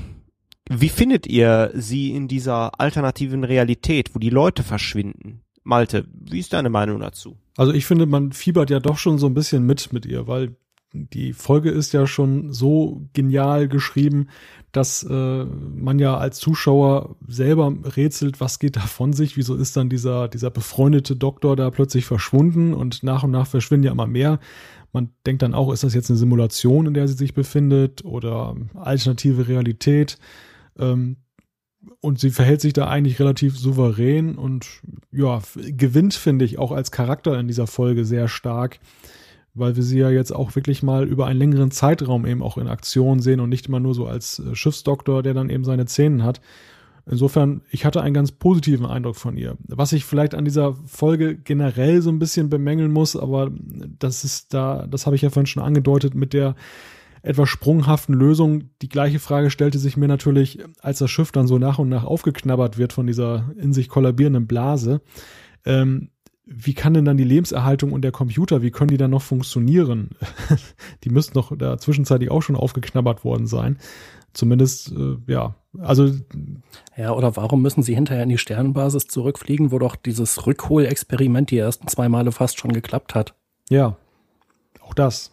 [0.68, 5.42] wie findet ihr sie in dieser alternativen Realität, wo die Leute verschwinden?
[5.64, 7.36] Malte, wie ist deine Meinung dazu?
[7.56, 10.56] Also ich finde, man fiebert ja doch schon so ein bisschen mit mit ihr, weil
[10.94, 14.28] die Folge ist ja schon so genial geschrieben,
[14.72, 19.76] dass äh, man ja als Zuschauer selber rätselt, was geht da von sich, wieso ist
[19.76, 24.06] dann dieser, dieser befreundete Doktor da plötzlich verschwunden und nach und nach verschwinden ja immer
[24.06, 24.38] mehr.
[24.92, 28.54] Man denkt dann auch, ist das jetzt eine Simulation, in der sie sich befindet oder
[28.74, 30.18] alternative Realität?
[30.78, 31.16] Ähm,
[32.00, 34.66] und sie verhält sich da eigentlich relativ souverän und
[35.10, 38.78] ja, gewinnt, finde ich, auch als Charakter in dieser Folge sehr stark,
[39.54, 42.68] weil wir sie ja jetzt auch wirklich mal über einen längeren Zeitraum eben auch in
[42.68, 46.22] Aktion sehen und nicht immer nur so als äh, Schiffsdoktor, der dann eben seine Szenen
[46.22, 46.40] hat.
[47.04, 49.56] Insofern, ich hatte einen ganz positiven Eindruck von ihr.
[49.66, 53.50] Was ich vielleicht an dieser Folge generell so ein bisschen bemängeln muss, aber
[53.98, 56.54] das ist da, das habe ich ja vorhin schon angedeutet mit der
[57.22, 58.70] etwas sprunghaften Lösung.
[58.82, 62.04] Die gleiche Frage stellte sich mir natürlich, als das Schiff dann so nach und nach
[62.04, 65.00] aufgeknabbert wird von dieser in sich kollabierenden Blase.
[65.64, 66.10] Ähm,
[66.44, 70.10] wie kann denn dann die Lebenserhaltung und der Computer, wie können die dann noch funktionieren?
[71.04, 73.78] die müssten doch da zwischenzeitlich auch schon aufgeknabbert worden sein.
[74.32, 76.10] Zumindest, äh, ja, also.
[76.96, 81.58] Ja, oder warum müssen sie hinterher in die Sternenbasis zurückfliegen, wo doch dieses Rückholexperiment die
[81.58, 83.34] ersten zwei Male fast schon geklappt hat?
[83.68, 83.96] Ja,
[84.80, 85.32] auch das.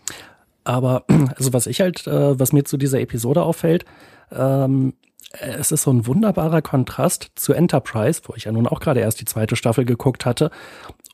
[0.69, 1.03] Aber
[1.35, 3.85] also was ich halt, äh, was mir zu dieser Episode auffällt,
[4.31, 4.93] ähm,
[5.31, 9.19] es ist so ein wunderbarer Kontrast zu Enterprise, wo ich ja nun auch gerade erst
[9.19, 10.51] die zweite Staffel geguckt hatte.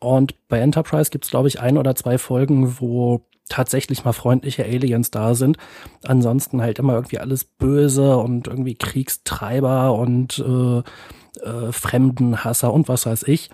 [0.01, 4.65] Und bei Enterprise gibt es, glaube ich, ein oder zwei Folgen, wo tatsächlich mal freundliche
[4.65, 5.57] Aliens da sind.
[6.03, 10.79] Ansonsten halt immer irgendwie alles böse und irgendwie Kriegstreiber und äh,
[11.41, 13.49] äh, Fremdenhasser und was weiß ich.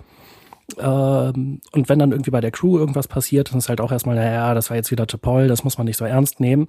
[0.78, 4.16] Ähm, und wenn dann irgendwie bei der Crew irgendwas passiert, dann ist halt auch erstmal,
[4.16, 6.66] naja, das war jetzt wieder Topol, das muss man nicht so ernst nehmen.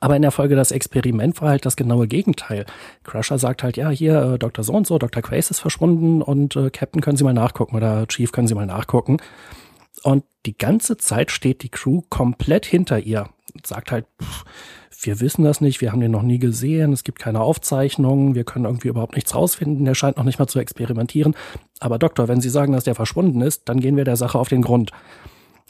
[0.00, 2.66] Aber in der Folge das Experiment war halt das genaue Gegenteil.
[3.04, 4.64] Crusher sagt halt, ja, hier, äh, Dr.
[4.64, 5.22] So und so, Dr.
[5.22, 8.66] Quace ist verschwunden und äh, Captain können Sie mal nachgucken oder Chief können Sie mal
[8.66, 9.18] nachgucken.
[10.02, 14.44] Und die ganze Zeit steht die Crew komplett hinter ihr und sagt halt, pff,
[15.06, 18.44] wir wissen das nicht, wir haben den noch nie gesehen, es gibt keine Aufzeichnungen, wir
[18.44, 21.34] können irgendwie überhaupt nichts rausfinden, der scheint noch nicht mal zu experimentieren.
[21.80, 24.48] Aber Doktor, wenn Sie sagen, dass der verschwunden ist, dann gehen wir der Sache auf
[24.48, 24.90] den Grund.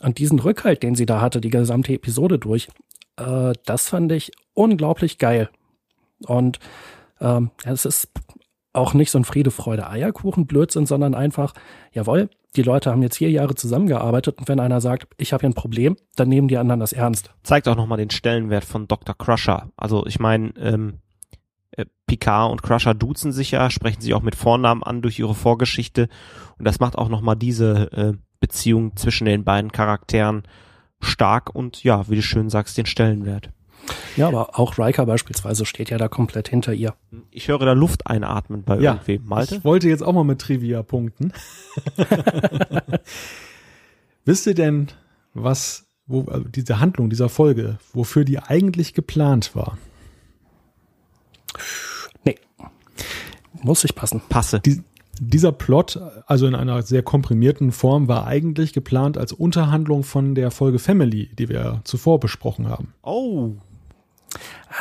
[0.03, 2.69] Und diesen Rückhalt, den sie da hatte, die gesamte Episode durch,
[3.17, 5.49] äh, das fand ich unglaublich geil.
[6.27, 6.59] Und
[7.21, 8.09] ähm, es ist
[8.73, 11.55] auch nicht so ein Friede, Freude, Eierkuchen Blödsinn, sondern einfach,
[11.93, 15.51] jawohl, die Leute haben jetzt vier Jahre zusammengearbeitet und wenn einer sagt, ich habe hier
[15.51, 17.31] ein Problem, dann nehmen die anderen das ernst.
[17.43, 19.17] Zeigt auch nochmal den Stellenwert von Dr.
[19.17, 19.71] Crusher.
[19.77, 21.01] Also ich meine, ähm,
[21.73, 25.35] äh, Picard und Crusher duzen sich ja, sprechen sich auch mit Vornamen an durch ihre
[25.35, 26.09] Vorgeschichte
[26.59, 30.43] und das macht auch nochmal diese äh, Beziehung zwischen den beiden Charakteren
[31.01, 33.51] stark und ja, wie du schön sagst, den Stellenwert.
[34.17, 36.95] Ja, aber auch Riker beispielsweise steht ja da komplett hinter ihr.
[37.31, 39.27] Ich höre da Luft einatmen bei ja, irgendwem.
[39.27, 39.57] Malte?
[39.57, 41.33] Ich wollte jetzt auch mal mit Trivia punkten.
[44.25, 44.89] Wisst ihr denn,
[45.35, 49.79] was, wo, also diese Handlung dieser Folge, wofür die eigentlich geplant war?
[52.25, 52.37] Nee.
[53.63, 54.21] Muss ich passen.
[54.29, 54.61] Passe.
[54.61, 54.83] Die,
[55.21, 60.51] dieser Plot, also in einer sehr komprimierten Form, war eigentlich geplant als Unterhandlung von der
[60.51, 62.95] Folge Family, die wir zuvor besprochen haben.
[63.03, 63.53] Oh.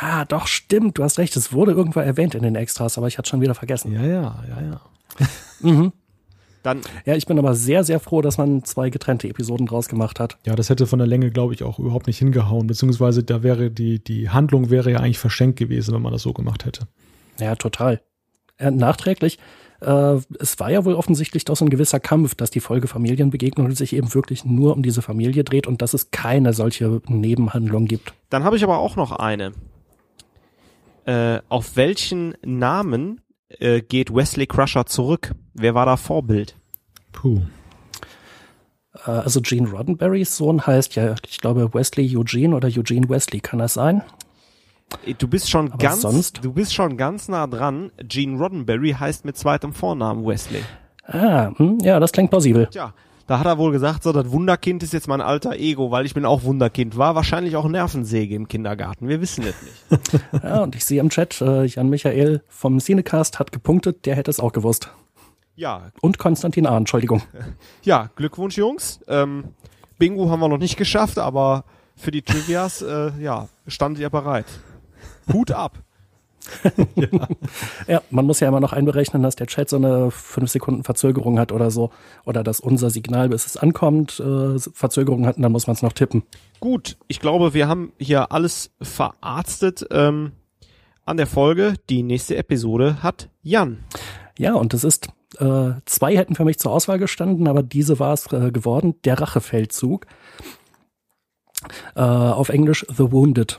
[0.00, 0.98] Ah, doch, stimmt.
[0.98, 1.36] Du hast recht.
[1.36, 3.92] Es wurde irgendwo erwähnt in den Extras, aber ich hatte schon wieder vergessen.
[3.92, 4.80] Ja, ja, ja, ja.
[5.60, 5.92] mhm.
[6.62, 6.80] Dann.
[7.04, 10.36] Ja, ich bin aber sehr, sehr froh, dass man zwei getrennte Episoden draus gemacht hat.
[10.44, 12.66] Ja, das hätte von der Länge, glaube ich, auch überhaupt nicht hingehauen.
[12.66, 16.32] Beziehungsweise da wäre die, die Handlung wäre ja eigentlich verschenkt gewesen, wenn man das so
[16.32, 16.88] gemacht hätte.
[17.38, 18.00] Ja, total.
[18.58, 19.38] Äh, nachträglich
[19.86, 23.70] äh, es war ja wohl offensichtlich doch so ein gewisser Kampf, dass die Folge Familienbegegnung
[23.70, 28.12] sich eben wirklich nur um diese Familie dreht und dass es keine solche Nebenhandlung gibt.
[28.28, 29.52] Dann habe ich aber auch noch eine.
[31.04, 35.32] Äh, auf welchen Namen äh, geht Wesley Crusher zurück?
[35.54, 36.56] Wer war da Vorbild?
[37.12, 37.42] Puh.
[39.06, 43.60] Äh, also Gene Roddenberrys Sohn heißt ja, ich glaube Wesley Eugene oder Eugene Wesley, kann
[43.60, 44.02] das sein?
[45.18, 46.44] Du bist schon Aber ganz, sonst?
[46.44, 47.90] du bist schon ganz nah dran.
[48.02, 50.62] Gene Roddenberry heißt mit zweitem Vornamen Wesley.
[51.04, 52.66] Ah, hm, ja, das klingt plausibel.
[52.68, 52.92] Tja,
[53.26, 56.14] da hat er wohl gesagt, so, das Wunderkind ist jetzt mein alter Ego, weil ich
[56.14, 56.96] bin auch Wunderkind.
[56.96, 59.08] War wahrscheinlich auch Nervensäge im Kindergarten.
[59.08, 60.24] Wir wissen es nicht.
[60.42, 64.30] ja, und ich sehe im Chat, äh, Jan Michael vom Cinecast hat gepunktet, der hätte
[64.30, 64.92] es auch gewusst.
[65.56, 65.90] Ja.
[66.00, 67.22] Und Konstantin A., Entschuldigung.
[67.82, 69.00] Ja, Glückwunsch, Jungs.
[69.08, 69.44] Ähm,
[69.98, 71.64] Bingo haben wir noch nicht geschafft, aber
[71.96, 74.46] für die Trivias, äh, ja, standet ihr bereit.
[75.32, 75.82] Hut ab.
[76.94, 77.08] ja.
[77.86, 78.02] ja.
[78.10, 81.52] man muss ja immer noch einberechnen, dass der Chat so eine 5 Sekunden Verzögerung hat
[81.52, 81.90] oder so.
[82.24, 85.82] Oder dass unser Signal, bis es ankommt, äh, Verzögerung hat und dann muss man es
[85.82, 86.22] noch tippen.
[86.60, 90.32] Gut, ich glaube, wir haben hier alles verarztet ähm,
[91.04, 91.74] an der Folge.
[91.90, 93.78] Die nächste Episode hat Jan.
[94.38, 95.08] Ja, und es ist,
[95.38, 99.20] äh, zwei hätten für mich zur Auswahl gestanden, aber diese war es äh, geworden, der
[99.20, 100.06] Rachefeldzug.
[101.94, 103.58] Äh, auf Englisch The Wounded.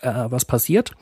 [0.00, 0.92] Äh, was passiert?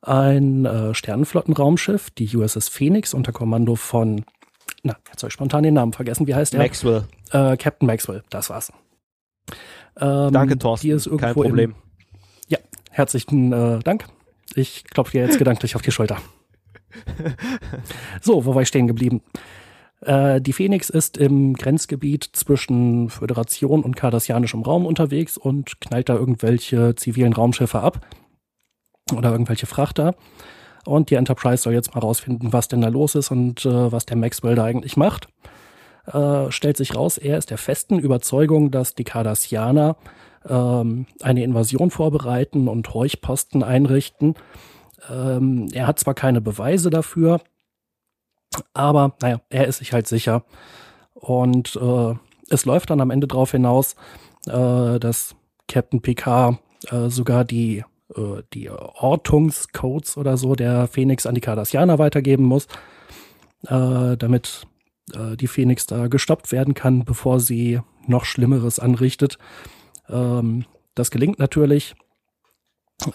[0.00, 4.24] Ein äh, Sternenflottenraumschiff, die USS Phoenix unter Kommando von,
[4.82, 6.60] na, jetzt habe ich spontan den Namen vergessen, wie heißt der?
[6.60, 7.04] Maxwell.
[7.32, 8.72] Äh, Captain Maxwell, das war's.
[10.00, 11.16] Ähm, Danke, Thorsten.
[11.16, 11.70] Kein Problem.
[11.70, 11.76] Im,
[12.46, 12.58] ja,
[12.90, 14.06] herzlichen äh, Dank.
[14.54, 16.18] Ich klopfe dir jetzt gedanklich auf die Schulter.
[18.22, 19.22] So, wo war ich stehen geblieben?
[20.00, 26.14] Äh, die Phoenix ist im Grenzgebiet zwischen Föderation und kardassianischem Raum unterwegs und knallt da
[26.14, 28.06] irgendwelche zivilen Raumschiffe ab
[29.14, 30.14] oder irgendwelche Frachter.
[30.84, 34.06] Und die Enterprise soll jetzt mal rausfinden, was denn da los ist und äh, was
[34.06, 35.28] der Maxwell da eigentlich macht.
[36.06, 39.96] Äh, stellt sich raus, er ist der festen Überzeugung, dass die Cardassianer
[40.48, 44.34] ähm, eine Invasion vorbereiten und Heuchposten einrichten.
[45.10, 47.40] Ähm, er hat zwar keine Beweise dafür,
[48.72, 50.44] aber naja, er ist sich halt sicher.
[51.14, 52.14] Und äh,
[52.48, 53.94] es läuft dann am Ende darauf hinaus,
[54.46, 55.34] äh, dass
[55.66, 56.58] Captain Picard
[56.90, 62.66] äh, sogar die, äh, die Ortungscodes oder so der Phoenix an die Cardassianer weitergeben muss,
[63.66, 64.66] äh, damit
[65.14, 69.38] äh, die Phoenix da gestoppt werden kann, bevor sie noch Schlimmeres anrichtet.
[70.08, 70.64] Ähm,
[70.94, 71.94] das gelingt natürlich.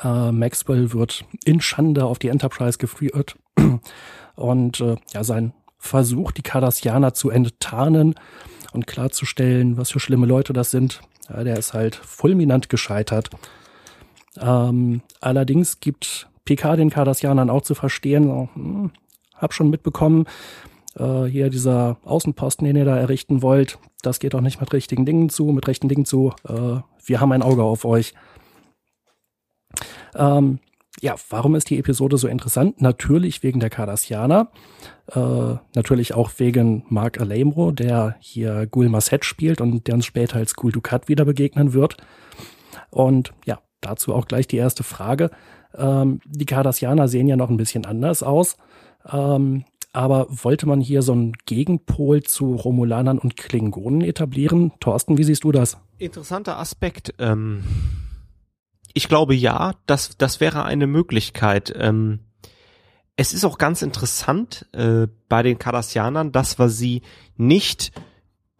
[0.04, 3.36] Äh, Maxwell wird in Schande auf die Enterprise geführt
[4.36, 8.16] und äh, ja, sein Versuch, die Cardassianer zu enttarnen
[8.72, 13.30] und klarzustellen, was für schlimme Leute das sind, ja, der ist halt fulminant gescheitert.
[14.40, 18.92] Ähm, allerdings gibt PK den Cardassianern auch zu verstehen, so, hm,
[19.36, 20.26] hab schon mitbekommen,
[20.96, 25.06] äh, hier dieser Außenposten, den ihr da errichten wollt, das geht doch nicht mit richtigen
[25.06, 26.34] Dingen zu, mit rechten Dingen zu.
[26.48, 28.14] Äh, wir haben ein Auge auf euch.
[30.16, 30.60] Ähm,
[31.02, 32.82] ja, warum ist die Episode so interessant?
[32.82, 34.52] Natürlich wegen der Cardassianer,
[35.12, 40.38] äh, natürlich auch wegen Mark Alamro, der hier Gul Masset spielt und der uns später
[40.38, 41.98] als Gul Dukat wieder begegnen wird.
[42.90, 45.30] Und ja, dazu auch gleich die erste Frage.
[45.76, 48.58] Ähm, die Cardassianer sehen ja noch ein bisschen anders aus.
[49.12, 54.72] Ähm, aber wollte man hier so einen Gegenpol zu Romulanern und Klingonen etablieren?
[54.80, 55.78] Thorsten, wie siehst du das?
[56.00, 57.14] Interessanter Aspekt.
[57.20, 57.64] Ähm,
[58.94, 61.74] ich glaube ja, das, das wäre eine Möglichkeit.
[61.78, 62.22] Ähm,
[63.16, 67.04] es ist auch ganz interessant äh, bei den Cardassianern, dass wir sie
[67.38, 67.92] nicht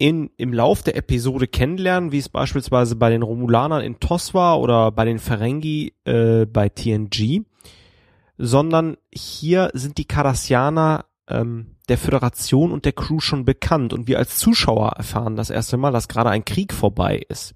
[0.04, 4.60] in, im Lauf der Episode kennenlernen, wie es beispielsweise bei den Romulanern in TOS war
[4.60, 7.44] oder bei den Ferengi äh, bei TNG,
[8.38, 14.18] sondern hier sind die Cardassianer ähm, der Föderation und der Crew schon bekannt und wir
[14.18, 17.56] als Zuschauer erfahren das erste Mal, dass gerade ein Krieg vorbei ist.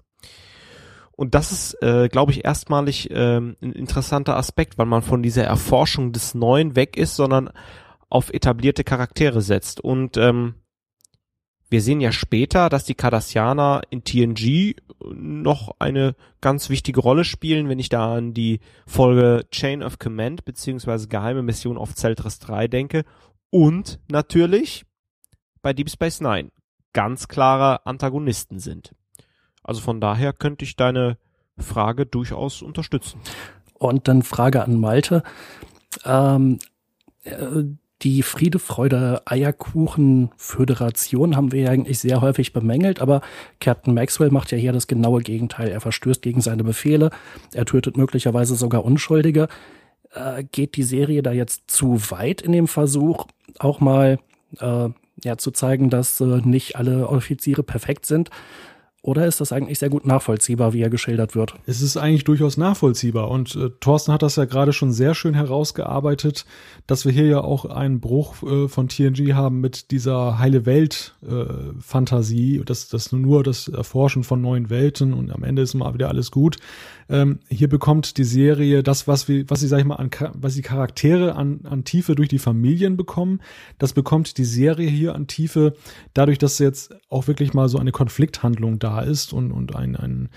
[1.12, 5.44] Und das ist, äh, glaube ich, erstmalig ähm, ein interessanter Aspekt, weil man von dieser
[5.44, 7.50] Erforschung des Neuen weg ist, sondern
[8.08, 9.82] auf etablierte Charaktere setzt.
[9.82, 10.54] Und ähm,
[11.70, 14.74] wir sehen ja später, dass die Cardassianer in TNG
[15.12, 20.44] noch eine ganz wichtige Rolle spielen, wenn ich da an die Folge Chain of Command
[20.44, 23.04] beziehungsweise Geheime Mission auf Zeltris 3 denke
[23.50, 24.84] und natürlich
[25.62, 26.50] bei Deep Space Nine
[26.92, 28.94] ganz klare Antagonisten sind.
[29.62, 31.18] Also von daher könnte ich deine
[31.58, 33.20] Frage durchaus unterstützen.
[33.74, 35.22] Und dann Frage an Malte.
[36.04, 36.58] Ähm,
[37.24, 37.64] äh,
[38.02, 43.22] die Friede, Freude, Eierkuchen Föderation haben wir ja eigentlich sehr häufig bemängelt, aber
[43.60, 45.68] Captain Maxwell macht ja hier das genaue Gegenteil.
[45.68, 47.10] Er verstößt gegen seine Befehle,
[47.52, 49.48] er tötet möglicherweise sogar Unschuldige.
[50.12, 53.26] Äh, geht die Serie da jetzt zu weit in dem Versuch,
[53.58, 54.18] auch mal
[54.60, 54.88] äh,
[55.24, 58.30] ja, zu zeigen, dass äh, nicht alle Offiziere perfekt sind.
[59.00, 61.54] Oder ist das eigentlich sehr gut nachvollziehbar, wie er geschildert wird?
[61.66, 63.30] Es ist eigentlich durchaus nachvollziehbar.
[63.30, 66.44] Und äh, Thorsten hat das ja gerade schon sehr schön herausgearbeitet,
[66.88, 72.56] dass wir hier ja auch einen Bruch äh, von TNG haben mit dieser heile Welt-Fantasie,
[72.56, 76.08] äh, das, das nur das Erforschen von neuen Welten und am Ende ist mal wieder
[76.08, 76.56] alles gut.
[77.10, 80.54] Ähm, hier bekommt die Serie das, was wir, was sie, sag ich mal, an, was
[80.54, 83.40] die Charaktere an, an Tiefe durch die Familien bekommen.
[83.78, 85.74] Das bekommt die Serie hier an Tiefe
[86.12, 90.28] dadurch, dass jetzt auch wirklich mal so eine Konflikthandlung da ist und, und ein, ein,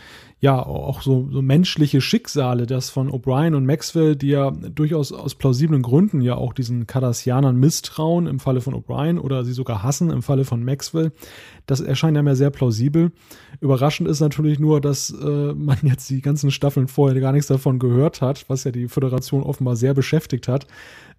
[0.44, 5.36] ja, auch so, so menschliche Schicksale, das von O'Brien und Maxwell, die ja durchaus aus
[5.36, 10.10] plausiblen Gründen ja auch diesen Cardassianern misstrauen im Falle von O'Brien oder sie sogar hassen
[10.10, 11.12] im Falle von Maxwell.
[11.68, 13.12] Das erscheint ja mir sehr plausibel.
[13.60, 17.78] Überraschend ist natürlich nur, dass äh, man jetzt die ganzen Staffeln vorher gar nichts davon
[17.78, 20.66] gehört hat, was ja die Föderation offenbar sehr beschäftigt hat.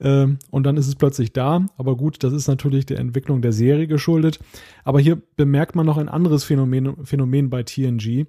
[0.00, 1.64] Ähm, und dann ist es plötzlich da.
[1.76, 4.40] Aber gut, das ist natürlich der Entwicklung der Serie geschuldet.
[4.82, 8.26] Aber hier bemerkt man noch ein anderes Phänomen, Phänomen bei TNG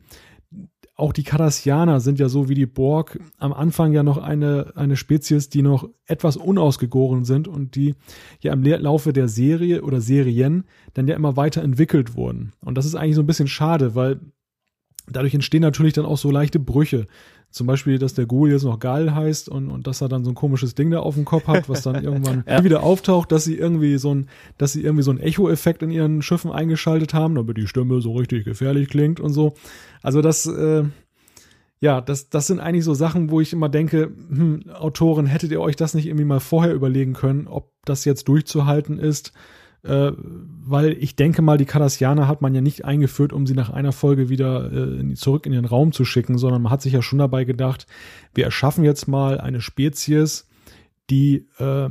[0.96, 4.96] auch die Cardassianer sind ja so wie die Borg am Anfang ja noch eine, eine
[4.96, 7.96] Spezies, die noch etwas unausgegoren sind und die
[8.42, 12.54] ja im Laufe der Serie oder Serien dann ja immer weiter entwickelt wurden.
[12.62, 14.20] Und das ist eigentlich so ein bisschen schade, weil
[15.08, 17.08] dadurch entstehen natürlich dann auch so leichte Brüche.
[17.54, 20.32] Zum Beispiel, dass der Ghoul jetzt noch Gal heißt und, und dass er dann so
[20.32, 22.64] ein komisches Ding da auf dem Kopf hat, was dann irgendwann ja.
[22.64, 24.28] wieder auftaucht, dass sie irgendwie so ein,
[24.58, 28.14] dass sie irgendwie so einen Echo-Effekt in ihren Schiffen eingeschaltet haben, damit die Stimme so
[28.14, 29.54] richtig gefährlich klingt und so.
[30.02, 30.86] Also das, äh,
[31.80, 35.62] ja, das, das sind eigentlich so Sachen, wo ich immer denke, hm, Autoren, hättet ihr
[35.62, 39.32] euch das nicht irgendwie mal vorher überlegen können, ob das jetzt durchzuhalten ist?
[39.84, 40.12] Äh,
[40.66, 43.92] weil ich denke mal, die Cardassianer hat man ja nicht eingeführt, um sie nach einer
[43.92, 47.20] Folge wieder äh, zurück in den Raum zu schicken, sondern man hat sich ja schon
[47.20, 47.86] dabei gedacht,
[48.34, 50.48] wir erschaffen jetzt mal eine Spezies,
[51.10, 51.90] die äh,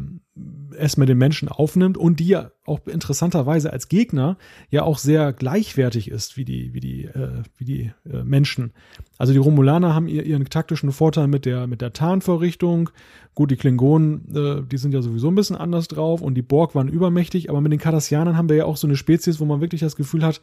[0.79, 4.39] es mit den Menschen aufnimmt und die ja auch interessanterweise als Gegner
[4.71, 8.73] ja auch sehr gleichwertig ist wie die, wie die, äh, wie die äh, Menschen.
[9.19, 12.89] Also die Romulaner haben ihr, ihren taktischen Vorteil mit der, mit der Tarnvorrichtung.
[13.35, 16.75] Gut, die Klingonen, äh, die sind ja sowieso ein bisschen anders drauf und die Borg
[16.75, 19.61] waren übermächtig, aber mit den Cardassianern haben wir ja auch so eine Spezies, wo man
[19.61, 20.41] wirklich das Gefühl hat,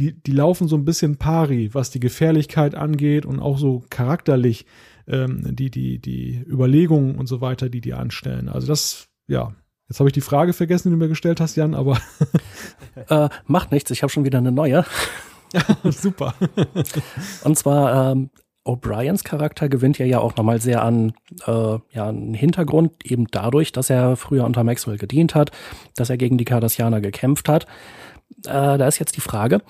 [0.00, 4.66] die, die laufen so ein bisschen pari, was die Gefährlichkeit angeht und auch so charakterlich
[5.10, 8.48] ähm, die, die, die Überlegungen und so weiter, die die anstellen.
[8.48, 9.54] Also das, ja,
[9.88, 11.98] Jetzt habe ich die Frage vergessen, die du mir gestellt hast, Jan, aber.
[13.08, 14.84] äh, macht nichts, ich habe schon wieder eine neue.
[15.84, 16.34] Super.
[17.42, 18.30] Und zwar, ähm,
[18.64, 21.12] O'Briens Charakter gewinnt ja ja auch nochmal sehr an
[21.46, 25.50] äh, ja, einen Hintergrund, eben dadurch, dass er früher unter Maxwell gedient hat,
[25.96, 27.64] dass er gegen die Cardassianer gekämpft hat.
[28.44, 29.60] Äh, da ist jetzt die Frage,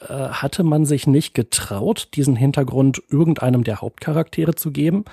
[0.00, 5.04] äh, hatte man sich nicht getraut, diesen Hintergrund irgendeinem der Hauptcharaktere zu geben?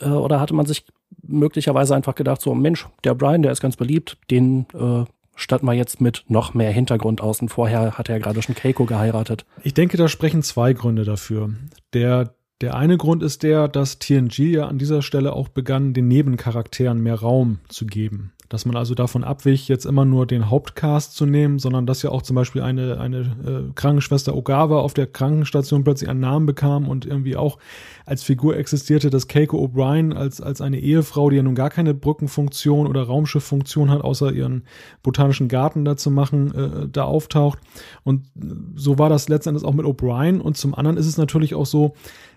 [0.00, 0.84] Äh, oder hatte man sich
[1.22, 5.04] möglicherweise einfach gedacht, so Mensch, der Brian, der ist ganz beliebt, den äh,
[5.34, 7.48] statt mal jetzt mit noch mehr Hintergrund außen.
[7.48, 9.44] Vorher hat er gerade schon Keiko geheiratet.
[9.62, 11.50] Ich denke, da sprechen zwei Gründe dafür.
[11.92, 16.08] Der, der eine Grund ist der, dass TNG ja an dieser Stelle auch begann, den
[16.08, 21.14] Nebencharakteren mehr Raum zu geben dass man also davon abwich, jetzt immer nur den Hauptcast
[21.14, 25.06] zu nehmen, sondern dass ja auch zum Beispiel eine, eine äh, Krankenschwester Ogawa auf der
[25.06, 27.58] Krankenstation plötzlich einen Namen bekam und irgendwie auch
[28.06, 31.92] als Figur existierte, dass Keiko O'Brien als, als eine Ehefrau, die ja nun gar keine
[31.92, 34.64] Brückenfunktion oder Raumschifffunktion hat, außer ihren
[35.02, 37.58] botanischen Garten da zu machen, äh, da auftaucht.
[38.02, 38.26] Und
[38.74, 40.40] so war das letztendlich auch mit O'Brien.
[40.40, 41.94] Und zum anderen ist es natürlich auch so,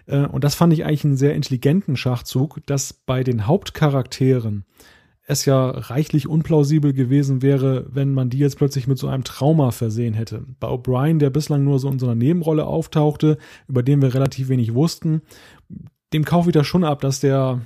[0.08, 4.66] äh, und das fand ich eigentlich einen sehr intelligenten Schachzug, dass bei den Hauptcharakteren
[5.28, 9.72] es ja reichlich unplausibel gewesen wäre, wenn man die jetzt plötzlich mit so einem Trauma
[9.72, 10.46] versehen hätte.
[10.60, 13.38] Bei O'Brien, der bislang nur so in so einer Nebenrolle auftauchte,
[13.68, 15.22] über den wir relativ wenig wussten,
[16.14, 17.62] dem kaufe ich das schon ab, dass der,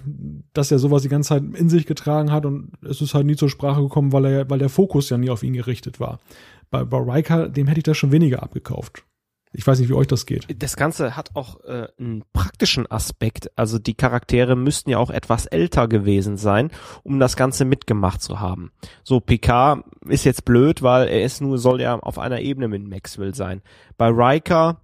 [0.53, 3.35] dass er sowas die ganze Zeit in sich getragen hat und es ist halt nie
[3.35, 6.19] zur Sprache gekommen, weil er, weil der Fokus ja nie auf ihn gerichtet war.
[6.69, 9.03] Bei, bei Riker, dem hätte ich das schon weniger abgekauft.
[9.55, 10.47] Ich weiß nicht, wie euch das geht.
[10.61, 13.51] Das Ganze hat auch äh, einen praktischen Aspekt.
[13.57, 16.71] Also die Charaktere müssten ja auch etwas älter gewesen sein,
[17.03, 18.71] um das Ganze mitgemacht zu haben.
[19.03, 22.87] So, Picard ist jetzt blöd, weil er ist nur, soll ja auf einer Ebene mit
[22.87, 23.61] Maxwell sein.
[23.97, 24.81] Bei Riker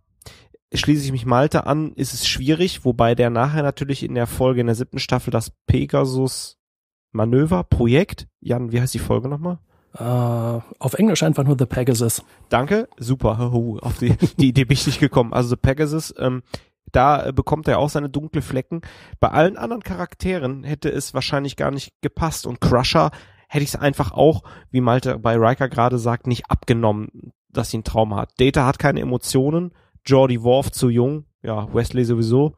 [0.74, 4.62] schließe ich mich Malte an, ist es schwierig, wobei der nachher natürlich in der Folge
[4.62, 6.58] in der siebten Staffel das Pegasus
[7.12, 9.60] Manöver Projekt, Jan, wie heißt die Folge nochmal?
[10.00, 12.24] Uh, auf Englisch einfach nur The Pegasus.
[12.48, 13.52] Danke, super.
[13.82, 15.34] Auf die, die Idee bin ich nicht gekommen.
[15.34, 16.44] Also The Pegasus, ähm,
[16.92, 18.82] da äh, bekommt er auch seine dunkle Flecken.
[19.20, 22.48] Bei allen anderen Charakteren hätte es wahrscheinlich gar nicht gepasst.
[22.48, 23.12] Und Crusher
[23.50, 27.78] hätte ich es einfach auch, wie Malte bei Riker gerade sagt, nicht abgenommen, dass sie
[27.78, 28.32] einen Traum hat.
[28.40, 29.74] Data hat keine Emotionen.
[30.06, 31.26] Jordi Worf zu jung.
[31.44, 32.56] Ja, Wesley sowieso.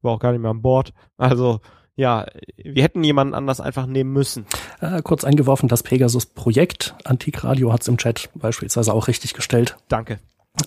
[0.00, 0.94] War auch gar nicht mehr an Bord.
[1.18, 1.60] Also,
[1.94, 4.46] ja, wir hätten jemanden anders einfach nehmen müssen.
[4.80, 6.94] Äh, kurz eingeworfen, das Pegasus-Projekt.
[7.04, 9.76] Antikradio hat es im Chat beispielsweise auch richtig gestellt.
[9.88, 10.18] Danke.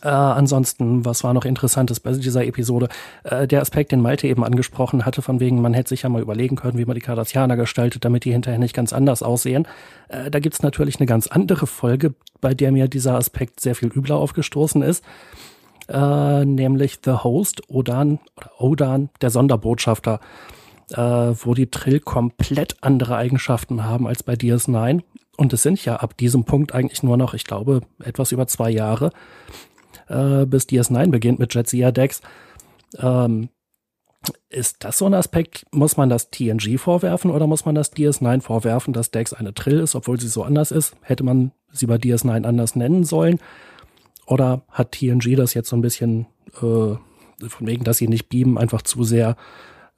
[0.01, 2.89] Äh, ansonsten, was war noch interessantes bei dieser Episode?
[3.23, 6.21] Äh, der Aspekt, den Malte eben angesprochen hatte, von wegen, man hätte sich ja mal
[6.21, 9.67] überlegen können, wie man die Cardassianer gestaltet, damit die hinterher nicht ganz anders aussehen.
[10.09, 13.89] Äh, da gibt's natürlich eine ganz andere Folge, bei der mir dieser Aspekt sehr viel
[13.89, 15.03] übler aufgestoßen ist.
[15.87, 20.19] Äh, nämlich The Host, Odan, oder Odan, der Sonderbotschafter
[20.91, 25.01] äh, wo die Trill komplett andere Eigenschaften haben als bei DS9.
[25.37, 28.69] Und es sind ja ab diesem Punkt eigentlich nur noch, ich glaube, etwas über zwei
[28.69, 29.11] Jahre,
[30.07, 32.21] äh, bis DS9 beginnt mit Jetsia Decks.
[32.99, 33.49] Ähm,
[34.49, 35.65] ist das so ein Aspekt?
[35.71, 39.79] Muss man das TNG vorwerfen oder muss man das DS9 vorwerfen, dass Dex eine Trill
[39.79, 40.95] ist, obwohl sie so anders ist?
[41.01, 43.39] Hätte man sie bei DS9 anders nennen sollen?
[44.25, 46.25] Oder hat TNG das jetzt so ein bisschen,
[46.57, 46.95] äh,
[47.47, 49.35] von wegen, dass sie nicht beamen, einfach zu sehr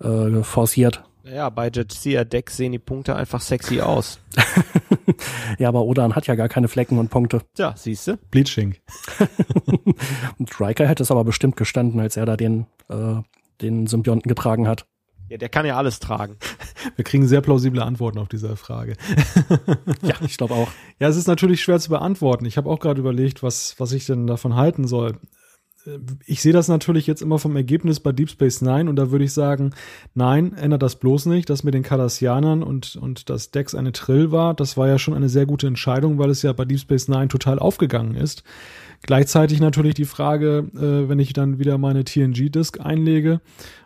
[0.01, 1.03] äh, forciert.
[1.23, 4.19] Ja, bei Jetsia Deck sehen die Punkte einfach sexy aus.
[5.59, 7.41] ja, aber Odan hat ja gar keine Flecken und Punkte.
[7.57, 8.17] Ja, siehst du?
[8.31, 8.75] Bleaching.
[10.39, 13.15] und Riker hätte es aber bestimmt gestanden, als er da den, äh,
[13.61, 14.85] den Symbionten getragen hat.
[15.29, 16.37] Ja, der kann ja alles tragen.
[16.95, 18.95] Wir kriegen sehr plausible Antworten auf diese Frage.
[20.01, 20.69] ja, ich glaube auch.
[20.99, 22.45] Ja, es ist natürlich schwer zu beantworten.
[22.45, 25.17] Ich habe auch gerade überlegt, was, was ich denn davon halten soll
[26.25, 29.25] ich sehe das natürlich jetzt immer vom Ergebnis bei Deep Space Nine und da würde
[29.25, 29.71] ich sagen,
[30.13, 31.49] nein, ändert das bloß nicht.
[31.49, 35.13] Das mit den Cardassianern und, und dass Dex eine Trill war, das war ja schon
[35.13, 38.43] eine sehr gute Entscheidung, weil es ja bei Deep Space Nine total aufgegangen ist.
[39.03, 43.41] Gleichzeitig natürlich die Frage, äh, wenn ich dann wieder meine TNG-Disk einlege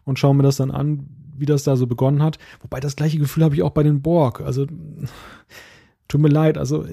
[0.06, 1.08] und schaue mir das dann an,
[1.38, 2.38] wie das da so begonnen hat.
[2.62, 4.42] Wobei das gleiche Gefühl habe ich auch bei den Borg.
[4.42, 4.68] Also
[6.08, 6.86] tut mir leid, also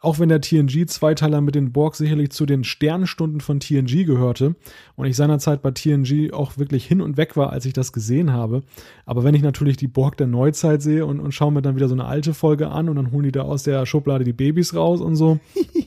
[0.00, 4.54] auch wenn der TNG-Zweiteiler mit den Borg sicherlich zu den Sternstunden von TNG gehörte
[4.96, 8.32] und ich seinerzeit bei TNG auch wirklich hin und weg war, als ich das gesehen
[8.32, 8.62] habe.
[9.06, 11.88] Aber wenn ich natürlich die Borg der Neuzeit sehe und, und schaue mir dann wieder
[11.88, 14.74] so eine alte Folge an und dann holen die da aus der Schublade die Babys
[14.74, 15.40] raus und so.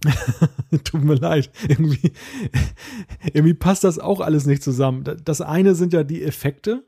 [0.84, 1.50] Tut mir leid.
[1.68, 2.12] Irgendwie,
[3.32, 5.04] irgendwie passt das auch alles nicht zusammen.
[5.24, 6.84] Das eine sind ja die Effekte,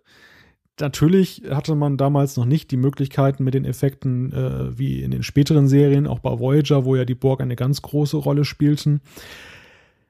[0.81, 5.23] natürlich hatte man damals noch nicht die Möglichkeiten mit den Effekten äh, wie in den
[5.23, 9.01] späteren Serien, auch bei Voyager, wo ja die Borg eine ganz große Rolle spielten.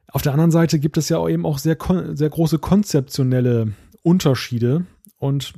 [0.08, 1.76] Auf der anderen Seite gibt es ja eben auch sehr,
[2.12, 3.72] sehr große konzeptionelle
[4.02, 4.84] Unterschiede
[5.18, 5.54] und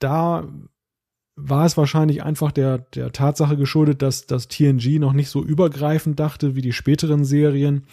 [0.00, 0.48] da
[1.36, 6.20] war es wahrscheinlich einfach der, der Tatsache geschuldet, dass das TNG noch nicht so übergreifend
[6.20, 7.84] dachte wie die späteren Serien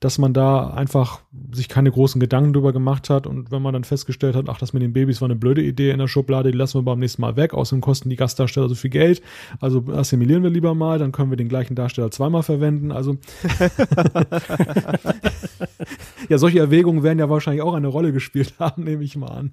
[0.00, 1.20] dass man da einfach
[1.52, 4.72] sich keine großen Gedanken drüber gemacht hat und wenn man dann festgestellt hat, ach, das
[4.72, 7.20] mit den Babys war eine blöde Idee in der Schublade, die lassen wir beim nächsten
[7.22, 9.22] Mal weg, außerdem kosten die Gastdarsteller so viel Geld,
[9.60, 13.18] also assimilieren wir lieber mal, dann können wir den gleichen Darsteller zweimal verwenden, also
[16.28, 19.52] ja, solche Erwägungen werden ja wahrscheinlich auch eine Rolle gespielt haben, nehme ich mal an.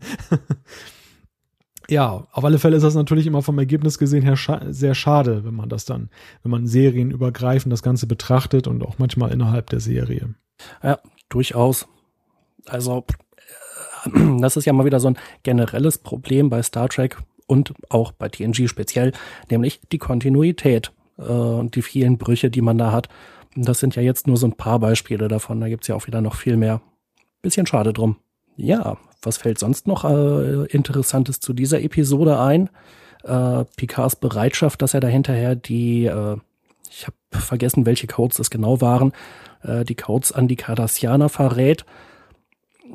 [1.89, 5.45] Ja, auf alle Fälle ist das natürlich immer vom Ergebnis gesehen her scha sehr schade,
[5.45, 6.09] wenn man das dann,
[6.43, 10.35] wenn man serienübergreifend das Ganze betrachtet und auch manchmal innerhalb der Serie.
[10.83, 10.99] Ja,
[11.29, 11.87] durchaus.
[12.65, 13.05] Also,
[14.39, 18.27] das ist ja mal wieder so ein generelles Problem bei Star Trek und auch bei
[18.27, 19.13] TNG speziell,
[19.49, 23.07] nämlich die Kontinuität äh, und die vielen Brüche, die man da hat.
[23.55, 25.61] Das sind ja jetzt nur so ein paar Beispiele davon.
[25.61, 26.81] Da gibt's ja auch wieder noch viel mehr.
[27.41, 28.17] Bisschen schade drum.
[28.57, 32.69] Ja, was fällt sonst noch äh, Interessantes zu dieser Episode ein?
[33.23, 36.37] Äh, Picards Bereitschaft, dass er da hinterher die, äh,
[36.89, 39.13] ich habe vergessen, welche Codes es genau waren,
[39.61, 41.85] äh, die Codes an die Cardassianer verrät.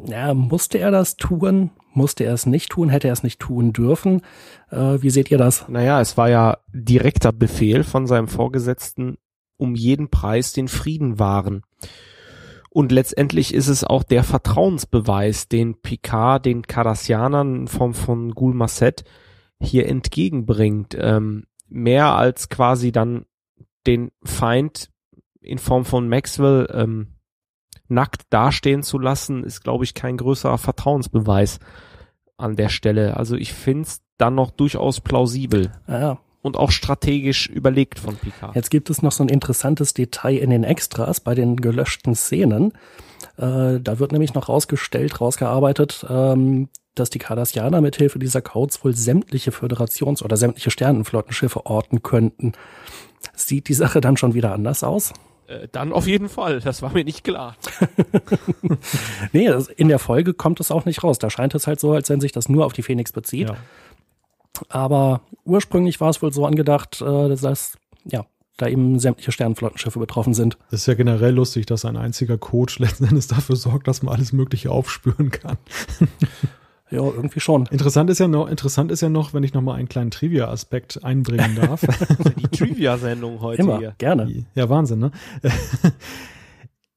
[0.07, 1.71] Ja, musste er das tun?
[1.95, 2.89] Musste er es nicht tun?
[2.89, 4.23] Hätte er es nicht tun dürfen?
[4.71, 5.69] Äh, wie seht ihr das?
[5.69, 9.19] Naja, es war ja direkter Befehl von seinem Vorgesetzten,
[9.59, 11.63] um jeden Preis den Frieden wahren.
[12.74, 18.55] Und letztendlich ist es auch der Vertrauensbeweis, den Picard den Cardassianern in Form von Gul
[18.55, 19.05] Masset
[19.61, 20.97] hier entgegenbringt.
[20.99, 23.27] Ähm, mehr als quasi dann
[23.86, 24.89] den Feind
[25.43, 27.09] in Form von Maxwell ähm,
[27.89, 31.59] nackt dastehen zu lassen, ist, glaube ich, kein größerer Vertrauensbeweis
[32.39, 33.19] an der Stelle.
[33.19, 35.73] Also ich finde es dann noch durchaus plausibel.
[35.86, 38.55] Ja, und auch strategisch überlegt von Picard.
[38.55, 42.73] Jetzt gibt es noch so ein interessantes Detail in den Extras bei den gelöschten Szenen.
[43.36, 48.94] Äh, da wird nämlich noch rausgestellt, rausgearbeitet, ähm, dass die Cardassianer mithilfe dieser Codes wohl
[48.94, 52.52] sämtliche Föderations- oder sämtliche Sternenflottenschiffe orten könnten.
[53.35, 55.12] Sieht die Sache dann schon wieder anders aus?
[55.47, 57.56] Äh, dann auf jeden Fall, das war mir nicht klar.
[59.32, 61.19] nee, in der Folge kommt es auch nicht raus.
[61.19, 63.48] Da scheint es halt so, als wenn sich das nur auf die Phoenix bezieht.
[63.48, 63.56] Ja.
[64.69, 68.27] Aber ursprünglich war es wohl so angedacht, äh, dass ja,
[68.57, 70.59] da eben sämtliche Sternenflottenschiffe betroffen sind.
[70.70, 74.15] Das ist ja generell lustig, dass ein einziger Code letzten Endes dafür sorgt, dass man
[74.15, 75.57] alles Mögliche aufspüren kann.
[76.91, 77.65] Ja, irgendwie schon.
[77.70, 81.03] Interessant ist ja noch, interessant ist ja noch, wenn ich noch mal einen kleinen Trivia-Aspekt
[81.03, 81.81] einbringen darf.
[82.37, 83.95] Die Trivia-Sendung heute Immer, hier.
[83.97, 84.45] gerne.
[84.55, 85.11] Ja, Wahnsinn, ne?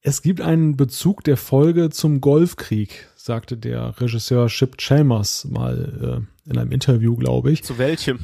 [0.02, 6.50] Es gibt einen Bezug der Folge zum Golfkrieg, sagte der Regisseur Chip Chalmers mal äh,
[6.50, 7.64] in einem Interview, glaube ich.
[7.64, 8.20] Zu welchem?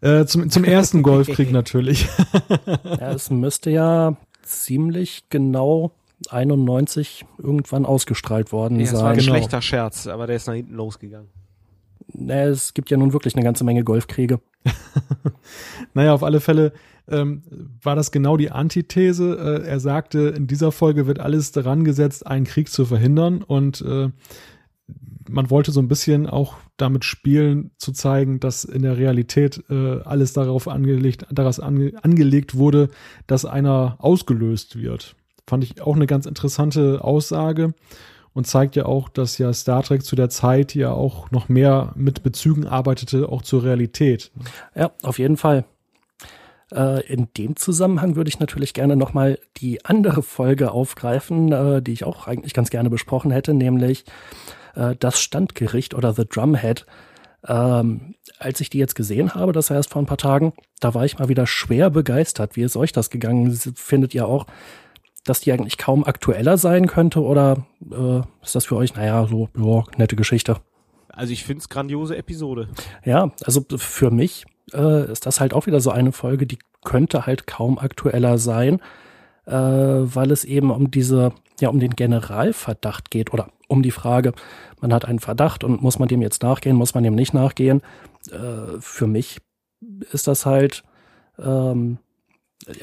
[0.00, 2.08] Äh, zum, zum ersten Golfkrieg natürlich.
[2.84, 5.92] ja, es müsste ja ziemlich genau
[6.28, 8.94] 91 irgendwann ausgestrahlt worden ja, sein.
[8.94, 9.30] Das war ein genau.
[9.30, 11.28] schlechter Scherz, aber der ist nach hinten losgegangen.
[12.12, 14.40] Naja, es gibt ja nun wirklich eine ganze Menge Golfkriege.
[15.94, 16.72] naja, auf alle Fälle
[17.08, 17.42] ähm,
[17.82, 19.62] war das genau die Antithese.
[19.64, 23.80] Äh, er sagte, in dieser Folge wird alles daran gesetzt, einen Krieg zu verhindern und
[23.82, 24.10] äh,
[25.28, 30.00] man wollte so ein bisschen auch damit spielen, zu zeigen, dass in der Realität äh,
[30.02, 32.88] alles darauf angelegt, daraus ange, angelegt wurde,
[33.26, 35.16] dass einer ausgelöst wird.
[35.46, 37.74] Fand ich auch eine ganz interessante Aussage
[38.32, 41.92] und zeigt ja auch, dass ja Star Trek zu der Zeit ja auch noch mehr
[41.96, 44.30] mit Bezügen arbeitete, auch zur Realität.
[44.74, 45.64] Ja, auf jeden Fall.
[46.74, 51.92] Äh, in dem Zusammenhang würde ich natürlich gerne nochmal die andere Folge aufgreifen, äh, die
[51.92, 54.04] ich auch eigentlich ganz gerne besprochen hätte, nämlich
[54.74, 56.86] äh, das Standgericht oder The Drumhead.
[57.46, 61.04] Ähm, als ich die jetzt gesehen habe, das erst vor ein paar Tagen, da war
[61.04, 62.56] ich mal wieder schwer begeistert.
[62.56, 63.52] Wie ist euch das gegangen?
[63.52, 64.46] Findet ihr auch,
[65.24, 69.48] dass die eigentlich kaum aktueller sein könnte oder äh, ist das für euch, naja, so,
[69.56, 70.58] ja, nette Geschichte?
[71.08, 72.68] Also ich finde es grandiose Episode.
[73.04, 77.26] Ja, also für mich äh, ist das halt auch wieder so eine Folge, die könnte
[77.26, 78.80] halt kaum aktueller sein,
[79.46, 84.32] äh, weil es eben um diese, ja, um den Generalverdacht geht oder um die Frage,
[84.80, 87.80] man hat einen Verdacht und muss man dem jetzt nachgehen, muss man dem nicht nachgehen.
[88.30, 89.38] Äh, für mich
[90.12, 90.84] ist das halt,
[91.38, 91.98] ähm,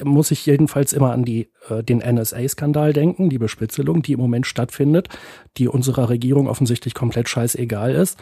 [0.04, 4.46] muss ich jedenfalls immer an die, äh, den NSA-Skandal denken, die Bespitzelung, die im Moment
[4.46, 5.08] stattfindet,
[5.56, 8.18] die unserer Regierung offensichtlich komplett scheißegal ist.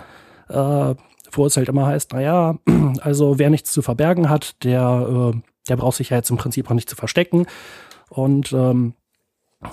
[0.48, 0.94] Äh,
[1.32, 2.58] wo es halt immer heißt, naja,
[3.00, 6.70] also wer nichts zu verbergen hat, der, äh, der braucht sich ja jetzt im Prinzip
[6.70, 7.46] auch nicht zu verstecken.
[8.08, 8.94] Und ähm,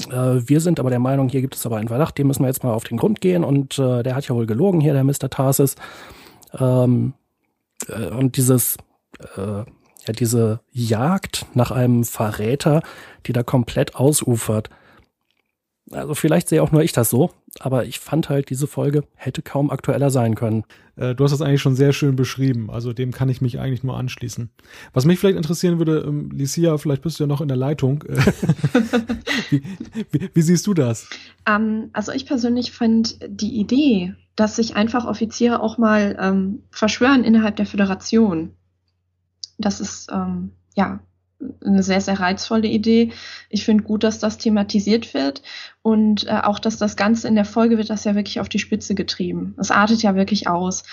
[0.09, 2.47] äh, wir sind aber der Meinung, hier gibt es aber einen Verdacht, dem müssen wir
[2.47, 3.43] jetzt mal auf den Grund gehen.
[3.43, 5.29] Und äh, der hat ja wohl gelogen hier, der Mr.
[5.29, 5.75] Tarsis.
[6.59, 7.13] Ähm,
[7.87, 8.77] äh, und dieses,
[9.37, 9.63] äh,
[10.07, 12.81] ja, diese Jagd nach einem Verräter,
[13.25, 14.69] die da komplett ausufert.
[15.91, 19.43] Also vielleicht sehe auch nur ich das so, aber ich fand halt, diese Folge hätte
[19.43, 20.63] kaum aktueller sein können.
[20.95, 23.83] Äh, du hast das eigentlich schon sehr schön beschrieben, also dem kann ich mich eigentlich
[23.83, 24.49] nur anschließen.
[24.93, 28.03] Was mich vielleicht interessieren würde, ähm, Licia, vielleicht bist du ja noch in der Leitung.
[29.51, 29.61] wie,
[30.11, 31.07] wie, wie, siehst du das?
[31.47, 36.63] Um, ähm, also ich persönlich fand die Idee, dass sich einfach Offiziere auch mal ähm,
[36.71, 38.53] verschwören innerhalb der Föderation.
[39.59, 40.99] Das ist ähm, ja
[41.63, 43.11] eine sehr, sehr reizvolle Idee.
[43.49, 45.41] Ich finde gut, dass das thematisiert wird
[45.81, 48.59] und äh, auch, dass das Ganze in der Folge wird das ja wirklich auf die
[48.59, 49.55] Spitze getrieben.
[49.57, 50.83] Es artet ja wirklich aus.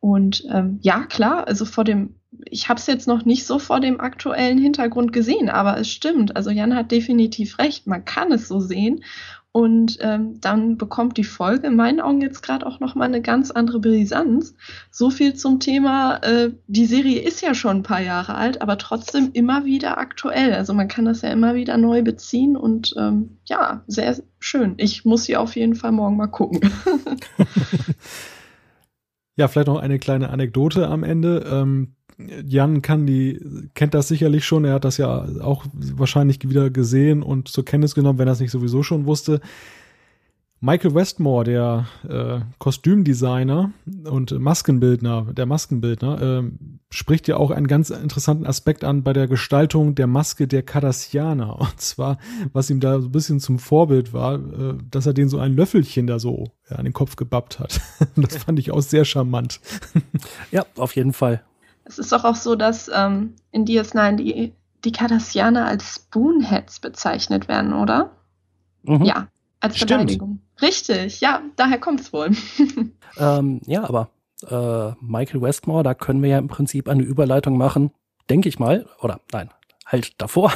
[0.00, 2.16] Und ähm, ja, klar, also vor dem,
[2.46, 6.34] ich habe es jetzt noch nicht so vor dem aktuellen Hintergrund gesehen, aber es stimmt.
[6.34, 9.04] Also Jan hat definitiv recht, man kann es so sehen.
[9.54, 13.50] Und ähm, dann bekommt die Folge in meinen Augen jetzt gerade auch nochmal eine ganz
[13.50, 14.54] andere Brisanz.
[14.90, 18.78] So viel zum Thema, äh, die Serie ist ja schon ein paar Jahre alt, aber
[18.78, 20.54] trotzdem immer wieder aktuell.
[20.54, 24.74] Also man kann das ja immer wieder neu beziehen und ähm, ja, sehr schön.
[24.78, 26.60] Ich muss sie auf jeden Fall morgen mal gucken.
[29.36, 31.44] ja, vielleicht noch eine kleine Anekdote am Ende.
[31.46, 31.96] Ähm
[32.46, 33.40] Jan kann die,
[33.74, 34.64] kennt das sicherlich schon.
[34.64, 38.40] Er hat das ja auch wahrscheinlich wieder gesehen und zur Kenntnis genommen, wenn er es
[38.40, 39.40] nicht sowieso schon wusste.
[40.64, 43.72] Michael Westmore, der äh, Kostümdesigner
[44.04, 46.42] und Maskenbildner, der Maskenbildner, äh,
[46.88, 51.58] spricht ja auch einen ganz interessanten Aspekt an bei der Gestaltung der Maske der Cardassianer.
[51.60, 52.18] Und zwar,
[52.52, 55.56] was ihm da so ein bisschen zum Vorbild war, äh, dass er den so ein
[55.56, 57.80] Löffelchen da so ja, an den Kopf gebappt hat.
[58.16, 59.60] das fand ich auch sehr charmant.
[60.52, 61.42] ja, auf jeden Fall.
[61.92, 64.52] Es ist doch auch so, dass ähm, in DS9 die,
[64.84, 68.12] die Cardassianer als Spoonheads bezeichnet werden, oder?
[68.82, 69.04] Mhm.
[69.04, 69.28] Ja,
[69.60, 69.90] als Stimmt.
[69.90, 70.40] Beleidigung.
[70.60, 72.30] Richtig, ja, daher kommt es wohl.
[73.18, 74.10] ähm, ja, aber
[74.48, 77.90] äh, Michael Westmore, da können wir ja im Prinzip eine Überleitung machen,
[78.30, 79.50] denke ich mal, oder nein,
[79.86, 80.52] halt davor.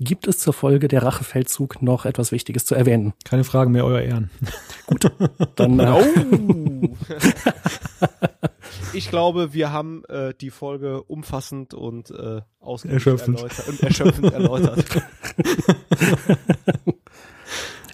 [0.00, 3.12] Gibt es zur Folge der Rachefeldzug noch etwas Wichtiges zu erwähnen?
[3.24, 4.30] Keine Fragen mehr, euer Ehren.
[4.86, 5.10] Gut,
[5.56, 5.78] dann.
[5.78, 6.88] Äh, oh.
[8.94, 12.40] ich glaube, wir haben äh, die Folge umfassend und äh,
[12.88, 13.38] erschöpfend.
[13.38, 13.68] erläutert.
[13.68, 14.84] Und erschöpfend erläutert.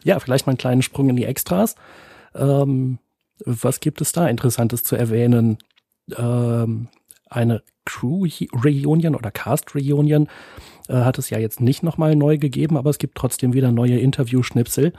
[0.04, 1.74] ja, vielleicht mal einen kleinen Sprung in die Extras.
[2.34, 2.98] Ähm,
[3.44, 5.58] was gibt es da Interessantes zu erwähnen?
[6.16, 6.88] Ähm,
[7.28, 10.28] eine Crew-Reunion oder Cast-Reunion
[10.88, 13.98] äh, hat es ja jetzt nicht nochmal neu gegeben, aber es gibt trotzdem wieder neue
[13.98, 14.92] Interview-Schnipsel.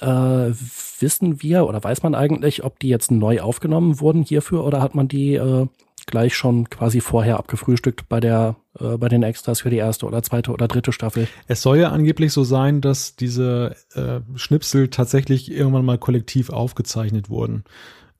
[0.00, 4.80] Äh, wissen wir oder weiß man eigentlich, ob die jetzt neu aufgenommen wurden hierfür oder
[4.80, 5.66] hat man die äh,
[6.06, 10.22] gleich schon quasi vorher abgefrühstückt bei der äh, bei den Extras für die erste oder
[10.22, 11.28] zweite oder dritte Staffel?
[11.46, 17.28] Es soll ja angeblich so sein, dass diese äh, Schnipsel tatsächlich irgendwann mal kollektiv aufgezeichnet
[17.30, 17.64] wurden.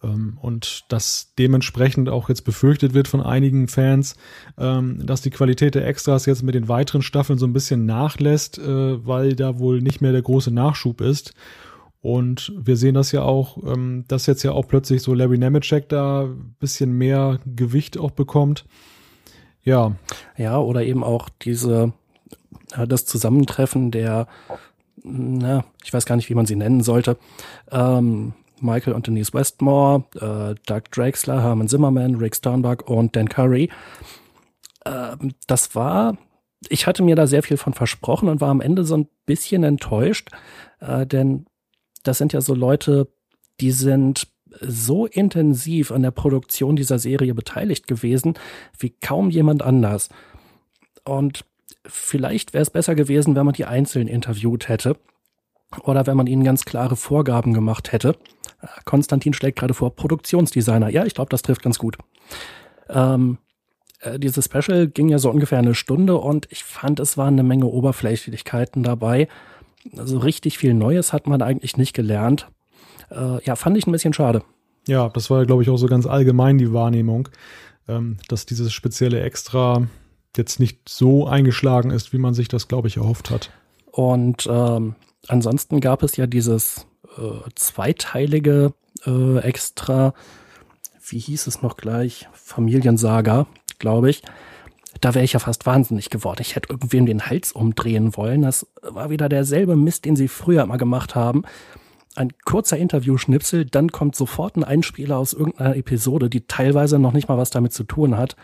[0.02, 4.16] Ähm, und dass dementsprechend auch jetzt befürchtet wird von einigen Fans,
[4.58, 8.58] ähm, dass die Qualität der Extras jetzt mit den weiteren Staffeln so ein bisschen nachlässt,
[8.58, 11.34] äh, weil da wohl nicht mehr der große Nachschub ist.
[12.02, 15.88] Und wir sehen das ja auch, ähm, dass jetzt ja auch plötzlich so Larry Nemeczek
[15.88, 18.64] da ein bisschen mehr Gewicht auch bekommt.
[19.62, 19.96] Ja.
[20.38, 21.92] Ja, oder eben auch diese,
[22.88, 24.26] das Zusammentreffen der,
[25.02, 27.18] na, ich weiß gar nicht, wie man sie nennen sollte,
[27.70, 33.70] ähm, Michael und Denise Westmore, äh, Doug Drexler, Herman Zimmerman, Rick Sternbach und Dan Curry.
[34.84, 36.16] Ähm, das war,
[36.68, 39.64] ich hatte mir da sehr viel von versprochen und war am Ende so ein bisschen
[39.64, 40.30] enttäuscht,
[40.80, 41.46] äh, denn
[42.02, 43.08] das sind ja so Leute,
[43.60, 44.26] die sind
[44.60, 48.34] so intensiv an der Produktion dieser Serie beteiligt gewesen
[48.78, 50.08] wie kaum jemand anders.
[51.04, 51.44] Und
[51.86, 54.96] vielleicht wäre es besser gewesen, wenn man die einzeln interviewt hätte
[55.82, 58.16] oder wenn man ihnen ganz klare Vorgaben gemacht hätte.
[58.84, 60.88] Konstantin schlägt gerade vor, Produktionsdesigner.
[60.90, 61.96] Ja, ich glaube, das trifft ganz gut.
[62.88, 63.38] Ähm,
[64.00, 67.42] äh, dieses Special ging ja so ungefähr eine Stunde und ich fand, es waren eine
[67.42, 69.28] Menge Oberflächlichkeiten dabei.
[69.96, 72.48] also richtig viel Neues hat man eigentlich nicht gelernt.
[73.10, 74.42] Äh, ja, fand ich ein bisschen schade.
[74.86, 77.28] Ja, das war, glaube ich, auch so ganz allgemein die Wahrnehmung,
[77.88, 79.86] ähm, dass dieses spezielle Extra
[80.36, 83.50] jetzt nicht so eingeschlagen ist, wie man sich das, glaube ich, erhofft hat.
[83.90, 84.94] Und ähm,
[85.28, 86.86] ansonsten gab es ja dieses
[87.18, 88.72] äh, zweiteilige
[89.06, 90.14] äh, Extra,
[91.08, 92.28] wie hieß es noch gleich?
[92.32, 93.46] Familiensaga,
[93.78, 94.22] glaube ich.
[95.00, 96.42] Da wäre ich ja fast wahnsinnig geworden.
[96.42, 98.42] Ich hätte irgendwem den Hals umdrehen wollen.
[98.42, 101.42] Das war wieder derselbe Mist, den sie früher immer gemacht haben.
[102.16, 107.28] Ein kurzer Interview-Schnipsel, dann kommt sofort ein Einspieler aus irgendeiner Episode, die teilweise noch nicht
[107.28, 108.36] mal was damit zu tun hat.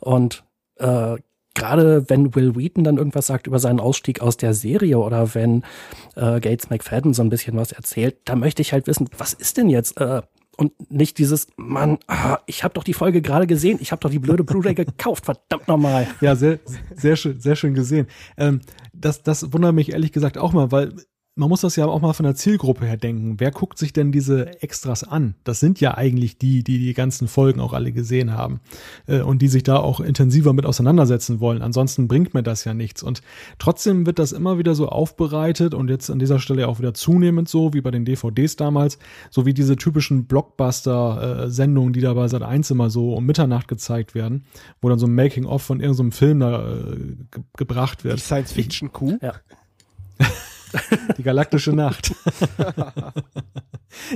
[0.00, 0.44] Und
[0.76, 1.16] äh,
[1.54, 5.62] gerade wenn Will Wheaton dann irgendwas sagt über seinen Ausstieg aus der Serie oder wenn
[6.16, 9.56] äh, Gates McFadden so ein bisschen was erzählt, da möchte ich halt wissen, was ist
[9.56, 10.00] denn jetzt?
[10.00, 10.22] Äh,
[10.56, 14.10] und nicht dieses, Mann, ah, ich habe doch die Folge gerade gesehen, ich habe doch
[14.10, 16.06] die blöde Blu-ray gekauft, verdammt nochmal.
[16.20, 16.58] Ja, sehr,
[16.94, 18.06] sehr schön, sehr schön gesehen.
[18.36, 18.60] Ähm,
[18.92, 20.94] das, das wundert mich ehrlich gesagt auch mal, weil
[21.34, 23.40] man muss das ja auch mal von der Zielgruppe her denken.
[23.40, 25.34] Wer guckt sich denn diese Extras an?
[25.44, 28.60] Das sind ja eigentlich die, die die ganzen Folgen auch alle gesehen haben
[29.06, 31.62] äh, und die sich da auch intensiver mit auseinandersetzen wollen.
[31.62, 33.02] Ansonsten bringt mir das ja nichts.
[33.02, 33.22] Und
[33.58, 37.48] trotzdem wird das immer wieder so aufbereitet und jetzt an dieser Stelle auch wieder zunehmend
[37.48, 38.98] so, wie bei den DVDs damals,
[39.30, 44.14] so wie diese typischen Blockbuster-Sendungen, die da bei Sat 1 immer so um Mitternacht gezeigt
[44.14, 44.44] werden,
[44.82, 46.96] wo dann so ein Making-of von irgendeinem Film da äh,
[47.30, 48.18] ge gebracht wird.
[48.18, 49.18] Die Science-Fiction-Kuh?
[49.22, 49.32] Ja.
[51.18, 52.14] Die galaktische Nacht.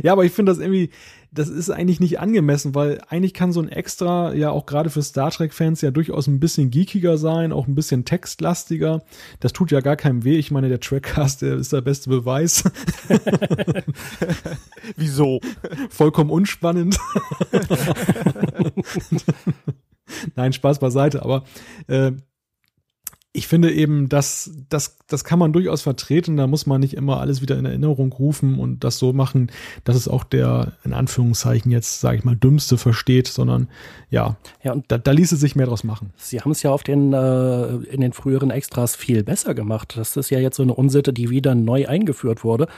[0.03, 0.91] ja, aber ich finde das irgendwie,
[1.33, 5.03] das ist eigentlich nicht angemessen, weil eigentlich kann so ein Extra ja auch gerade für
[5.03, 9.03] Star Trek-Fans ja durchaus ein bisschen geekiger sein, auch ein bisschen textlastiger.
[9.41, 10.39] Das tut ja gar keinem weh.
[10.39, 12.65] Ich meine, der Trackcast, der ist der beste Beweis.
[14.97, 15.41] Wieso?
[15.91, 16.99] Vollkommen unspannend.
[20.37, 21.45] Nein, Spaß beiseite, aber
[21.89, 22.13] äh,
[23.37, 26.37] ich finde eben, dass das, das kann man durchaus vertreten.
[26.37, 29.51] Da muss man nicht immer alles wieder in Erinnerung rufen und das so machen,
[29.85, 33.69] dass es auch der, in Anführungszeichen jetzt, sage ich mal, Dümmste versteht, sondern
[34.11, 36.13] ja, ja und da, da ließe sich mehr draus machen.
[36.17, 39.95] Sie haben es ja auf den, äh, in den früheren Extras viel besser gemacht.
[39.97, 42.69] Das ist ja jetzt so eine Unsitte, die wieder neu eingeführt wurde.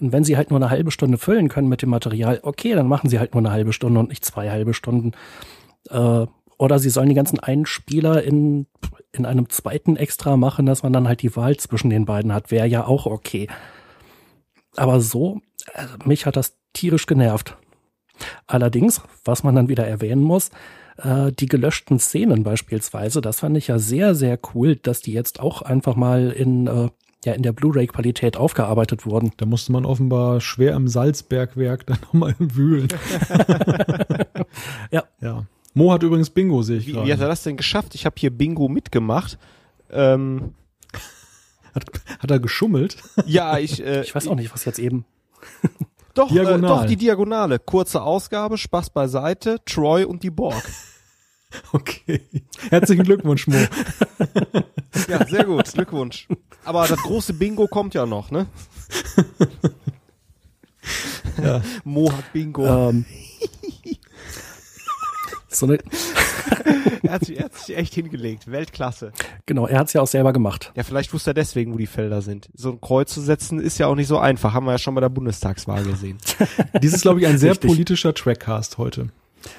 [0.00, 2.88] Und wenn sie halt nur eine halbe Stunde füllen können mit dem Material, okay, dann
[2.88, 5.12] machen sie halt nur eine halbe Stunde und nicht zwei halbe Stunden.
[5.88, 6.26] Äh,
[6.58, 8.66] oder sie sollen die ganzen Einspieler in,
[9.12, 12.50] in einem zweiten Extra machen, dass man dann halt die Wahl zwischen den beiden hat.
[12.50, 13.48] Wäre ja auch okay.
[14.76, 15.40] Aber so,
[15.74, 17.56] also mich hat das tierisch genervt.
[18.46, 20.50] Allerdings, was man dann wieder erwähnen muss,
[20.98, 25.40] äh, die gelöschten Szenen beispielsweise, das fand ich ja sehr, sehr cool, dass die jetzt
[25.40, 26.88] auch einfach mal in, äh,
[27.24, 29.32] ja, in der Blu-ray-Qualität aufgearbeitet wurden.
[29.36, 32.88] Da musste man offenbar schwer im Salzbergwerk dann nochmal wühlen.
[34.90, 35.04] ja.
[35.20, 35.46] Ja.
[35.80, 37.06] Mo hat übrigens Bingo, sehe ich Wie, gerade.
[37.06, 37.94] wie hat er das denn geschafft?
[37.94, 39.38] Ich habe hier Bingo mitgemacht.
[39.90, 40.54] Ähm,
[41.74, 41.84] hat,
[42.18, 42.98] hat er geschummelt?
[43.24, 43.82] ja, ich.
[43.84, 45.06] Äh, ich weiß auch nicht, was jetzt eben.
[46.14, 47.60] Doch, äh, doch, die Diagonale.
[47.60, 50.62] Kurze Ausgabe, Spaß beiseite, Troy und die Borg.
[51.72, 52.20] Okay.
[52.68, 53.56] Herzlichen Glückwunsch, Mo.
[55.08, 56.28] Ja, sehr gut, Glückwunsch.
[56.64, 58.46] Aber das große Bingo kommt ja noch, ne?
[61.42, 61.60] Ja.
[61.82, 62.64] Mo hat Bingo.
[62.90, 63.04] Ähm,
[65.50, 65.78] so eine,
[67.02, 68.50] er, hat sich, er hat sich echt hingelegt.
[68.50, 69.12] Weltklasse.
[69.46, 70.72] genau, er hat es ja auch selber gemacht.
[70.74, 72.48] Ja, vielleicht wusste er deswegen, wo die Felder sind.
[72.54, 74.54] So ein Kreuz zu setzen ist ja auch nicht so einfach.
[74.54, 76.18] Haben wir ja schon bei der Bundestagswahl gesehen.
[76.82, 77.68] Dies ist, glaube ich, ein sehr Richtig.
[77.68, 79.08] politischer Trackcast heute.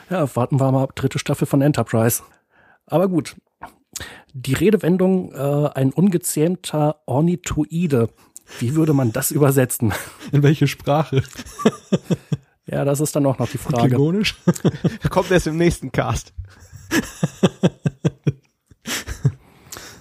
[0.09, 2.23] Ja, warten wir mal ab, dritte Staffel von Enterprise.
[2.85, 3.35] Aber gut.
[4.33, 8.09] Die Redewendung, äh, ein ungezähmter Ornithoide.
[8.59, 9.93] Wie würde man das übersetzen?
[10.31, 11.23] In welche Sprache?
[12.71, 13.89] Ja, das ist dann auch noch die Frage.
[13.89, 14.35] Klingonisch?
[15.09, 16.33] Kommt erst im nächsten Cast.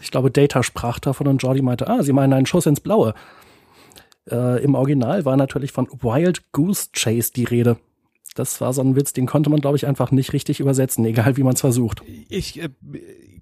[0.00, 3.14] Ich glaube, Data sprach davon und Jordi meinte, ah, sie meinen einen Schuss ins Blaue.
[4.30, 7.76] Äh, Im Original war natürlich von Wild Goose Chase die Rede.
[8.34, 11.36] Das war so ein Witz, den konnte man, glaube ich, einfach nicht richtig übersetzen, egal
[11.36, 12.02] wie man es versucht.
[12.28, 12.68] Ich äh,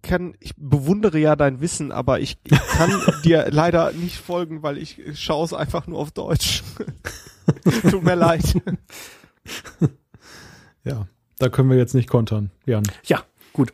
[0.03, 2.91] kann, ich bewundere ja dein Wissen, aber ich, ich kann
[3.25, 6.63] dir leider nicht folgen, weil ich schaue es einfach nur auf Deutsch.
[7.91, 8.61] Tut mir leid.
[10.85, 11.07] Ja,
[11.39, 12.85] da können wir jetzt nicht kontern, Jan.
[13.05, 13.23] Ja,
[13.53, 13.73] gut.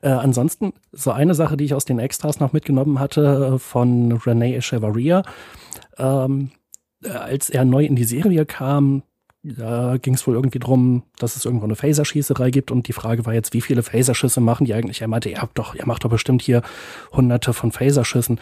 [0.00, 4.12] Äh, ansonsten, so eine Sache, die ich aus den Extras noch mitgenommen hatte äh, von
[4.18, 5.22] René Echevarria,
[5.98, 6.50] ähm,
[7.02, 9.02] äh, als er neu in die Serie kam,
[9.42, 13.26] da ging es wohl irgendwie drum, dass es irgendwo eine Phaserschießerei gibt und die Frage
[13.26, 15.02] war jetzt, wie viele Phaserschüsse machen die eigentlich?
[15.02, 16.62] Er meinte, ihr habt doch, ihr macht doch bestimmt hier
[17.12, 18.40] hunderte von Phaserschüssen.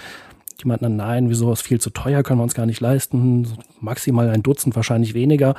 [0.60, 3.48] Die meinten nein, wieso ist viel zu teuer, können wir uns gar nicht leisten.
[3.80, 5.56] Maximal ein Dutzend, wahrscheinlich weniger.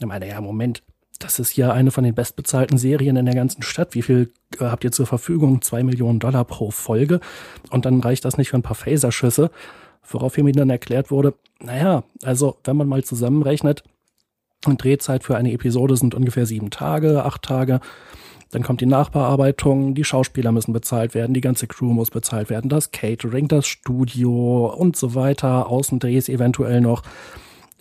[0.00, 0.82] Er meinte, ja, Moment,
[1.18, 3.94] das ist ja eine von den bestbezahlten Serien in der ganzen Stadt.
[3.94, 5.62] Wie viel äh, habt ihr zur Verfügung?
[5.62, 7.20] Zwei Millionen Dollar pro Folge.
[7.70, 9.50] Und dann reicht das nicht für ein paar Phaserschüsse.
[10.10, 13.82] Woraufhin mir dann erklärt wurde, naja, also wenn man mal zusammenrechnet,
[14.66, 17.80] und Drehzeit für eine Episode sind ungefähr sieben Tage, acht Tage.
[18.50, 22.70] Dann kommt die Nachbearbeitung, die Schauspieler müssen bezahlt werden, die ganze Crew muss bezahlt werden,
[22.70, 27.02] das Catering, das Studio und so weiter, Außendrehs eventuell noch.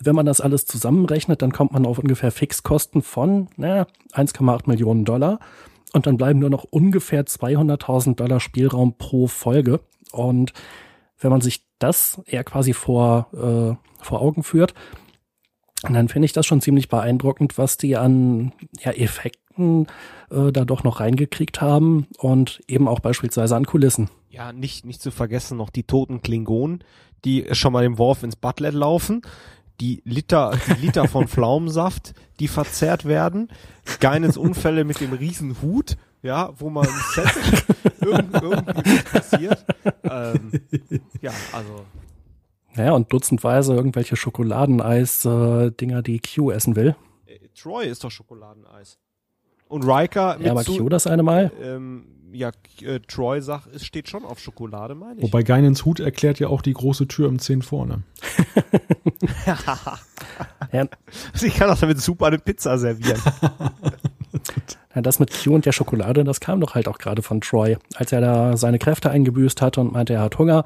[0.02, 5.06] Wenn man das alles zusammenrechnet, dann kommt man auf ungefähr Fixkosten von naja, 1,8 Millionen
[5.06, 5.40] Dollar.
[5.94, 9.80] Und dann bleiben nur noch ungefähr 200.000 Dollar Spielraum pro Folge.
[10.12, 10.54] Und
[11.20, 14.74] wenn man sich das eher quasi vor, äh, vor Augen führt,
[15.84, 19.88] dann finde ich das schon ziemlich beeindruckend, was die an ja, Effekten
[20.32, 24.10] äh, da doch noch reingekriegt haben und eben auch beispielsweise an Kulissen.
[24.30, 26.84] Ja, nicht, nicht zu vergessen noch die toten Klingonen,
[27.26, 29.22] die schon mal im Worf ins Butlet laufen,
[29.80, 33.50] die Liter, die Liter von Pflaumensaft, die verzehrt werden,
[34.00, 37.64] Geines Unfälle mit dem riesen Hut, ja, wo man im Set
[38.02, 39.66] irgend, irgendwie passiert.
[40.04, 40.52] Ähm,
[41.22, 41.86] ja, also.
[42.76, 46.96] Naja, und dutzendweise irgendwelche Schokoladeneis-Dinger, die Q essen will.
[47.26, 49.00] Äh, Troy ist doch Schokoladeneis.
[49.68, 51.52] Und Riker mit Ja, aber Q das eine Mal?
[51.62, 52.52] Ähm, ja,
[52.82, 55.24] äh, Troy sagt, es steht schon auf Schokolade, meine ich.
[55.24, 58.04] Wobei Geinens Hut erklärt ja auch die große Tür im 10 vorne.
[60.72, 60.88] ja.
[61.34, 63.22] Sie kann auch damit super eine Pizza servieren.
[64.98, 67.78] Ja, das mit Q und der Schokolade, das kam doch halt auch gerade von Troy.
[67.94, 70.66] Als er da seine Kräfte eingebüßt hatte und meinte, er hat Hunger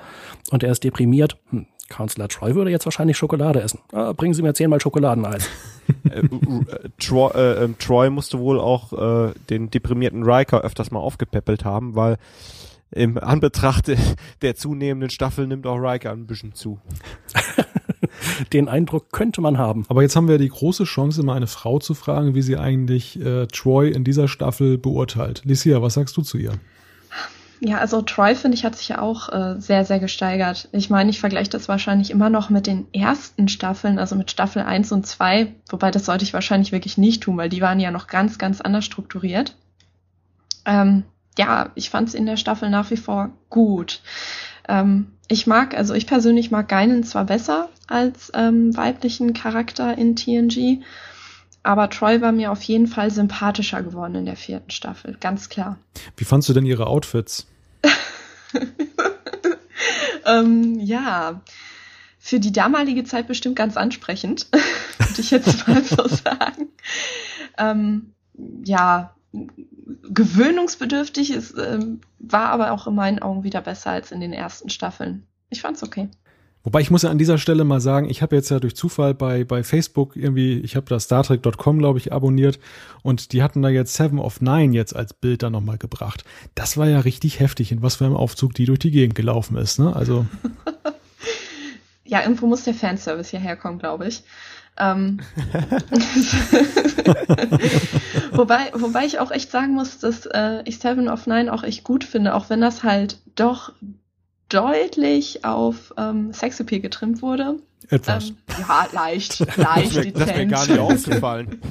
[0.51, 1.35] und er ist deprimiert.
[1.49, 3.79] Hm, Counselor Troy würde jetzt wahrscheinlich Schokolade essen.
[3.91, 5.47] Ah, bringen Sie mir zehnmal Schokoladeneis.
[6.09, 10.99] äh, äh, Troy, äh, ähm, Troy, musste wohl auch äh, den deprimierten Riker öfters mal
[10.99, 12.17] aufgepäppelt haben, weil
[12.91, 13.91] im Anbetracht
[14.41, 16.79] der zunehmenden Staffel nimmt auch Riker ein bisschen zu.
[18.53, 19.85] Den Eindruck könnte man haben.
[19.87, 23.19] Aber jetzt haben wir die große Chance, mal eine Frau zu fragen, wie sie eigentlich
[23.19, 25.43] äh, Troy in dieser Staffel beurteilt.
[25.45, 26.53] Licia, was sagst du zu ihr?
[27.63, 30.67] Ja, also Troy, finde ich, hat sich ja auch äh, sehr, sehr gesteigert.
[30.71, 34.63] Ich meine, ich vergleiche das wahrscheinlich immer noch mit den ersten Staffeln, also mit Staffel
[34.63, 37.91] 1 und 2, wobei das sollte ich wahrscheinlich wirklich nicht tun, weil die waren ja
[37.91, 39.55] noch ganz, ganz anders strukturiert.
[40.65, 41.03] Ähm,
[41.37, 44.01] ja, ich fand es in der Staffel nach wie vor gut.
[44.67, 50.15] Ähm, ich mag, also ich persönlich mag Geinen zwar besser als ähm, weiblichen Charakter in
[50.15, 50.81] TNG,
[51.63, 55.77] aber Troy war mir auf jeden Fall sympathischer geworden in der vierten Staffel, ganz klar.
[56.17, 57.47] Wie fandst du denn ihre Outfits?
[60.25, 61.41] ähm, ja,
[62.19, 64.47] für die damalige Zeit bestimmt ganz ansprechend,
[64.99, 66.69] würde ich jetzt mal so sagen.
[67.57, 68.13] Ähm,
[68.63, 69.15] ja,
[70.03, 74.69] gewöhnungsbedürftig ist, ähm, war aber auch in meinen Augen wieder besser als in den ersten
[74.69, 75.25] Staffeln.
[75.49, 76.09] Ich fand's okay.
[76.63, 79.13] Wobei ich muss ja an dieser Stelle mal sagen, ich habe jetzt ja durch Zufall
[79.13, 82.59] bei, bei Facebook irgendwie, ich habe da StarTrek.com, glaube ich, abonniert
[83.01, 86.23] und die hatten da jetzt Seven of Nine jetzt als Bild da nochmal gebracht.
[86.53, 89.57] Das war ja richtig heftig, in was für einem Aufzug die durch die Gegend gelaufen
[89.57, 89.95] ist, ne?
[89.95, 90.27] Also.
[92.05, 94.23] ja, irgendwo muss der Fanservice hierher kommen, glaube ich.
[94.77, 95.19] Ähm,
[98.31, 101.83] wobei, wobei ich auch echt sagen muss, dass äh, ich Seven of Nine auch echt
[101.83, 103.73] gut finde, auch wenn das halt doch
[104.51, 107.57] deutlich auf ähm, Sexappeal getrimmt wurde.
[107.89, 108.29] Etwas.
[108.29, 111.61] Ähm, ja, leicht, leicht das, das wäre gar nicht aufgefallen.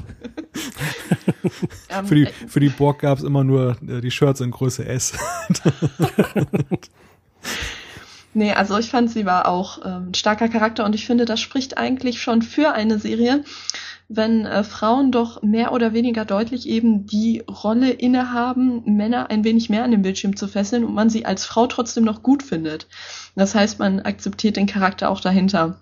[2.05, 5.13] für, die, für die Borg gab es immer nur äh, die Shirts in Größe S.
[8.35, 11.41] nee, also ich fand, sie war auch ähm, ein starker Charakter und ich finde, das
[11.41, 13.45] spricht eigentlich schon für eine Serie,
[14.13, 19.71] wenn äh, Frauen doch mehr oder weniger deutlich eben die Rolle innehaben, Männer ein wenig
[19.71, 22.89] mehr an den Bildschirm zu fesseln und man sie als Frau trotzdem noch gut findet.
[23.37, 25.81] Das heißt, man akzeptiert den Charakter auch dahinter.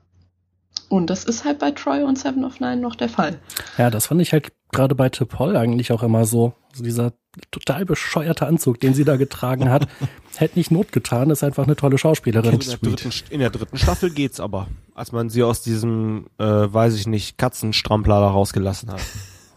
[0.90, 3.38] Und das ist halt bei Troy und Seven of Nine noch der Fall.
[3.78, 6.54] Ja, das fand ich halt gerade bei T'Pol eigentlich auch immer so.
[6.70, 7.12] Also dieser
[7.50, 9.88] total bescheuerte Anzug, den sie da getragen hat,
[10.36, 12.52] hätte nicht Not getan, ist einfach eine tolle Schauspielerin.
[12.52, 16.44] In der, dritten, in der dritten Staffel geht's aber, als man sie aus diesem, äh,
[16.44, 19.00] weiß ich nicht, Katzenstrampler da rausgelassen hat.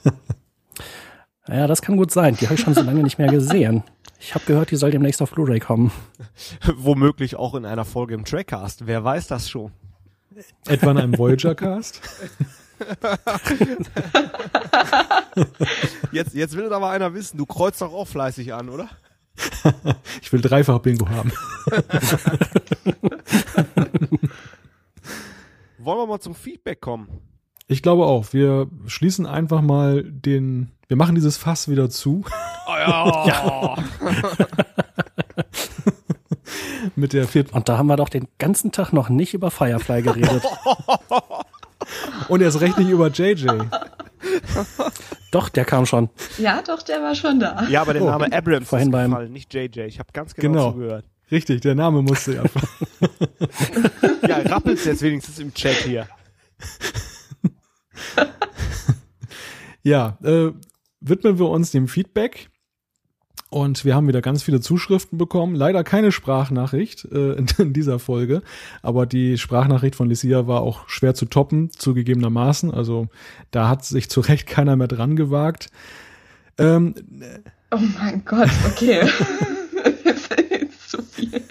[1.48, 2.38] ja, das kann gut sein.
[2.40, 3.84] Die habe ich schon so lange nicht mehr gesehen.
[4.20, 5.92] Ich habe gehört, die soll demnächst auf Blu-ray kommen.
[6.76, 8.86] Womöglich auch in einer Folge im Trackcast.
[8.86, 9.72] Wer weiß das schon?
[10.68, 12.02] Etwa in einem Voyager-Cast?
[16.12, 18.90] jetzt, jetzt will aber einer wissen, du kreuzt doch auch fleißig an, oder?
[20.22, 21.32] ich will dreifach Bingo haben.
[25.78, 27.08] Wollen wir mal zum Feedback kommen?
[27.68, 28.34] Ich glaube auch.
[28.34, 30.72] Wir schließen einfach mal den.
[30.88, 32.24] Wir machen dieses Fass wieder zu.
[32.68, 33.28] Oh ja.
[33.28, 33.78] ja.
[36.96, 37.56] Mit der vierten.
[37.56, 40.44] Und da haben wir doch den ganzen Tag noch nicht über Firefly geredet.
[42.28, 43.48] Und erst recht nicht über JJ.
[45.32, 46.10] Doch, der kam schon.
[46.38, 47.66] Ja, doch, der war schon da.
[47.70, 48.10] Ja, aber der Oh.
[48.10, 49.80] Name Abrams Vorhin ist beim- gefallen, nicht JJ.
[49.82, 50.72] Ich habe ganz genau, Genau.
[50.74, 51.06] zugehört.
[51.32, 52.44] Richtig, der Name musste ja.
[54.28, 56.08] Ja, rappelt's jetzt wenigstens im Chat hier.
[59.84, 60.52] ja, äh,
[61.00, 62.50] widmen wir uns dem Feedback.
[63.52, 65.56] Und wir haben wieder ganz viele Zuschriften bekommen.
[65.56, 68.42] Leider keine Sprachnachricht äh, in, in dieser Folge.
[68.82, 72.72] Aber die Sprachnachricht von Lucia war auch schwer zu toppen, zugegebenermaßen.
[72.74, 73.10] Also
[73.52, 75.70] da hat sich zu Recht keiner mehr dran gewagt.
[76.58, 76.96] Ähm,
[77.74, 79.02] Oh mein Gott, okay.
[80.88, 81.42] zu viel.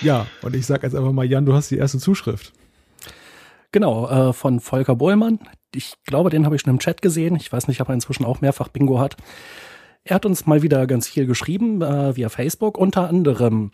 [0.00, 2.52] ja, und ich sag jetzt einfach mal, Jan, du hast die erste Zuschrift.
[3.70, 5.38] Genau, äh, von Volker Bollmann.
[5.72, 7.36] Ich glaube, den habe ich schon im Chat gesehen.
[7.36, 9.16] Ich weiß nicht, ob er inzwischen auch mehrfach Bingo hat.
[10.06, 12.76] Er hat uns mal wieder ganz viel geschrieben äh, via Facebook.
[12.76, 13.70] Unter anderem,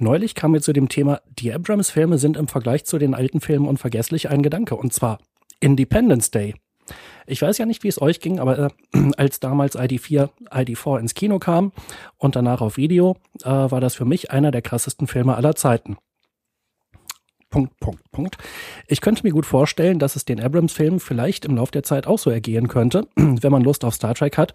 [0.00, 3.68] neulich kam mir zu dem Thema, die Abrams-Filme sind im Vergleich zu den alten Filmen
[3.68, 4.74] unvergesslich ein Gedanke.
[4.74, 5.18] Und zwar
[5.60, 6.56] Independence Day.
[7.28, 8.70] Ich weiß ja nicht, wie es euch ging, aber äh,
[9.16, 11.70] als damals ID4, ID4 ins Kino kam
[12.18, 15.96] und danach auf Video, äh, war das für mich einer der krassesten Filme aller Zeiten.
[17.50, 18.38] Punkt, Punkt, Punkt.
[18.88, 22.18] Ich könnte mir gut vorstellen, dass es den Abrams-Filmen vielleicht im Lauf der Zeit auch
[22.18, 24.52] so ergehen könnte, wenn man Lust auf Star Trek hat,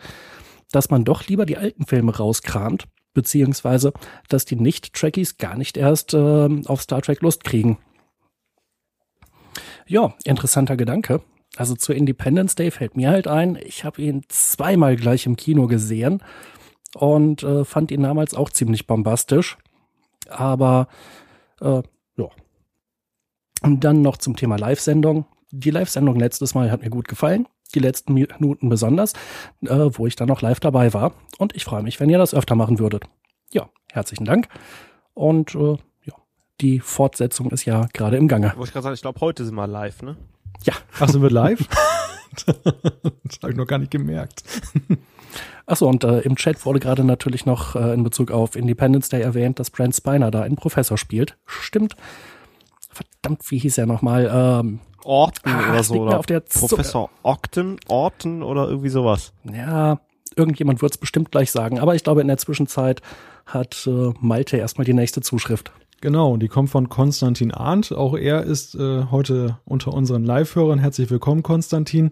[0.72, 3.94] dass man doch lieber die alten Filme rauskramt, beziehungsweise
[4.30, 7.78] dass die Nicht-Trekkies gar nicht erst äh, auf Star Trek Lust kriegen.
[9.86, 11.22] Ja, interessanter Gedanke.
[11.58, 15.68] Also zu Independence Day fällt mir halt ein, ich habe ihn zweimal gleich im Kino
[15.68, 16.24] gesehen
[16.96, 19.58] und äh, fand ihn damals auch ziemlich bombastisch.
[20.30, 20.88] Aber
[21.60, 21.82] äh,
[22.16, 22.30] ja.
[23.64, 25.26] Und dann noch zum Thema Live-Sendung.
[25.52, 27.48] Die Live-Sendung letztes Mal hat mir gut gefallen.
[27.74, 29.14] Die letzten Minuten besonders,
[29.62, 31.14] äh, wo ich dann noch live dabei war.
[31.38, 33.06] Und ich freue mich, wenn ihr das öfter machen würdet.
[33.52, 34.48] Ja, herzlichen Dank.
[35.14, 36.14] Und äh, ja,
[36.60, 38.54] die Fortsetzung ist ja gerade im Gange.
[38.56, 40.18] Wollte ich gerade sagen, ich glaube, heute sind wir live, ne?
[40.64, 41.68] Ja, Ach, sind wir live?
[42.46, 44.44] das habe ich noch gar nicht gemerkt.
[45.66, 49.22] Achso, und äh, im Chat wurde gerade natürlich noch äh, in Bezug auf Independence Day
[49.22, 51.38] erwähnt, dass Brent Spiner da einen Professor spielt.
[51.46, 51.96] Stimmt.
[52.90, 54.30] Verdammt, wie hieß er nochmal?
[54.34, 55.96] Ähm, Orton Ah, oder so.
[55.96, 56.42] Oder auf der.
[56.42, 59.34] Professor Octon, Orton oder irgendwie sowas.
[59.52, 60.00] ja,
[60.36, 61.80] irgendjemand wird es bestimmt gleich sagen.
[61.80, 63.02] Aber ich glaube, in der Zwischenzeit
[63.46, 65.72] hat äh, Malte erstmal die nächste Zuschrift.
[66.00, 67.92] Genau, die kommt von Konstantin Arndt.
[67.92, 70.80] Auch er ist äh, heute unter unseren Live-Hörern.
[70.80, 72.12] Herzlich willkommen, Konstantin.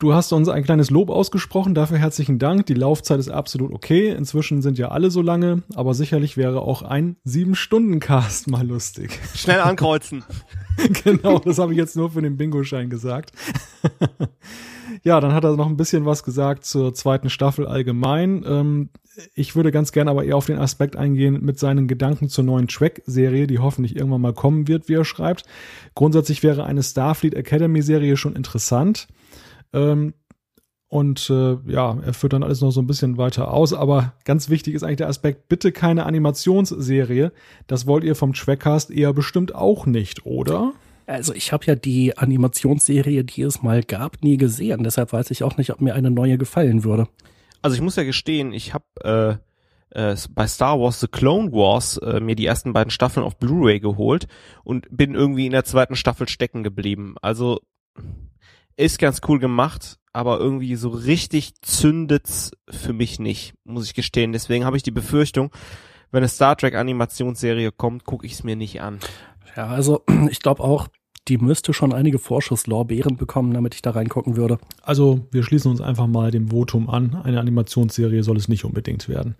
[0.00, 2.64] Du hast uns ein kleines Lob ausgesprochen, dafür herzlichen Dank.
[2.64, 4.08] Die Laufzeit ist absolut okay.
[4.08, 9.20] Inzwischen sind ja alle so lange, aber sicherlich wäre auch ein Sieben-Stunden-Cast mal lustig.
[9.34, 10.24] Schnell ankreuzen.
[11.04, 13.32] genau, das habe ich jetzt nur für den Bingo-Schein gesagt.
[15.02, 18.42] ja, dann hat er noch ein bisschen was gesagt zur zweiten Staffel allgemein.
[18.46, 18.88] Ähm,
[19.34, 22.68] ich würde ganz gerne aber eher auf den Aspekt eingehen mit seinen Gedanken zur neuen
[22.68, 25.44] Track-Serie, die hoffentlich irgendwann mal kommen wird, wie er schreibt.
[25.94, 29.06] Grundsätzlich wäre eine Starfleet Academy-Serie schon interessant.
[29.72, 30.14] Ähm,
[30.88, 33.72] und äh, ja, er führt dann alles noch so ein bisschen weiter aus.
[33.72, 37.32] Aber ganz wichtig ist eigentlich der Aspekt, bitte keine Animationsserie.
[37.68, 40.72] Das wollt ihr vom Trackcast eher bestimmt auch nicht, oder?
[41.06, 44.82] Also ich habe ja die Animationsserie, die es mal gab, nie gesehen.
[44.82, 47.06] Deshalb weiß ich auch nicht, ob mir eine neue gefallen würde.
[47.62, 49.40] Also ich muss ja gestehen, ich habe
[49.92, 53.38] äh, äh, bei Star Wars The Clone Wars äh, mir die ersten beiden Staffeln auf
[53.38, 54.26] Blu-ray geholt
[54.64, 57.14] und bin irgendwie in der zweiten Staffel stecken geblieben.
[57.22, 57.60] Also
[58.80, 64.32] ist ganz cool gemacht, aber irgendwie so richtig zündet's für mich nicht, muss ich gestehen.
[64.32, 65.50] Deswegen habe ich die Befürchtung,
[66.10, 68.98] wenn eine Star Trek Animationsserie kommt, gucke ich es mir nicht an.
[69.56, 70.88] Ja, also ich glaube auch,
[71.28, 74.58] die müsste schon einige Vorschusslorbeeren bekommen, damit ich da reingucken würde.
[74.82, 77.14] Also wir schließen uns einfach mal dem Votum an.
[77.22, 79.36] Eine Animationsserie soll es nicht unbedingt werden.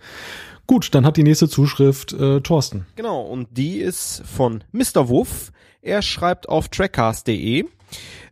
[0.66, 2.86] Gut, dann hat die nächste Zuschrift äh, Thorsten.
[2.94, 5.08] Genau, und die ist von Mr.
[5.08, 5.50] Wuff.
[5.82, 7.64] Er schreibt auf trackcast.de.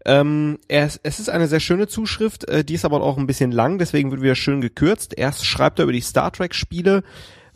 [0.04, 3.52] Ähm, er, es ist eine sehr schöne Zuschrift, äh, die ist aber auch ein bisschen
[3.52, 5.14] lang, deswegen wird wieder schön gekürzt.
[5.16, 7.02] Erst schreibt er über die Star Trek Spiele.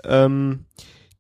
[0.05, 0.67] Ähm,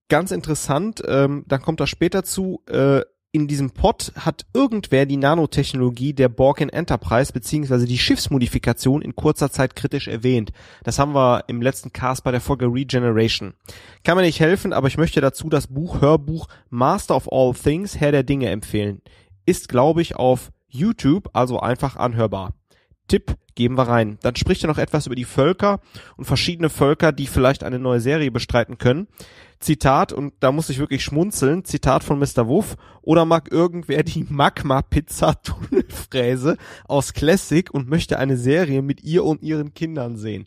[0.08, 2.62] ganz interessant, ähm, dann kommt er später zu.
[2.68, 3.02] Äh,
[3.34, 9.50] in diesem Pod hat irgendwer die Nanotechnologie der Borkin Enterprise beziehungsweise die Schiffsmodifikation in kurzer
[9.50, 10.52] Zeit kritisch erwähnt.
[10.84, 13.54] Das haben wir im letzten Cast bei der Folge Regeneration.
[14.04, 17.98] Kann mir nicht helfen, aber ich möchte dazu das Buch, Hörbuch Master of All Things,
[17.98, 19.00] Herr der Dinge empfehlen.
[19.46, 22.54] Ist, glaube ich, auf YouTube, also einfach anhörbar.
[23.08, 24.16] Tipp geben wir rein.
[24.22, 25.80] Dann spricht er noch etwas über die Völker
[26.16, 29.08] und verschiedene Völker, die vielleicht eine neue Serie bestreiten können.
[29.60, 32.48] Zitat, und da muss ich wirklich schmunzeln, Zitat von Mr.
[32.48, 39.42] Wuff, oder mag irgendwer die Magma-Pizza-Tunnelfräse aus Classic und möchte eine Serie mit ihr und
[39.42, 40.46] ihren Kindern sehen.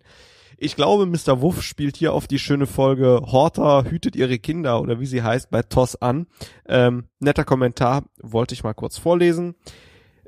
[0.58, 1.40] Ich glaube, Mr.
[1.42, 5.50] Wuff spielt hier auf die schöne Folge Horter hütet ihre Kinder oder wie sie heißt
[5.50, 6.28] bei TOS an.
[6.66, 9.56] Ähm, netter Kommentar, wollte ich mal kurz vorlesen.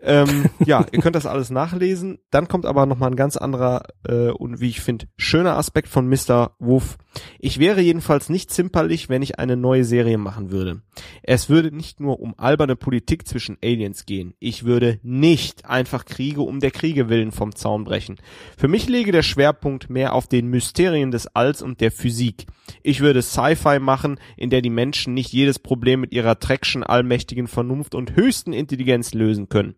[0.02, 2.20] Ähm, ja, ihr könnt das alles nachlesen.
[2.30, 6.08] Dann kommt aber nochmal ein ganz anderer äh, und wie ich finde, schöner Aspekt von
[6.08, 6.56] Mr.
[6.60, 6.98] Wolf.
[7.40, 10.82] Ich wäre jedenfalls nicht zimperlich, wenn ich eine neue Serie machen würde.
[11.24, 14.36] Es würde nicht nur um alberne Politik zwischen Aliens gehen.
[14.40, 18.18] Ich würde nicht einfach Kriege um der Kriege willen vom Zaun brechen.
[18.56, 22.46] Für mich lege der Schwerpunkt mehr auf den Mysterien des Alls und der Physik.
[22.84, 27.48] Ich würde Sci-Fi machen, in der die Menschen nicht jedes Problem mit ihrer Traction, allmächtigen
[27.48, 29.76] Vernunft und höchsten Intelligenz lösen können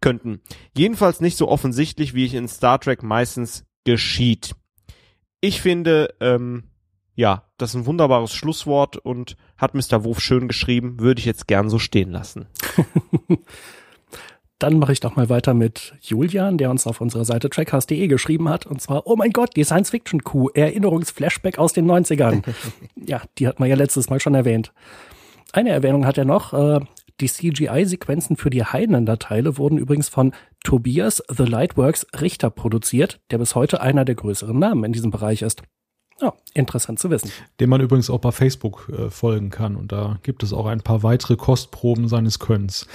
[0.00, 0.40] könnten.
[0.76, 4.54] Jedenfalls nicht so offensichtlich, wie ich in Star Trek meistens geschieht.
[5.40, 6.64] Ich finde, ähm,
[7.14, 10.04] ja, das ist ein wunderbares Schlusswort und hat Mr.
[10.04, 12.46] Wurf schön geschrieben, würde ich jetzt gern so stehen lassen.
[14.58, 18.48] Dann mache ich doch mal weiter mit Julian, der uns auf unserer Seite trackcast.de geschrieben
[18.48, 18.66] hat.
[18.66, 22.42] Und zwar, oh mein Gott, die Science-Fiction-Kuh, Erinnerungsflashback aus den 90ern.
[22.96, 24.72] ja, die hat man ja letztes Mal schon erwähnt.
[25.52, 26.52] Eine Erwähnung hat er noch.
[26.52, 26.80] Äh,
[27.20, 30.32] die CGI-Sequenzen für die Highlander-Teile wurden übrigens von
[30.62, 35.42] Tobias The Lightworks Richter produziert, der bis heute einer der größeren Namen in diesem Bereich
[35.42, 35.62] ist.
[36.20, 37.30] Ja, interessant zu wissen.
[37.60, 39.76] Dem man übrigens auch bei Facebook äh, folgen kann.
[39.76, 42.86] Und da gibt es auch ein paar weitere Kostproben seines Könnens.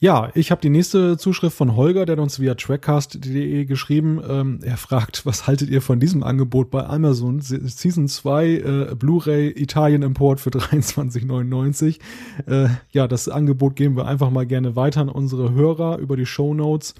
[0.00, 4.22] Ja, ich habe die nächste Zuschrift von Holger, der hat uns via trackcast.de geschrieben.
[4.28, 7.40] Ähm, er fragt, was haltet ihr von diesem Angebot bei Amazon?
[7.40, 11.98] Season 2 äh, Blu-ray Italien Import für 23,99.
[12.46, 16.26] Äh, ja, das Angebot geben wir einfach mal gerne weiter an unsere Hörer über die
[16.26, 16.94] Show Notes.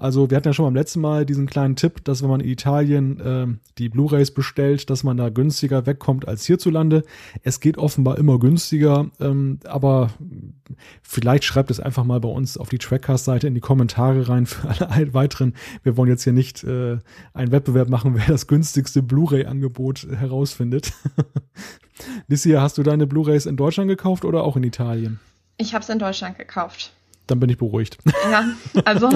[0.00, 2.48] Also wir hatten ja schon beim letzten Mal diesen kleinen Tipp, dass wenn man in
[2.48, 3.46] Italien äh,
[3.78, 7.02] die Blu-rays bestellt, dass man da günstiger wegkommt als hierzulande.
[7.42, 10.10] Es geht offenbar immer günstiger, ähm, aber
[11.02, 14.68] vielleicht schreibt es einfach mal bei uns auf die Trackcast-Seite in die Kommentare rein für
[14.68, 15.54] alle weiteren.
[15.82, 16.98] Wir wollen jetzt hier nicht äh,
[17.34, 20.92] einen Wettbewerb machen, wer das günstigste Blu-ray-Angebot herausfindet.
[22.28, 25.18] Lissia, hast du deine Blu-rays in Deutschland gekauft oder auch in Italien?
[25.56, 26.92] Ich habe es in Deutschland gekauft
[27.30, 27.98] dann bin ich beruhigt.
[28.30, 28.44] Ja,
[28.84, 29.08] also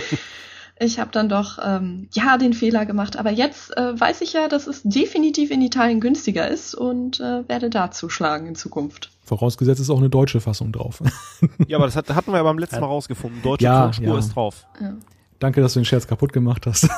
[0.80, 4.48] ich habe dann doch ähm, ja den Fehler gemacht, aber jetzt äh, weiß ich ja,
[4.48, 9.10] dass es definitiv in Italien günstiger ist und äh, werde da zuschlagen in Zukunft.
[9.24, 11.02] Vorausgesetzt ist auch eine deutsche Fassung drauf.
[11.66, 13.42] ja, aber das hat, hatten wir ja beim letzten Mal rausgefunden.
[13.42, 14.18] Deutsche ja, Tonspur ja.
[14.18, 14.66] ist drauf.
[14.80, 14.94] Ja.
[15.38, 16.88] Danke, dass du den Scherz kaputt gemacht hast.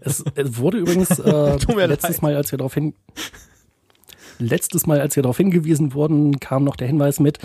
[0.00, 2.22] es, es wurde übrigens äh, letztes leid.
[2.22, 2.94] Mal, als wir darauf hin
[4.40, 7.38] letztes Mal, als wir darauf hingewiesen wurden, kam noch der Hinweis mit,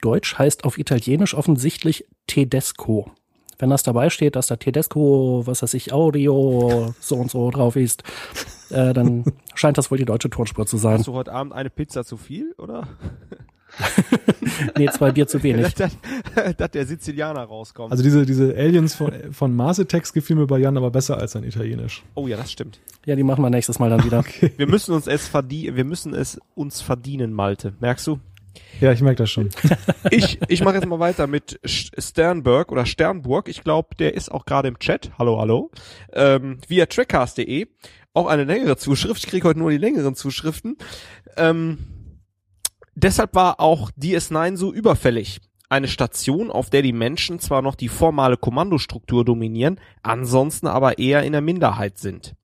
[0.00, 3.10] Deutsch heißt auf Italienisch offensichtlich Tedesco.
[3.58, 7.74] Wenn das dabei steht, dass da Tedesco, was weiß ich, Audio so und so drauf
[7.74, 8.04] ist,
[8.70, 10.98] äh, dann scheint das wohl die deutsche Tonspur zu sein.
[10.98, 12.86] Hast du heute Abend eine Pizza zu viel, oder?
[14.78, 15.74] nee, zwei Bier zu wenig.
[15.74, 15.96] dass,
[16.56, 17.90] dass der Sizilianer rauskommt.
[17.90, 21.32] Also diese, diese Aliens von, von Mars Attacks gefiel mir bei Jan aber besser als
[21.32, 22.04] sein Italienisch.
[22.14, 22.80] Oh ja, das stimmt.
[23.06, 24.20] Ja, die machen wir nächstes Mal dann wieder.
[24.20, 24.52] Okay.
[24.56, 27.74] Wir müssen uns es verdienen, wir müssen es uns verdienen, Malte.
[27.80, 28.20] Merkst du?
[28.80, 29.48] Ja, ich merke das schon.
[30.10, 33.48] ich ich mache jetzt mal weiter mit Sternberg oder Sternburg.
[33.48, 35.10] Ich glaube, der ist auch gerade im Chat.
[35.18, 35.70] Hallo, hallo.
[36.12, 37.66] Ähm, via trackcast.de.
[38.14, 39.24] Auch eine längere Zuschrift.
[39.24, 40.76] Ich kriege heute nur die längeren Zuschriften.
[41.36, 41.78] Ähm,
[42.94, 45.40] deshalb war auch DS9 so überfällig.
[45.68, 51.24] Eine Station, auf der die Menschen zwar noch die formale Kommandostruktur dominieren, ansonsten aber eher
[51.24, 52.34] in der Minderheit sind.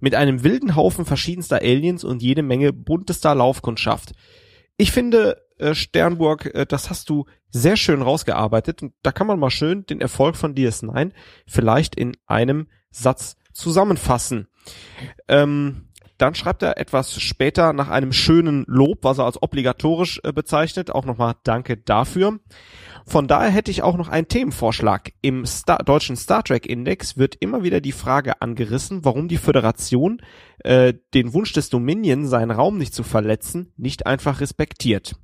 [0.00, 4.12] Mit einem wilden Haufen verschiedenster Aliens und jede Menge buntester Laufkundschaft.
[4.76, 8.82] Ich finde, äh, Sternburg, äh, das hast du sehr schön rausgearbeitet.
[8.82, 11.12] Und da kann man mal schön den Erfolg von DS9
[11.46, 14.48] vielleicht in einem Satz zusammenfassen.
[15.28, 15.88] Ähm,
[16.18, 20.90] dann schreibt er etwas später nach einem schönen Lob, was er als obligatorisch äh, bezeichnet.
[20.94, 22.38] Auch nochmal Danke dafür.
[23.04, 25.12] Von daher hätte ich auch noch einen Themenvorschlag.
[25.20, 30.22] Im Star deutschen Star Trek Index wird immer wieder die Frage angerissen, warum die Föderation
[30.60, 35.16] äh, den Wunsch des Dominion, seinen Raum nicht zu verletzen, nicht einfach respektiert.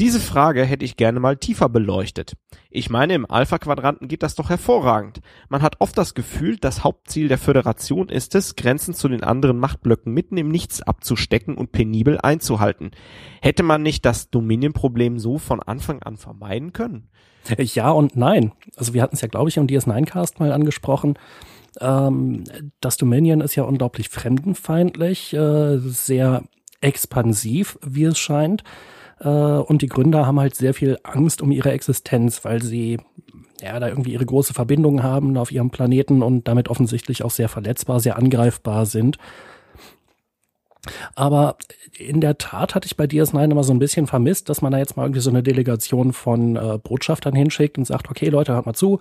[0.00, 2.32] Diese Frage hätte ich gerne mal tiefer beleuchtet.
[2.70, 5.20] Ich meine, im Alpha-Quadranten geht das doch hervorragend.
[5.50, 9.58] Man hat oft das Gefühl, das Hauptziel der Föderation ist es, Grenzen zu den anderen
[9.58, 12.92] Machtblöcken mitten im Nichts abzustecken und penibel einzuhalten.
[13.42, 17.10] Hätte man nicht das Dominion-Problem so von Anfang an vermeiden können?
[17.58, 18.52] Ja und nein.
[18.76, 21.18] Also wir hatten es ja, glaube ich, im DS9-Cast mal angesprochen.
[21.78, 22.44] Ähm,
[22.80, 26.44] das Dominion ist ja unglaublich fremdenfeindlich, äh, sehr
[26.80, 28.64] expansiv, wie es scheint.
[29.20, 32.98] Äh, und die Gründer haben halt sehr viel Angst um ihre Existenz, weil sie
[33.62, 37.48] ja da irgendwie ihre große Verbindung haben auf ihrem Planeten und damit offensichtlich auch sehr
[37.48, 39.18] verletzbar, sehr angreifbar sind.
[41.14, 41.56] Aber
[41.98, 44.78] in der Tat hatte ich bei DS9 immer so ein bisschen vermisst, dass man da
[44.78, 48.64] jetzt mal irgendwie so eine Delegation von äh, Botschaftern hinschickt und sagt, okay Leute, hört
[48.64, 48.98] mal zu,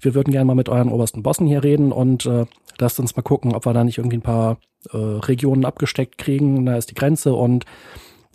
[0.00, 2.44] wir würden gerne mal mit euren obersten Bossen hier reden und äh,
[2.78, 4.58] lasst uns mal gucken, ob wir da nicht irgendwie ein paar
[4.92, 6.66] äh, Regionen abgesteckt kriegen.
[6.66, 7.64] Da ist die Grenze und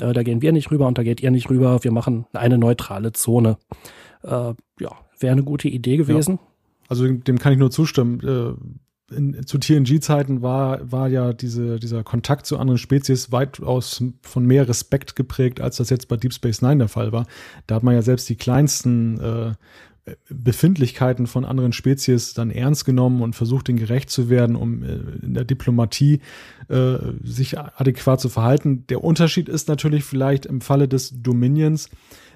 [0.02, 1.84] äh, da gehen wir nicht rüber und da geht ihr nicht rüber.
[1.84, 3.58] Wir machen eine neutrale Zone.
[4.24, 6.36] Äh, ja, wäre eine gute Idee gewesen.
[6.36, 6.48] Ja.
[6.90, 8.20] Also dem kann ich nur zustimmen.
[8.22, 14.46] Äh, in, zu TNG-Zeiten war, war ja diese, dieser Kontakt zu anderen Spezies weitaus von
[14.46, 17.26] mehr Respekt geprägt, als das jetzt bei Deep Space Nine der Fall war.
[17.68, 19.54] Da hat man ja selbst die kleinsten äh,
[20.30, 24.96] Befindlichkeiten von anderen Spezies dann ernst genommen und versucht, ihnen gerecht zu werden, um äh,
[25.22, 26.22] in der Diplomatie
[26.68, 28.86] äh, sich adäquat zu verhalten.
[28.88, 31.90] Der Unterschied ist natürlich vielleicht im Falle des Dominions,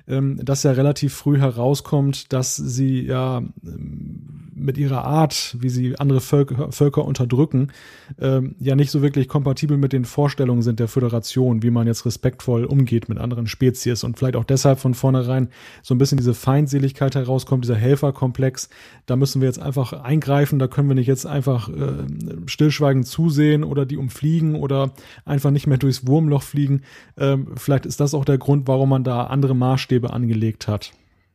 [0.08, 6.00] ähm, dass ja relativ früh herauskommt, dass sie ja ähm, mit ihrer Art, wie sie
[6.00, 7.72] andere Völker, Völker unterdrücken,
[8.20, 12.06] ähm, ja nicht so wirklich kompatibel mit den Vorstellungen sind der Föderation, wie man jetzt
[12.06, 15.50] respektvoll umgeht mit anderen Spezies und vielleicht auch deshalb von vornherein
[15.82, 18.70] so ein bisschen diese Feindseligkeit herauskommt, dieser Helferkomplex.
[19.06, 22.06] Da müssen wir jetzt einfach eingreifen, da können wir nicht jetzt einfach äh,
[22.46, 24.92] stillschweigend zusehen oder die umfliegen oder
[25.26, 26.82] einfach nicht mehr durchs Wurmloch fliegen.
[27.18, 30.94] Ähm, vielleicht ist das auch der Grund, warum man da andere Maßstäbe angelegt hat.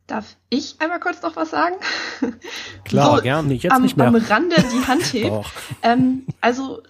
[0.09, 1.75] Darf ich einmal kurz noch was sagen?
[2.83, 3.53] Klar, so, gerne.
[3.53, 4.07] Jetzt am, nicht mehr.
[4.07, 5.45] am Rande die Hand hebt.
[5.83, 6.81] ähm, also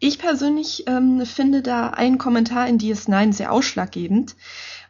[0.00, 4.34] ich persönlich ähm, finde da einen Kommentar in DS9 sehr ausschlaggebend.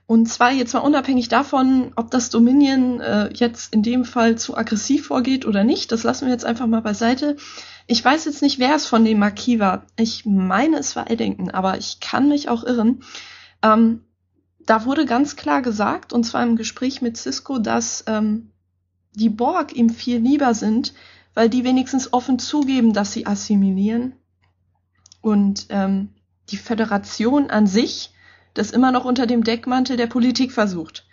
[0.06, 4.56] Und zwar jetzt mal unabhängig davon, ob das Dominion äh, jetzt in dem Fall zu
[4.56, 5.92] aggressiv vorgeht oder nicht.
[5.92, 7.36] Das lassen wir jetzt einfach mal beiseite.
[7.86, 9.84] Ich weiß jetzt nicht, wer es von dem Marquis war.
[9.98, 13.02] Ich meine, es war Eddington, aber ich kann mich auch irren.
[13.62, 14.00] Ähm,
[14.68, 18.50] da wurde ganz klar gesagt, und zwar im Gespräch mit Cisco, dass ähm,
[19.12, 20.92] die Borg ihm viel lieber sind,
[21.32, 24.12] weil die wenigstens offen zugeben, dass sie assimilieren.
[25.22, 26.10] Und ähm,
[26.50, 28.12] die Föderation an sich
[28.54, 31.06] das immer noch unter dem Deckmantel der Politik versucht.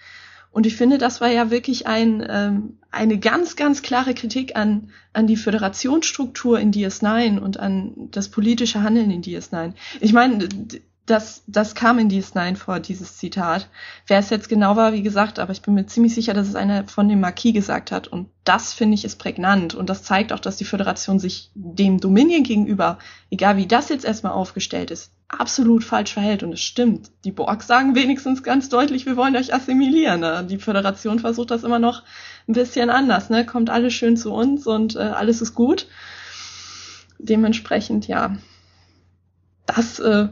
[0.51, 4.89] Und ich finde, das war ja wirklich ein, ähm, eine ganz, ganz klare Kritik an,
[5.13, 9.73] an die Föderationsstruktur in DS9 und an das politische Handeln in DS9.
[9.99, 10.47] Ich meine,
[11.05, 13.69] das, das kam in DS9 vor, dieses Zitat.
[14.07, 16.55] Wer es jetzt genau war, wie gesagt, aber ich bin mir ziemlich sicher, dass es
[16.55, 18.07] einer von dem Marquis gesagt hat.
[18.07, 19.75] Und das finde ich ist prägnant.
[19.75, 22.97] Und das zeigt auch, dass die Föderation sich dem Dominion gegenüber,
[23.29, 26.41] egal wie das jetzt erstmal aufgestellt ist, absolut falsch verhält.
[26.41, 27.11] Und es stimmt.
[27.23, 30.21] Die Borg sagen wenigstens ganz deutlich, wir wollen euch assimilieren.
[30.21, 30.43] Ne?
[30.49, 32.01] Die Föderation versucht das immer noch
[32.47, 33.29] ein bisschen anders.
[33.29, 33.45] Ne?
[33.45, 35.85] Kommt alles schön zu uns und äh, alles ist gut.
[37.19, 38.37] Dementsprechend, ja.
[39.67, 40.29] Das äh,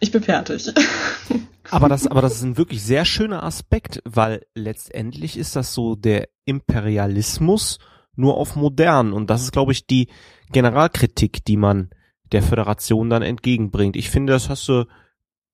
[0.00, 0.72] ich bin fertig.
[1.70, 5.96] aber das, aber das ist ein wirklich sehr schöner Aspekt, weil letztendlich ist das so
[5.96, 7.78] der Imperialismus
[8.14, 10.08] nur auf modern und das ist, glaube ich, die
[10.52, 11.90] Generalkritik, die man
[12.32, 13.96] der Föderation dann entgegenbringt.
[13.96, 14.86] Ich finde, das hast du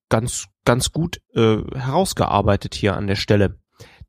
[0.09, 3.59] ganz, ganz gut äh, herausgearbeitet hier an der Stelle.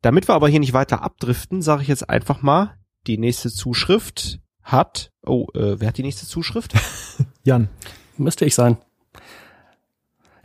[0.01, 2.77] Damit wir aber hier nicht weiter abdriften, sage ich jetzt einfach mal,
[3.07, 5.11] die nächste Zuschrift hat.
[5.25, 6.73] Oh, äh, wer hat die nächste Zuschrift?
[7.43, 7.69] Jan.
[8.17, 8.77] Müsste ich sein.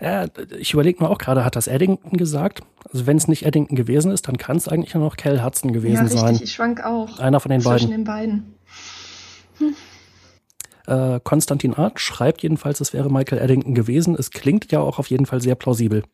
[0.01, 0.27] Ja,
[0.57, 2.63] ich überlege mir auch gerade, hat das Eddington gesagt?
[2.93, 5.73] Also wenn es nicht Eddington gewesen ist, dann kann es eigentlich nur noch Cal Hudson
[5.73, 6.39] gewesen ja, richtig, sein.
[6.41, 7.19] Ich schwank auch.
[7.19, 7.91] Einer von den zwischen beiden.
[7.91, 8.55] den beiden.
[9.59, 9.75] Hm.
[10.87, 14.15] Äh, Konstantin Art schreibt jedenfalls, es wäre Michael Eddington gewesen.
[14.17, 16.05] Es klingt ja auch auf jeden Fall sehr plausibel.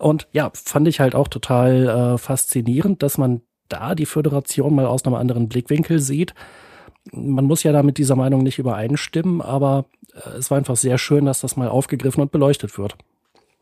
[0.00, 4.86] Und ja, fand ich halt auch total äh, faszinierend, dass man da die Föderation mal
[4.86, 6.34] aus einem anderen Blickwinkel sieht
[7.12, 10.98] man muss ja da mit dieser Meinung nicht übereinstimmen, aber äh, es war einfach sehr
[10.98, 12.96] schön, dass das mal aufgegriffen und beleuchtet wird.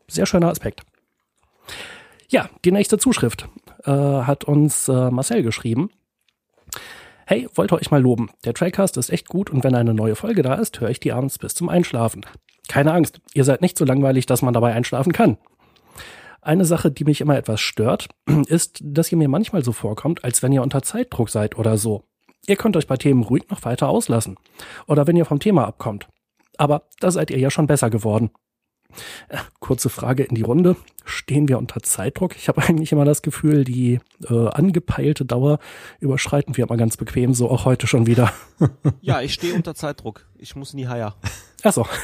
[0.07, 0.83] Sehr schöner Aspekt.
[2.29, 3.47] Ja, die nächste Zuschrift
[3.85, 5.89] äh, hat uns äh, Marcel geschrieben.
[7.25, 8.29] Hey, wollte euch mal loben.
[8.43, 11.11] Der Trackcast ist echt gut und wenn eine neue Folge da ist, höre ich die
[11.11, 12.25] abends bis zum Einschlafen.
[12.67, 15.37] Keine Angst, ihr seid nicht so langweilig, dass man dabei einschlafen kann.
[16.41, 18.09] Eine Sache, die mich immer etwas stört,
[18.47, 22.03] ist, dass ihr mir manchmal so vorkommt, als wenn ihr unter Zeitdruck seid oder so.
[22.47, 24.37] Ihr könnt euch bei Themen ruhig noch weiter auslassen.
[24.87, 26.07] Oder wenn ihr vom Thema abkommt.
[26.57, 28.31] Aber da seid ihr ja schon besser geworden.
[29.27, 30.75] Äh, kurze Frage in die Runde.
[31.05, 32.35] Stehen wir unter Zeitdruck?
[32.35, 33.99] Ich habe eigentlich immer das Gefühl, die
[34.29, 35.59] äh, angepeilte Dauer
[35.99, 38.33] überschreiten wir immer ganz bequem, so auch heute schon wieder.
[39.01, 40.25] ja, ich stehe unter Zeitdruck.
[40.37, 41.15] Ich muss nie higher.
[41.63, 41.85] Ach so.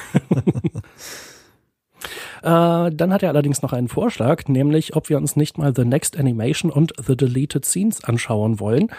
[2.45, 5.83] Äh, dann hat er allerdings noch einen Vorschlag, nämlich ob wir uns nicht mal The
[5.83, 8.91] Next Animation und The Deleted Scenes anschauen wollen.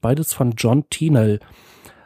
[0.00, 1.38] Beides von John Teenell.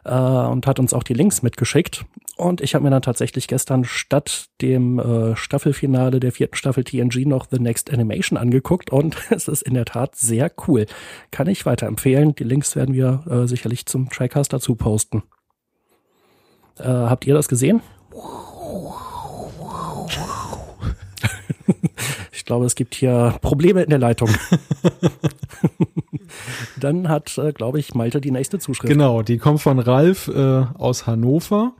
[0.05, 2.05] Äh, und hat uns auch die Links mitgeschickt.
[2.37, 7.27] Und ich habe mir dann tatsächlich gestern statt dem äh, Staffelfinale der vierten Staffel TNG
[7.27, 10.87] noch The Next Animation angeguckt und es ist in der Tat sehr cool.
[11.31, 12.35] Kann ich weiterempfehlen.
[12.35, 15.23] Die Links werden wir äh, sicherlich zum Trackcast dazu posten.
[16.77, 17.83] Äh, habt ihr das gesehen?
[22.33, 24.31] ich glaube, es gibt hier Probleme in der Leitung.
[26.81, 28.93] Dann hat, äh, glaube ich, Malte die nächste Zuschrift.
[28.93, 31.75] Genau, die kommt von Ralf äh, aus Hannover.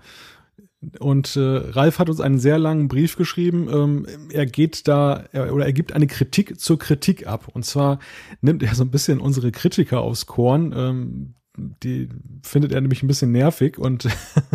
[1.01, 3.69] Und äh, Ralf hat uns einen sehr langen Brief geschrieben.
[3.71, 7.49] Ähm, er geht da er, oder er gibt eine Kritik zur Kritik ab.
[7.53, 7.99] Und zwar
[8.41, 10.73] nimmt er so ein bisschen unsere Kritiker aufs Korn.
[10.77, 11.35] Ähm,
[11.83, 12.09] die
[12.43, 14.09] findet er nämlich ein bisschen nervig und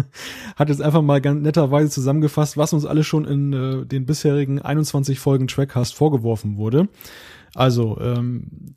[0.55, 4.61] hat jetzt einfach mal ganz netterweise zusammengefasst, was uns alle schon in äh, den bisherigen
[4.61, 6.87] 21 Folgen Trackcast vorgeworfen wurde.
[7.55, 8.75] Also, ähm,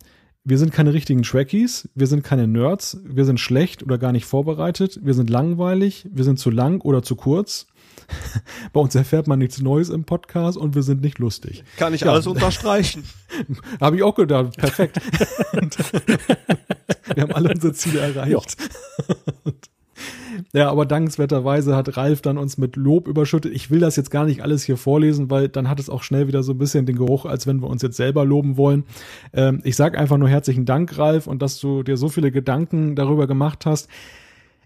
[0.48, 4.26] wir sind keine richtigen Trackies, wir sind keine Nerds, wir sind schlecht oder gar nicht
[4.26, 7.66] vorbereitet, wir sind langweilig, wir sind zu lang oder zu kurz.
[8.72, 11.64] Bei uns erfährt man nichts Neues im Podcast und wir sind nicht lustig.
[11.76, 12.12] Kann ich ja.
[12.12, 13.04] alles unterstreichen.
[13.80, 14.56] Habe ich auch gedacht.
[14.56, 15.00] Perfekt.
[17.14, 18.56] wir haben alle unsere Ziele erreicht.
[20.52, 23.52] Ja, aber dankenswerterweise hat Ralf dann uns mit Lob überschüttet.
[23.54, 26.28] Ich will das jetzt gar nicht alles hier vorlesen, weil dann hat es auch schnell
[26.28, 28.84] wieder so ein bisschen den Geruch, als wenn wir uns jetzt selber loben wollen.
[29.32, 32.94] Ähm, ich sag einfach nur herzlichen Dank, Ralf, und dass du dir so viele Gedanken
[32.96, 33.88] darüber gemacht hast.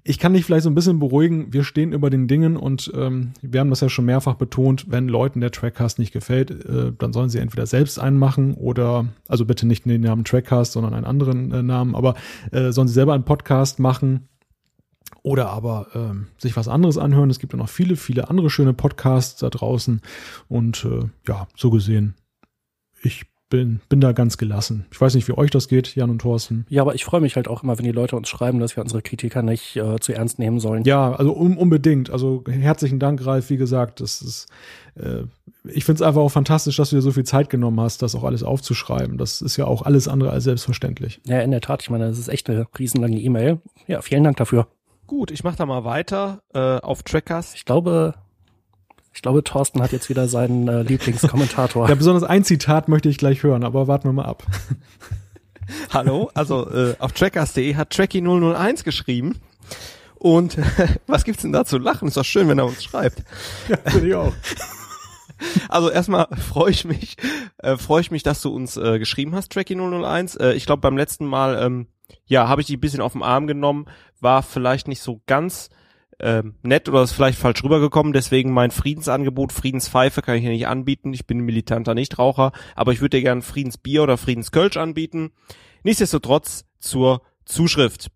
[0.03, 1.53] Ich kann dich vielleicht so ein bisschen beruhigen.
[1.53, 4.87] Wir stehen über den Dingen und ähm, wir haben das ja schon mehrfach betont.
[4.89, 9.07] Wenn Leuten der Trackcast nicht gefällt, äh, dann sollen sie entweder selbst einen machen oder,
[9.29, 12.15] also bitte nicht den Namen Trackcast, sondern einen anderen äh, Namen, aber
[12.51, 14.29] äh, sollen sie selber einen Podcast machen
[15.23, 17.31] oder aber ähm, sich was anderes anhören.
[17.31, 20.01] Es gibt ja noch viele, viele andere schöne Podcasts da draußen.
[20.49, 22.15] Und äh, ja, so gesehen,
[23.03, 24.87] ich bin, bin da ganz gelassen.
[24.91, 26.65] Ich weiß nicht, wie euch das geht, Jan und Thorsten.
[26.71, 28.83] Ja, aber ich freue mich halt auch immer, wenn die Leute uns schreiben, dass wir
[28.83, 30.85] unsere Kritiker nicht äh, zu ernst nehmen sollen.
[30.85, 32.09] Ja, also un unbedingt.
[32.11, 33.51] Also herzlichen Dank, Ralf.
[33.51, 34.47] Wie gesagt, das ist,
[34.95, 35.25] äh,
[35.65, 38.15] ich finde es einfach auch fantastisch, dass du dir so viel Zeit genommen hast, das
[38.15, 39.19] auch alles aufzuschreiben.
[39.19, 41.21] Das ist ja auch alles andere als selbstverständlich.
[41.27, 41.83] Ja, in der Tat.
[41.83, 43.61] Ich meine, das ist echt eine riesenlange E-Mail.
[43.87, 44.69] Ja, vielen Dank dafür.
[45.07, 47.55] Gut, ich mache da mal weiter äh, auf Trackers.
[47.55, 48.15] Ich glaube,
[49.13, 51.89] ich glaube, Thorsten hat jetzt wieder seinen äh, Lieblingskommentator.
[51.89, 54.45] ja, besonders ein Zitat möchte ich gleich hören, aber warten wir mal ab.
[55.91, 59.41] Hallo, also äh, auf trackers.de hat Tracky001 geschrieben.
[60.15, 60.57] Und
[61.07, 62.09] was gibt's denn da zu lachen?
[62.09, 63.23] Ist doch schön, wenn er uns schreibt.
[63.69, 64.33] Ja, finde ich auch.
[65.69, 67.17] Also erstmal freue ich mich,
[67.59, 70.39] äh, freue ich mich, dass du uns äh, geschrieben hast, Tracky001.
[70.39, 71.87] Äh, ich glaube, beim letzten Mal ähm,
[72.27, 73.87] ja, habe ich die ein bisschen auf den Arm genommen,
[74.21, 75.71] war vielleicht nicht so ganz
[76.23, 80.67] ähm, nett oder ist vielleicht falsch rübergekommen, deswegen mein Friedensangebot, Friedenspfeife kann ich hier nicht
[80.67, 85.33] anbieten, ich bin militanter Nichtraucher, aber ich würde dir gerne Friedensbier oder Friedenskölsch anbieten.
[85.83, 88.11] Nichtsdestotrotz zur Zuschrift.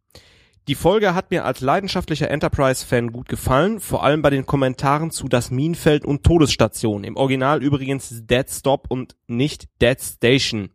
[0.66, 5.28] Die Folge hat mir als leidenschaftlicher Enterprise-Fan gut gefallen, vor allem bei den Kommentaren zu
[5.28, 7.05] Das Minenfeld und Todesstation.
[7.05, 10.70] Im Original übrigens Dead Stop und nicht Dead Station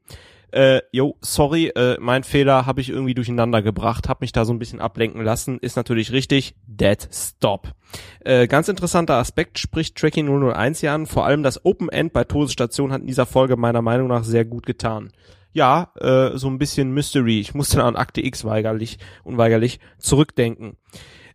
[0.51, 4.53] äh, yo, sorry, äh, mein Fehler habe ich irgendwie durcheinander gebracht, habe mich da so
[4.53, 7.73] ein bisschen ablenken lassen, ist natürlich richtig, dead stop.
[8.21, 12.23] Äh, ganz interessanter Aspekt spricht Tracking 001 hier an, vor allem das Open End bei
[12.23, 15.11] Todesstation hat in dieser Folge meiner Meinung nach sehr gut getan.
[15.51, 17.39] Ja, äh, so ein bisschen Mystery.
[17.39, 20.77] Ich musste an Akte X weigerlich, unweigerlich zurückdenken.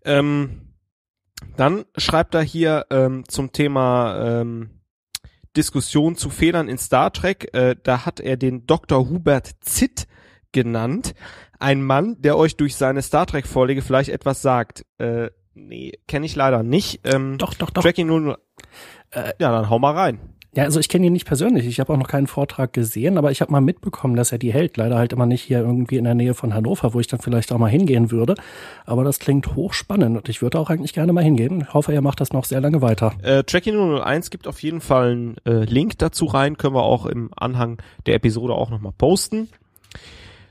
[0.05, 0.74] Ähm,
[1.57, 4.70] dann schreibt er hier ähm, zum Thema ähm,
[5.56, 7.55] Diskussion zu Fehlern in Star Trek.
[7.55, 9.09] Äh, da hat er den Dr.
[9.09, 10.06] Hubert Zitt
[10.52, 11.14] genannt.
[11.59, 14.85] Ein Mann, der euch durch seine Star Trek Vorlege vielleicht etwas sagt.
[14.98, 17.01] Äh, nee, kenne ich leider nicht.
[17.05, 17.82] Ähm, doch, doch, doch.
[17.82, 18.36] Tracking 00.
[19.10, 20.34] Äh, ja, dann hau mal rein.
[20.56, 21.66] Ja, also ich kenne ihn nicht persönlich.
[21.66, 24.52] Ich habe auch noch keinen Vortrag gesehen, aber ich habe mal mitbekommen, dass er die
[24.52, 24.76] hält.
[24.76, 27.51] Leider halt immer nicht hier irgendwie in der Nähe von Hannover, wo ich dann vielleicht
[27.52, 28.36] auch mal hingehen würde.
[28.85, 31.62] Aber das klingt hochspannend und ich würde auch eigentlich gerne mal hingehen.
[31.66, 33.12] Ich hoffe, er macht das noch sehr lange weiter.
[33.22, 36.56] Äh, Tracking 001 gibt auf jeden Fall einen äh, Link dazu rein.
[36.56, 39.48] Können wir auch im Anhang der Episode auch nochmal posten.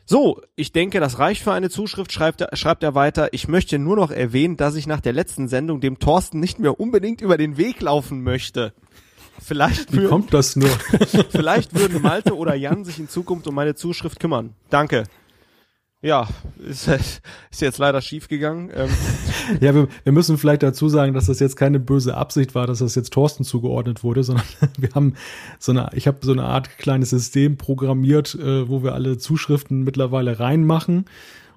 [0.05, 3.29] So, ich denke, das reicht für eine Zuschrift, schreibt er, schreibt er weiter.
[3.31, 6.77] Ich möchte nur noch erwähnen, dass ich nach der letzten Sendung dem Thorsten nicht mehr
[6.77, 8.73] unbedingt über den Weg laufen möchte.
[9.43, 10.69] Vielleicht Wie kommt das nur?
[11.29, 14.53] vielleicht würden Malte oder Jan sich in Zukunft um meine Zuschrift kümmern.
[14.69, 15.03] Danke.
[16.01, 18.69] Ja, ist, ist jetzt leider schief gegangen.
[18.75, 18.89] Ähm.
[19.61, 22.79] Ja, wir, wir müssen vielleicht dazu sagen, dass das jetzt keine böse Absicht war, dass
[22.79, 24.45] das jetzt Thorsten zugeordnet wurde, sondern
[24.77, 25.13] wir haben
[25.59, 29.83] so eine, ich habe so eine Art kleines System programmiert, äh, wo wir alle Zuschriften
[29.83, 31.05] mittlerweile reinmachen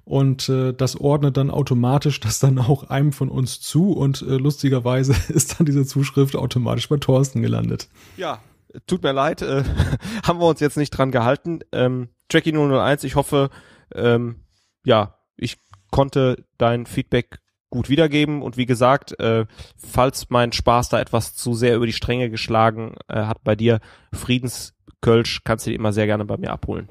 [0.07, 4.37] und äh, das ordnet dann automatisch das dann auch einem von uns zu und äh,
[4.37, 7.89] lustigerweise ist dann diese Zuschrift automatisch bei Thorsten gelandet.
[8.15, 8.39] Ja,
[8.87, 9.63] tut mir leid, äh,
[10.23, 11.59] haben wir uns jetzt nicht dran gehalten.
[11.73, 13.49] Ähm, Tracky 001, ich hoffe,
[13.93, 14.43] ähm,
[14.85, 15.57] ja, ich
[15.91, 17.39] konnte dein Feedback
[17.69, 21.91] gut wiedergeben und wie gesagt, äh, falls mein Spaß da etwas zu sehr über die
[21.91, 23.81] Stränge geschlagen äh, hat bei dir,
[24.13, 26.87] Friedenskölsch kannst du dir immer sehr gerne bei mir abholen.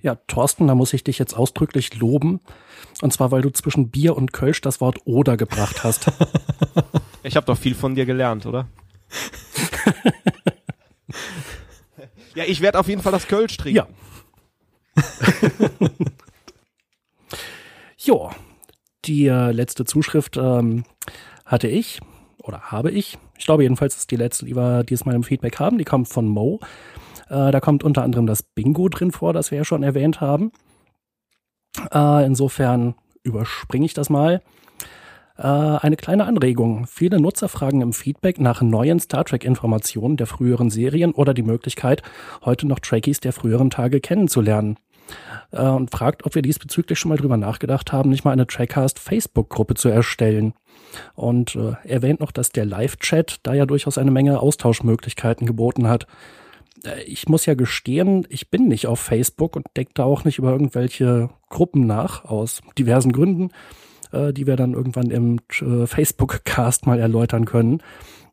[0.00, 2.40] Ja, Thorsten, da muss ich dich jetzt ausdrücklich loben.
[3.02, 6.12] Und zwar, weil du zwischen Bier und Kölsch das Wort Oder gebracht hast.
[7.24, 8.68] Ich habe doch viel von dir gelernt, oder?
[12.34, 13.76] ja, ich werde auf jeden Fall das Kölsch trinken.
[13.76, 13.86] Ja.
[17.98, 18.30] jo,
[19.04, 20.84] die äh, letzte Zuschrift ähm,
[21.44, 22.00] hatte ich.
[22.42, 23.18] oder habe ich.
[23.36, 25.76] Ich glaube jedenfalls ist die letzte, die wir diesmal im Feedback haben.
[25.76, 26.60] Die kommt von Mo.
[27.28, 30.52] Äh, da kommt unter anderem das Bingo drin vor, das wir ja schon erwähnt haben.
[31.92, 34.40] Äh, insofern überspringe ich das mal.
[35.36, 36.86] Äh, eine kleine Anregung.
[36.86, 42.02] Viele Nutzer fragen im Feedback nach neuen Star Trek-Informationen der früheren Serien oder die Möglichkeit,
[42.44, 44.78] heute noch Trekkies der früheren Tage kennenzulernen.
[45.52, 48.98] Äh, und fragt, ob wir diesbezüglich schon mal drüber nachgedacht haben, nicht mal eine Trackcast
[48.98, 50.54] Facebook-Gruppe zu erstellen.
[51.14, 56.06] Und äh, erwähnt noch, dass der Live-Chat da ja durchaus eine Menge Austauschmöglichkeiten geboten hat.
[56.84, 60.38] Äh, ich muss ja gestehen, ich bin nicht auf Facebook und denke da auch nicht
[60.38, 63.50] über irgendwelche Gruppen nach, aus diversen Gründen,
[64.12, 67.82] äh, die wir dann irgendwann im äh, Facebook-Cast mal erläutern können.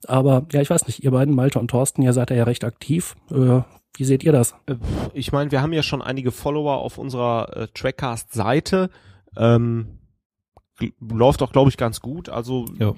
[0.07, 3.15] Aber ja, ich weiß nicht, ihr beiden, Malte und Thorsten, ihr seid ja recht aktiv.
[3.31, 3.61] Äh,
[3.97, 4.55] wie seht ihr das?
[4.67, 4.75] Äh,
[5.13, 8.89] ich meine, wir haben ja schon einige Follower auf unserer äh, Trackcast-Seite.
[9.37, 9.99] Ähm,
[10.99, 12.29] läuft doch, glaube ich, ganz gut.
[12.29, 12.93] Also ja.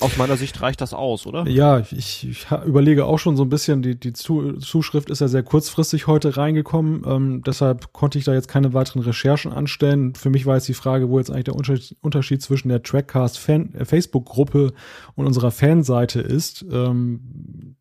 [0.00, 1.46] aus meiner Sicht reicht das aus, oder?
[1.46, 5.42] Ja, ich, ich überlege auch schon so ein bisschen, die, die Zuschrift ist ja sehr
[5.42, 7.02] kurzfristig heute reingekommen.
[7.06, 10.14] Ähm, deshalb konnte ich da jetzt keine weiteren Recherchen anstellen.
[10.14, 13.48] Für mich war jetzt die Frage, wo jetzt eigentlich der Unterschied, Unterschied zwischen der Trackcast
[13.48, 14.70] äh,
[15.14, 16.64] und unserer Fanseite ist.
[16.70, 17.76] Ähm,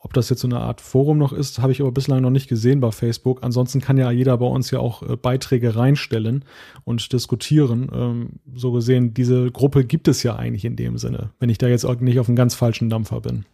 [0.00, 2.48] ob das jetzt so eine Art Forum noch ist, habe ich aber bislang noch nicht
[2.48, 3.42] gesehen bei Facebook.
[3.42, 6.44] Ansonsten kann ja jeder bei uns ja auch äh, Beiträge reinstellen
[6.84, 7.90] und diskutieren.
[7.92, 11.66] Ähm, so gesehen, diese Gruppe gibt es ja eigentlich in dem Sinne, wenn ich da
[11.66, 13.44] jetzt auch nicht auf einem ganz falschen Dampfer bin.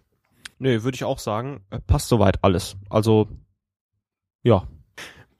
[0.58, 2.76] Nee, würde ich auch sagen, äh, passt soweit alles.
[2.90, 3.28] Also,
[4.42, 4.68] ja.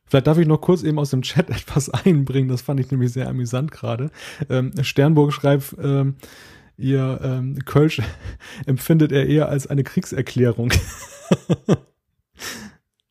[0.07, 3.13] Vielleicht darf ich noch kurz eben aus dem Chat etwas einbringen, das fand ich nämlich
[3.13, 4.11] sehr amüsant gerade.
[4.49, 6.17] Ähm, Sternburg schreibt, ähm,
[6.77, 8.03] ihr ähm, Kölsch
[8.67, 10.73] empfindet er eher als eine Kriegserklärung.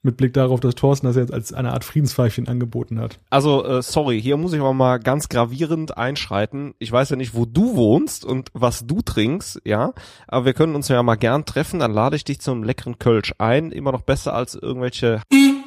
[0.05, 3.21] Mit Blick darauf, dass Thorsten das jetzt als eine Art Friedenspfeifchen angeboten hat.
[3.29, 6.73] Also, äh, sorry, hier muss ich aber mal ganz gravierend einschreiten.
[6.77, 9.93] Ich weiß ja nicht, wo du wohnst und was du trinkst, ja.
[10.27, 13.33] Aber wir können uns ja mal gern treffen, dann lade ich dich zum leckeren Kölsch
[13.37, 13.71] ein.
[13.71, 15.21] Immer noch besser als irgendwelche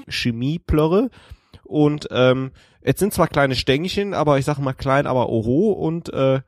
[0.06, 1.09] Chemieplörre.
[1.64, 2.51] Und ähm,
[2.85, 5.73] jetzt sind zwar kleine Stängchen, aber ich sag mal klein, aber oho.
[5.73, 6.40] Und äh,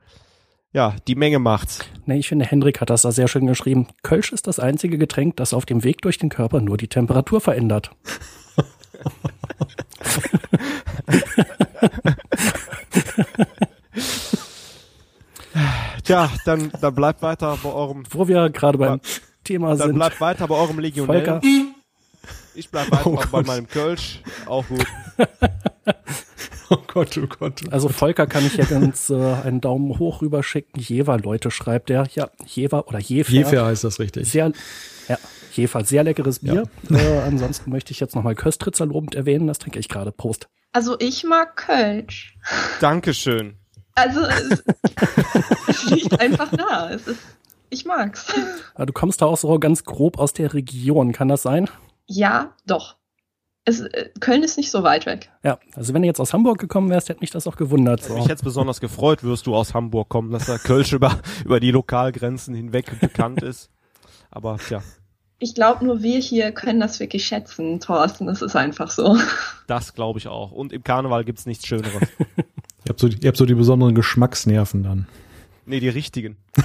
[0.71, 1.79] ja, die Menge macht's.
[2.05, 3.87] Nee, ich finde, Hendrik hat das da sehr schön geschrieben.
[4.03, 7.41] Kölsch ist das einzige Getränk, das auf dem Weg durch den Körper nur die Temperatur
[7.41, 7.91] verändert.
[16.03, 18.03] Tja, dann, dann bleibt weiter bei eurem.
[18.09, 18.99] Wo wir gerade beim
[19.43, 19.87] Thema dann sind.
[19.89, 20.77] Dann bleibt weiter bei eurem.
[20.79, 21.41] Volker.
[22.55, 24.21] Ich bleib weiter oh bei meinem Kölsch.
[24.45, 24.85] Auch gut.
[26.71, 27.61] Oh Gott, oh Gott.
[27.65, 30.79] Oh also Volker kann ich jetzt ganz äh, einen Daumen hoch rüber schicken.
[30.79, 32.07] Jever, Leute, schreibt er.
[32.13, 33.31] Ja, Jever oder Jefer.
[33.31, 34.29] Jefer heißt das richtig.
[34.29, 34.51] Sehr,
[35.07, 35.17] ja,
[35.53, 36.67] Jefer, sehr leckeres Bier.
[36.89, 36.97] Ja.
[36.97, 39.47] Äh, ansonsten möchte ich jetzt nochmal Köstritzer lobend erwähnen.
[39.47, 40.11] Das trinke ich gerade.
[40.11, 40.47] Prost.
[40.71, 42.37] Also ich mag Kölsch.
[42.79, 43.55] Dankeschön.
[43.95, 44.63] Also es,
[45.67, 46.91] es liegt einfach da.
[46.91, 47.19] Es ist,
[47.71, 48.27] ich mag's.
[48.75, 51.67] Aber du kommst da auch so ganz grob aus der Region, kann das sein?
[52.05, 52.98] Ja, doch
[53.69, 55.29] es, äh, Köln ist nicht so weit weg.
[55.43, 58.03] Ja, also wenn du jetzt aus Hamburg gekommen wärst, hätte mich das auch gewundert.
[58.03, 58.15] So.
[58.15, 61.71] Mich jetzt besonders gefreut, wirst du aus Hamburg kommen, dass der Kölsch über, über die
[61.71, 63.69] Lokalgrenzen hinweg bekannt ist.
[64.31, 64.81] Aber tja.
[65.41, 68.27] Ich glaube, nur wir hier können das wirklich schätzen, Thorsten.
[68.27, 69.17] Das ist einfach so.
[69.67, 70.51] Das glaube ich auch.
[70.51, 71.93] Und im Karneval gibt's nichts Schöneres.
[72.27, 75.07] ihr, habt so, ihr habt so die besonderen Geschmacksnerven dann.
[75.65, 76.35] Nee, die richtigen.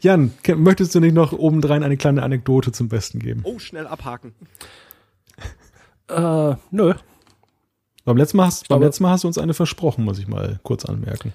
[0.00, 3.40] Jan, möchtest du nicht noch obendrein eine kleine Anekdote zum Besten geben?
[3.44, 4.34] Oh, schnell abhaken.
[6.08, 6.94] Äh, nö.
[8.04, 10.60] Beim letzten, Mal hast, beim letzten Mal hast du uns eine versprochen, muss ich mal
[10.62, 11.34] kurz anmerken.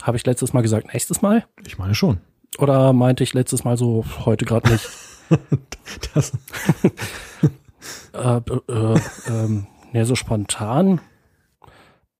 [0.00, 1.44] Habe ich letztes Mal gesagt, nächstes Mal?
[1.66, 2.20] Ich meine schon.
[2.58, 4.88] Oder meinte ich letztes Mal so, heute gerade nicht?
[6.14, 6.32] das.
[8.14, 11.00] äh, äh, ähm, nee, so spontan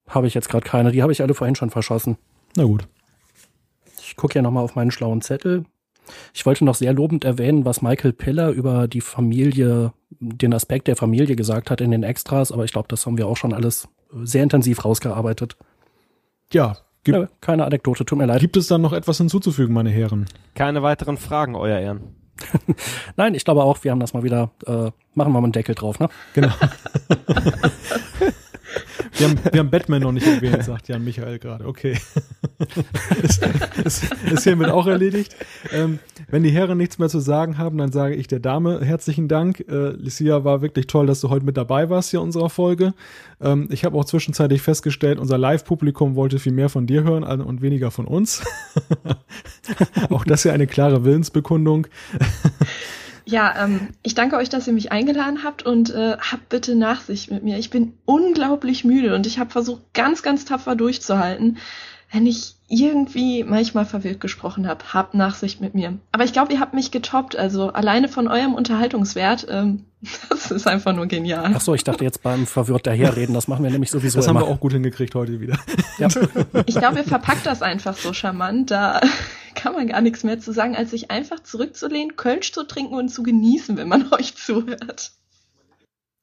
[0.09, 0.93] habe ich jetzt gerade keine.
[0.93, 2.19] Die habe ich alle vorhin schon verschossen.
[2.57, 2.87] Na gut.
[4.11, 5.65] Ich gucke ja nochmal auf meinen schlauen Zettel.
[6.35, 10.97] Ich wollte noch sehr lobend erwähnen, was Michael Piller über die Familie, den Aspekt der
[10.97, 13.87] Familie gesagt hat in den Extras, aber ich glaube, das haben wir auch schon alles
[14.12, 15.57] sehr intensiv rausgearbeitet.
[16.53, 18.41] Ja, gibt, ja, keine Anekdote, tut mir leid.
[18.41, 20.27] Gibt es dann noch etwas hinzuzufügen, meine Herren?
[20.57, 22.16] Keine weiteren Fragen, Euer Ehren.
[23.16, 25.77] Nein, ich glaube auch, wir haben das mal wieder, äh, machen wir mal einen Deckel
[25.77, 26.09] drauf, ne?
[26.35, 26.51] Genau.
[29.21, 31.67] Wir haben, wir haben Batman noch nicht erwähnt, sagt Jan Michael gerade.
[31.67, 31.99] Okay.
[33.23, 33.47] ist,
[33.85, 35.37] ist, ist hiermit auch erledigt.
[35.73, 35.99] Ähm,
[36.31, 39.61] wenn die Herren nichts mehr zu sagen haben, dann sage ich der Dame herzlichen Dank.
[39.69, 42.95] Äh, Lucia war wirklich toll, dass du heute mit dabei warst hier in unserer Folge.
[43.43, 47.61] Ähm, ich habe auch zwischenzeitlich festgestellt, unser Live-Publikum wollte viel mehr von dir hören und
[47.61, 48.43] weniger von uns.
[50.11, 51.87] auch das ist ja eine klare Willensbekundung.
[53.25, 57.31] Ja, ähm, ich danke euch, dass ihr mich eingeladen habt und äh, habt bitte Nachsicht
[57.31, 57.59] mit mir.
[57.59, 61.59] Ich bin unglaublich müde und ich habe versucht, ganz, ganz tapfer durchzuhalten.
[62.13, 65.99] wenn ich irgendwie manchmal verwirrt gesprochen habe, habt Nachsicht mit mir.
[66.13, 67.37] Aber ich glaube, ihr habt mich getoppt.
[67.37, 69.85] Also alleine von eurem Unterhaltungswert, ähm,
[70.31, 71.53] das ist einfach nur genial.
[71.55, 74.37] Ach so, ich dachte jetzt beim verwirrt daherreden, das machen wir nämlich sowieso Das haben
[74.37, 74.47] immer.
[74.47, 75.59] wir auch gut hingekriegt heute wieder.
[75.99, 76.09] Ja.
[76.67, 78.71] Ich glaube, ihr verpackt das einfach so charmant.
[78.71, 79.01] Da
[79.55, 83.09] kann man gar nichts mehr zu sagen, als sich einfach zurückzulehnen, Kölsch zu trinken und
[83.09, 85.12] zu genießen, wenn man euch zuhört.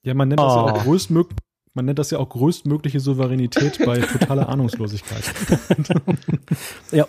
[0.04, 0.68] Ja, man nennt das ja Oh.
[0.68, 1.28] auch größtmög
[1.74, 5.22] man nennt das ja auch größtmögliche Souveränität bei totaler Ahnungslosigkeit.
[6.90, 7.06] Ja.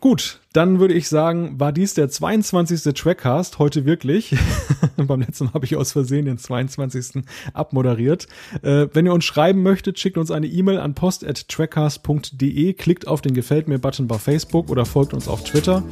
[0.00, 2.94] Gut, dann würde ich sagen, war dies der 22.
[2.94, 4.34] Trackcast, heute wirklich.
[4.96, 7.22] Beim letzten Mal habe ich aus Versehen den 22.
[7.52, 8.26] abmoderiert.
[8.62, 13.34] Äh, wenn ihr uns schreiben möchtet, schickt uns eine E-Mail an post.trackcast.de, klickt auf den
[13.34, 15.82] Gefällt mir-Button bei Facebook oder folgt uns auf Twitter.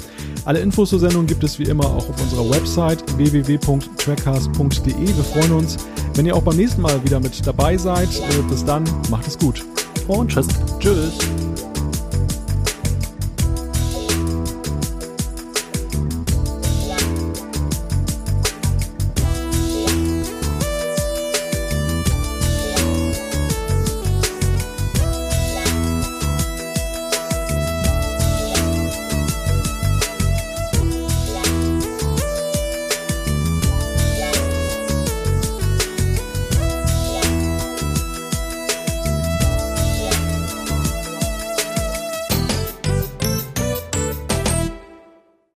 [0.46, 4.94] Alle Infos zur Sendung gibt es wie immer auch auf unserer Website www.trackcast.de.
[4.96, 5.76] Wir freuen uns,
[6.14, 8.08] wenn ihr auch beim nächsten Mal wieder mit dabei seid.
[8.08, 9.66] Äh, bis dann, macht es gut.
[10.06, 10.48] Und tschüss.
[10.78, 11.18] Tschüss.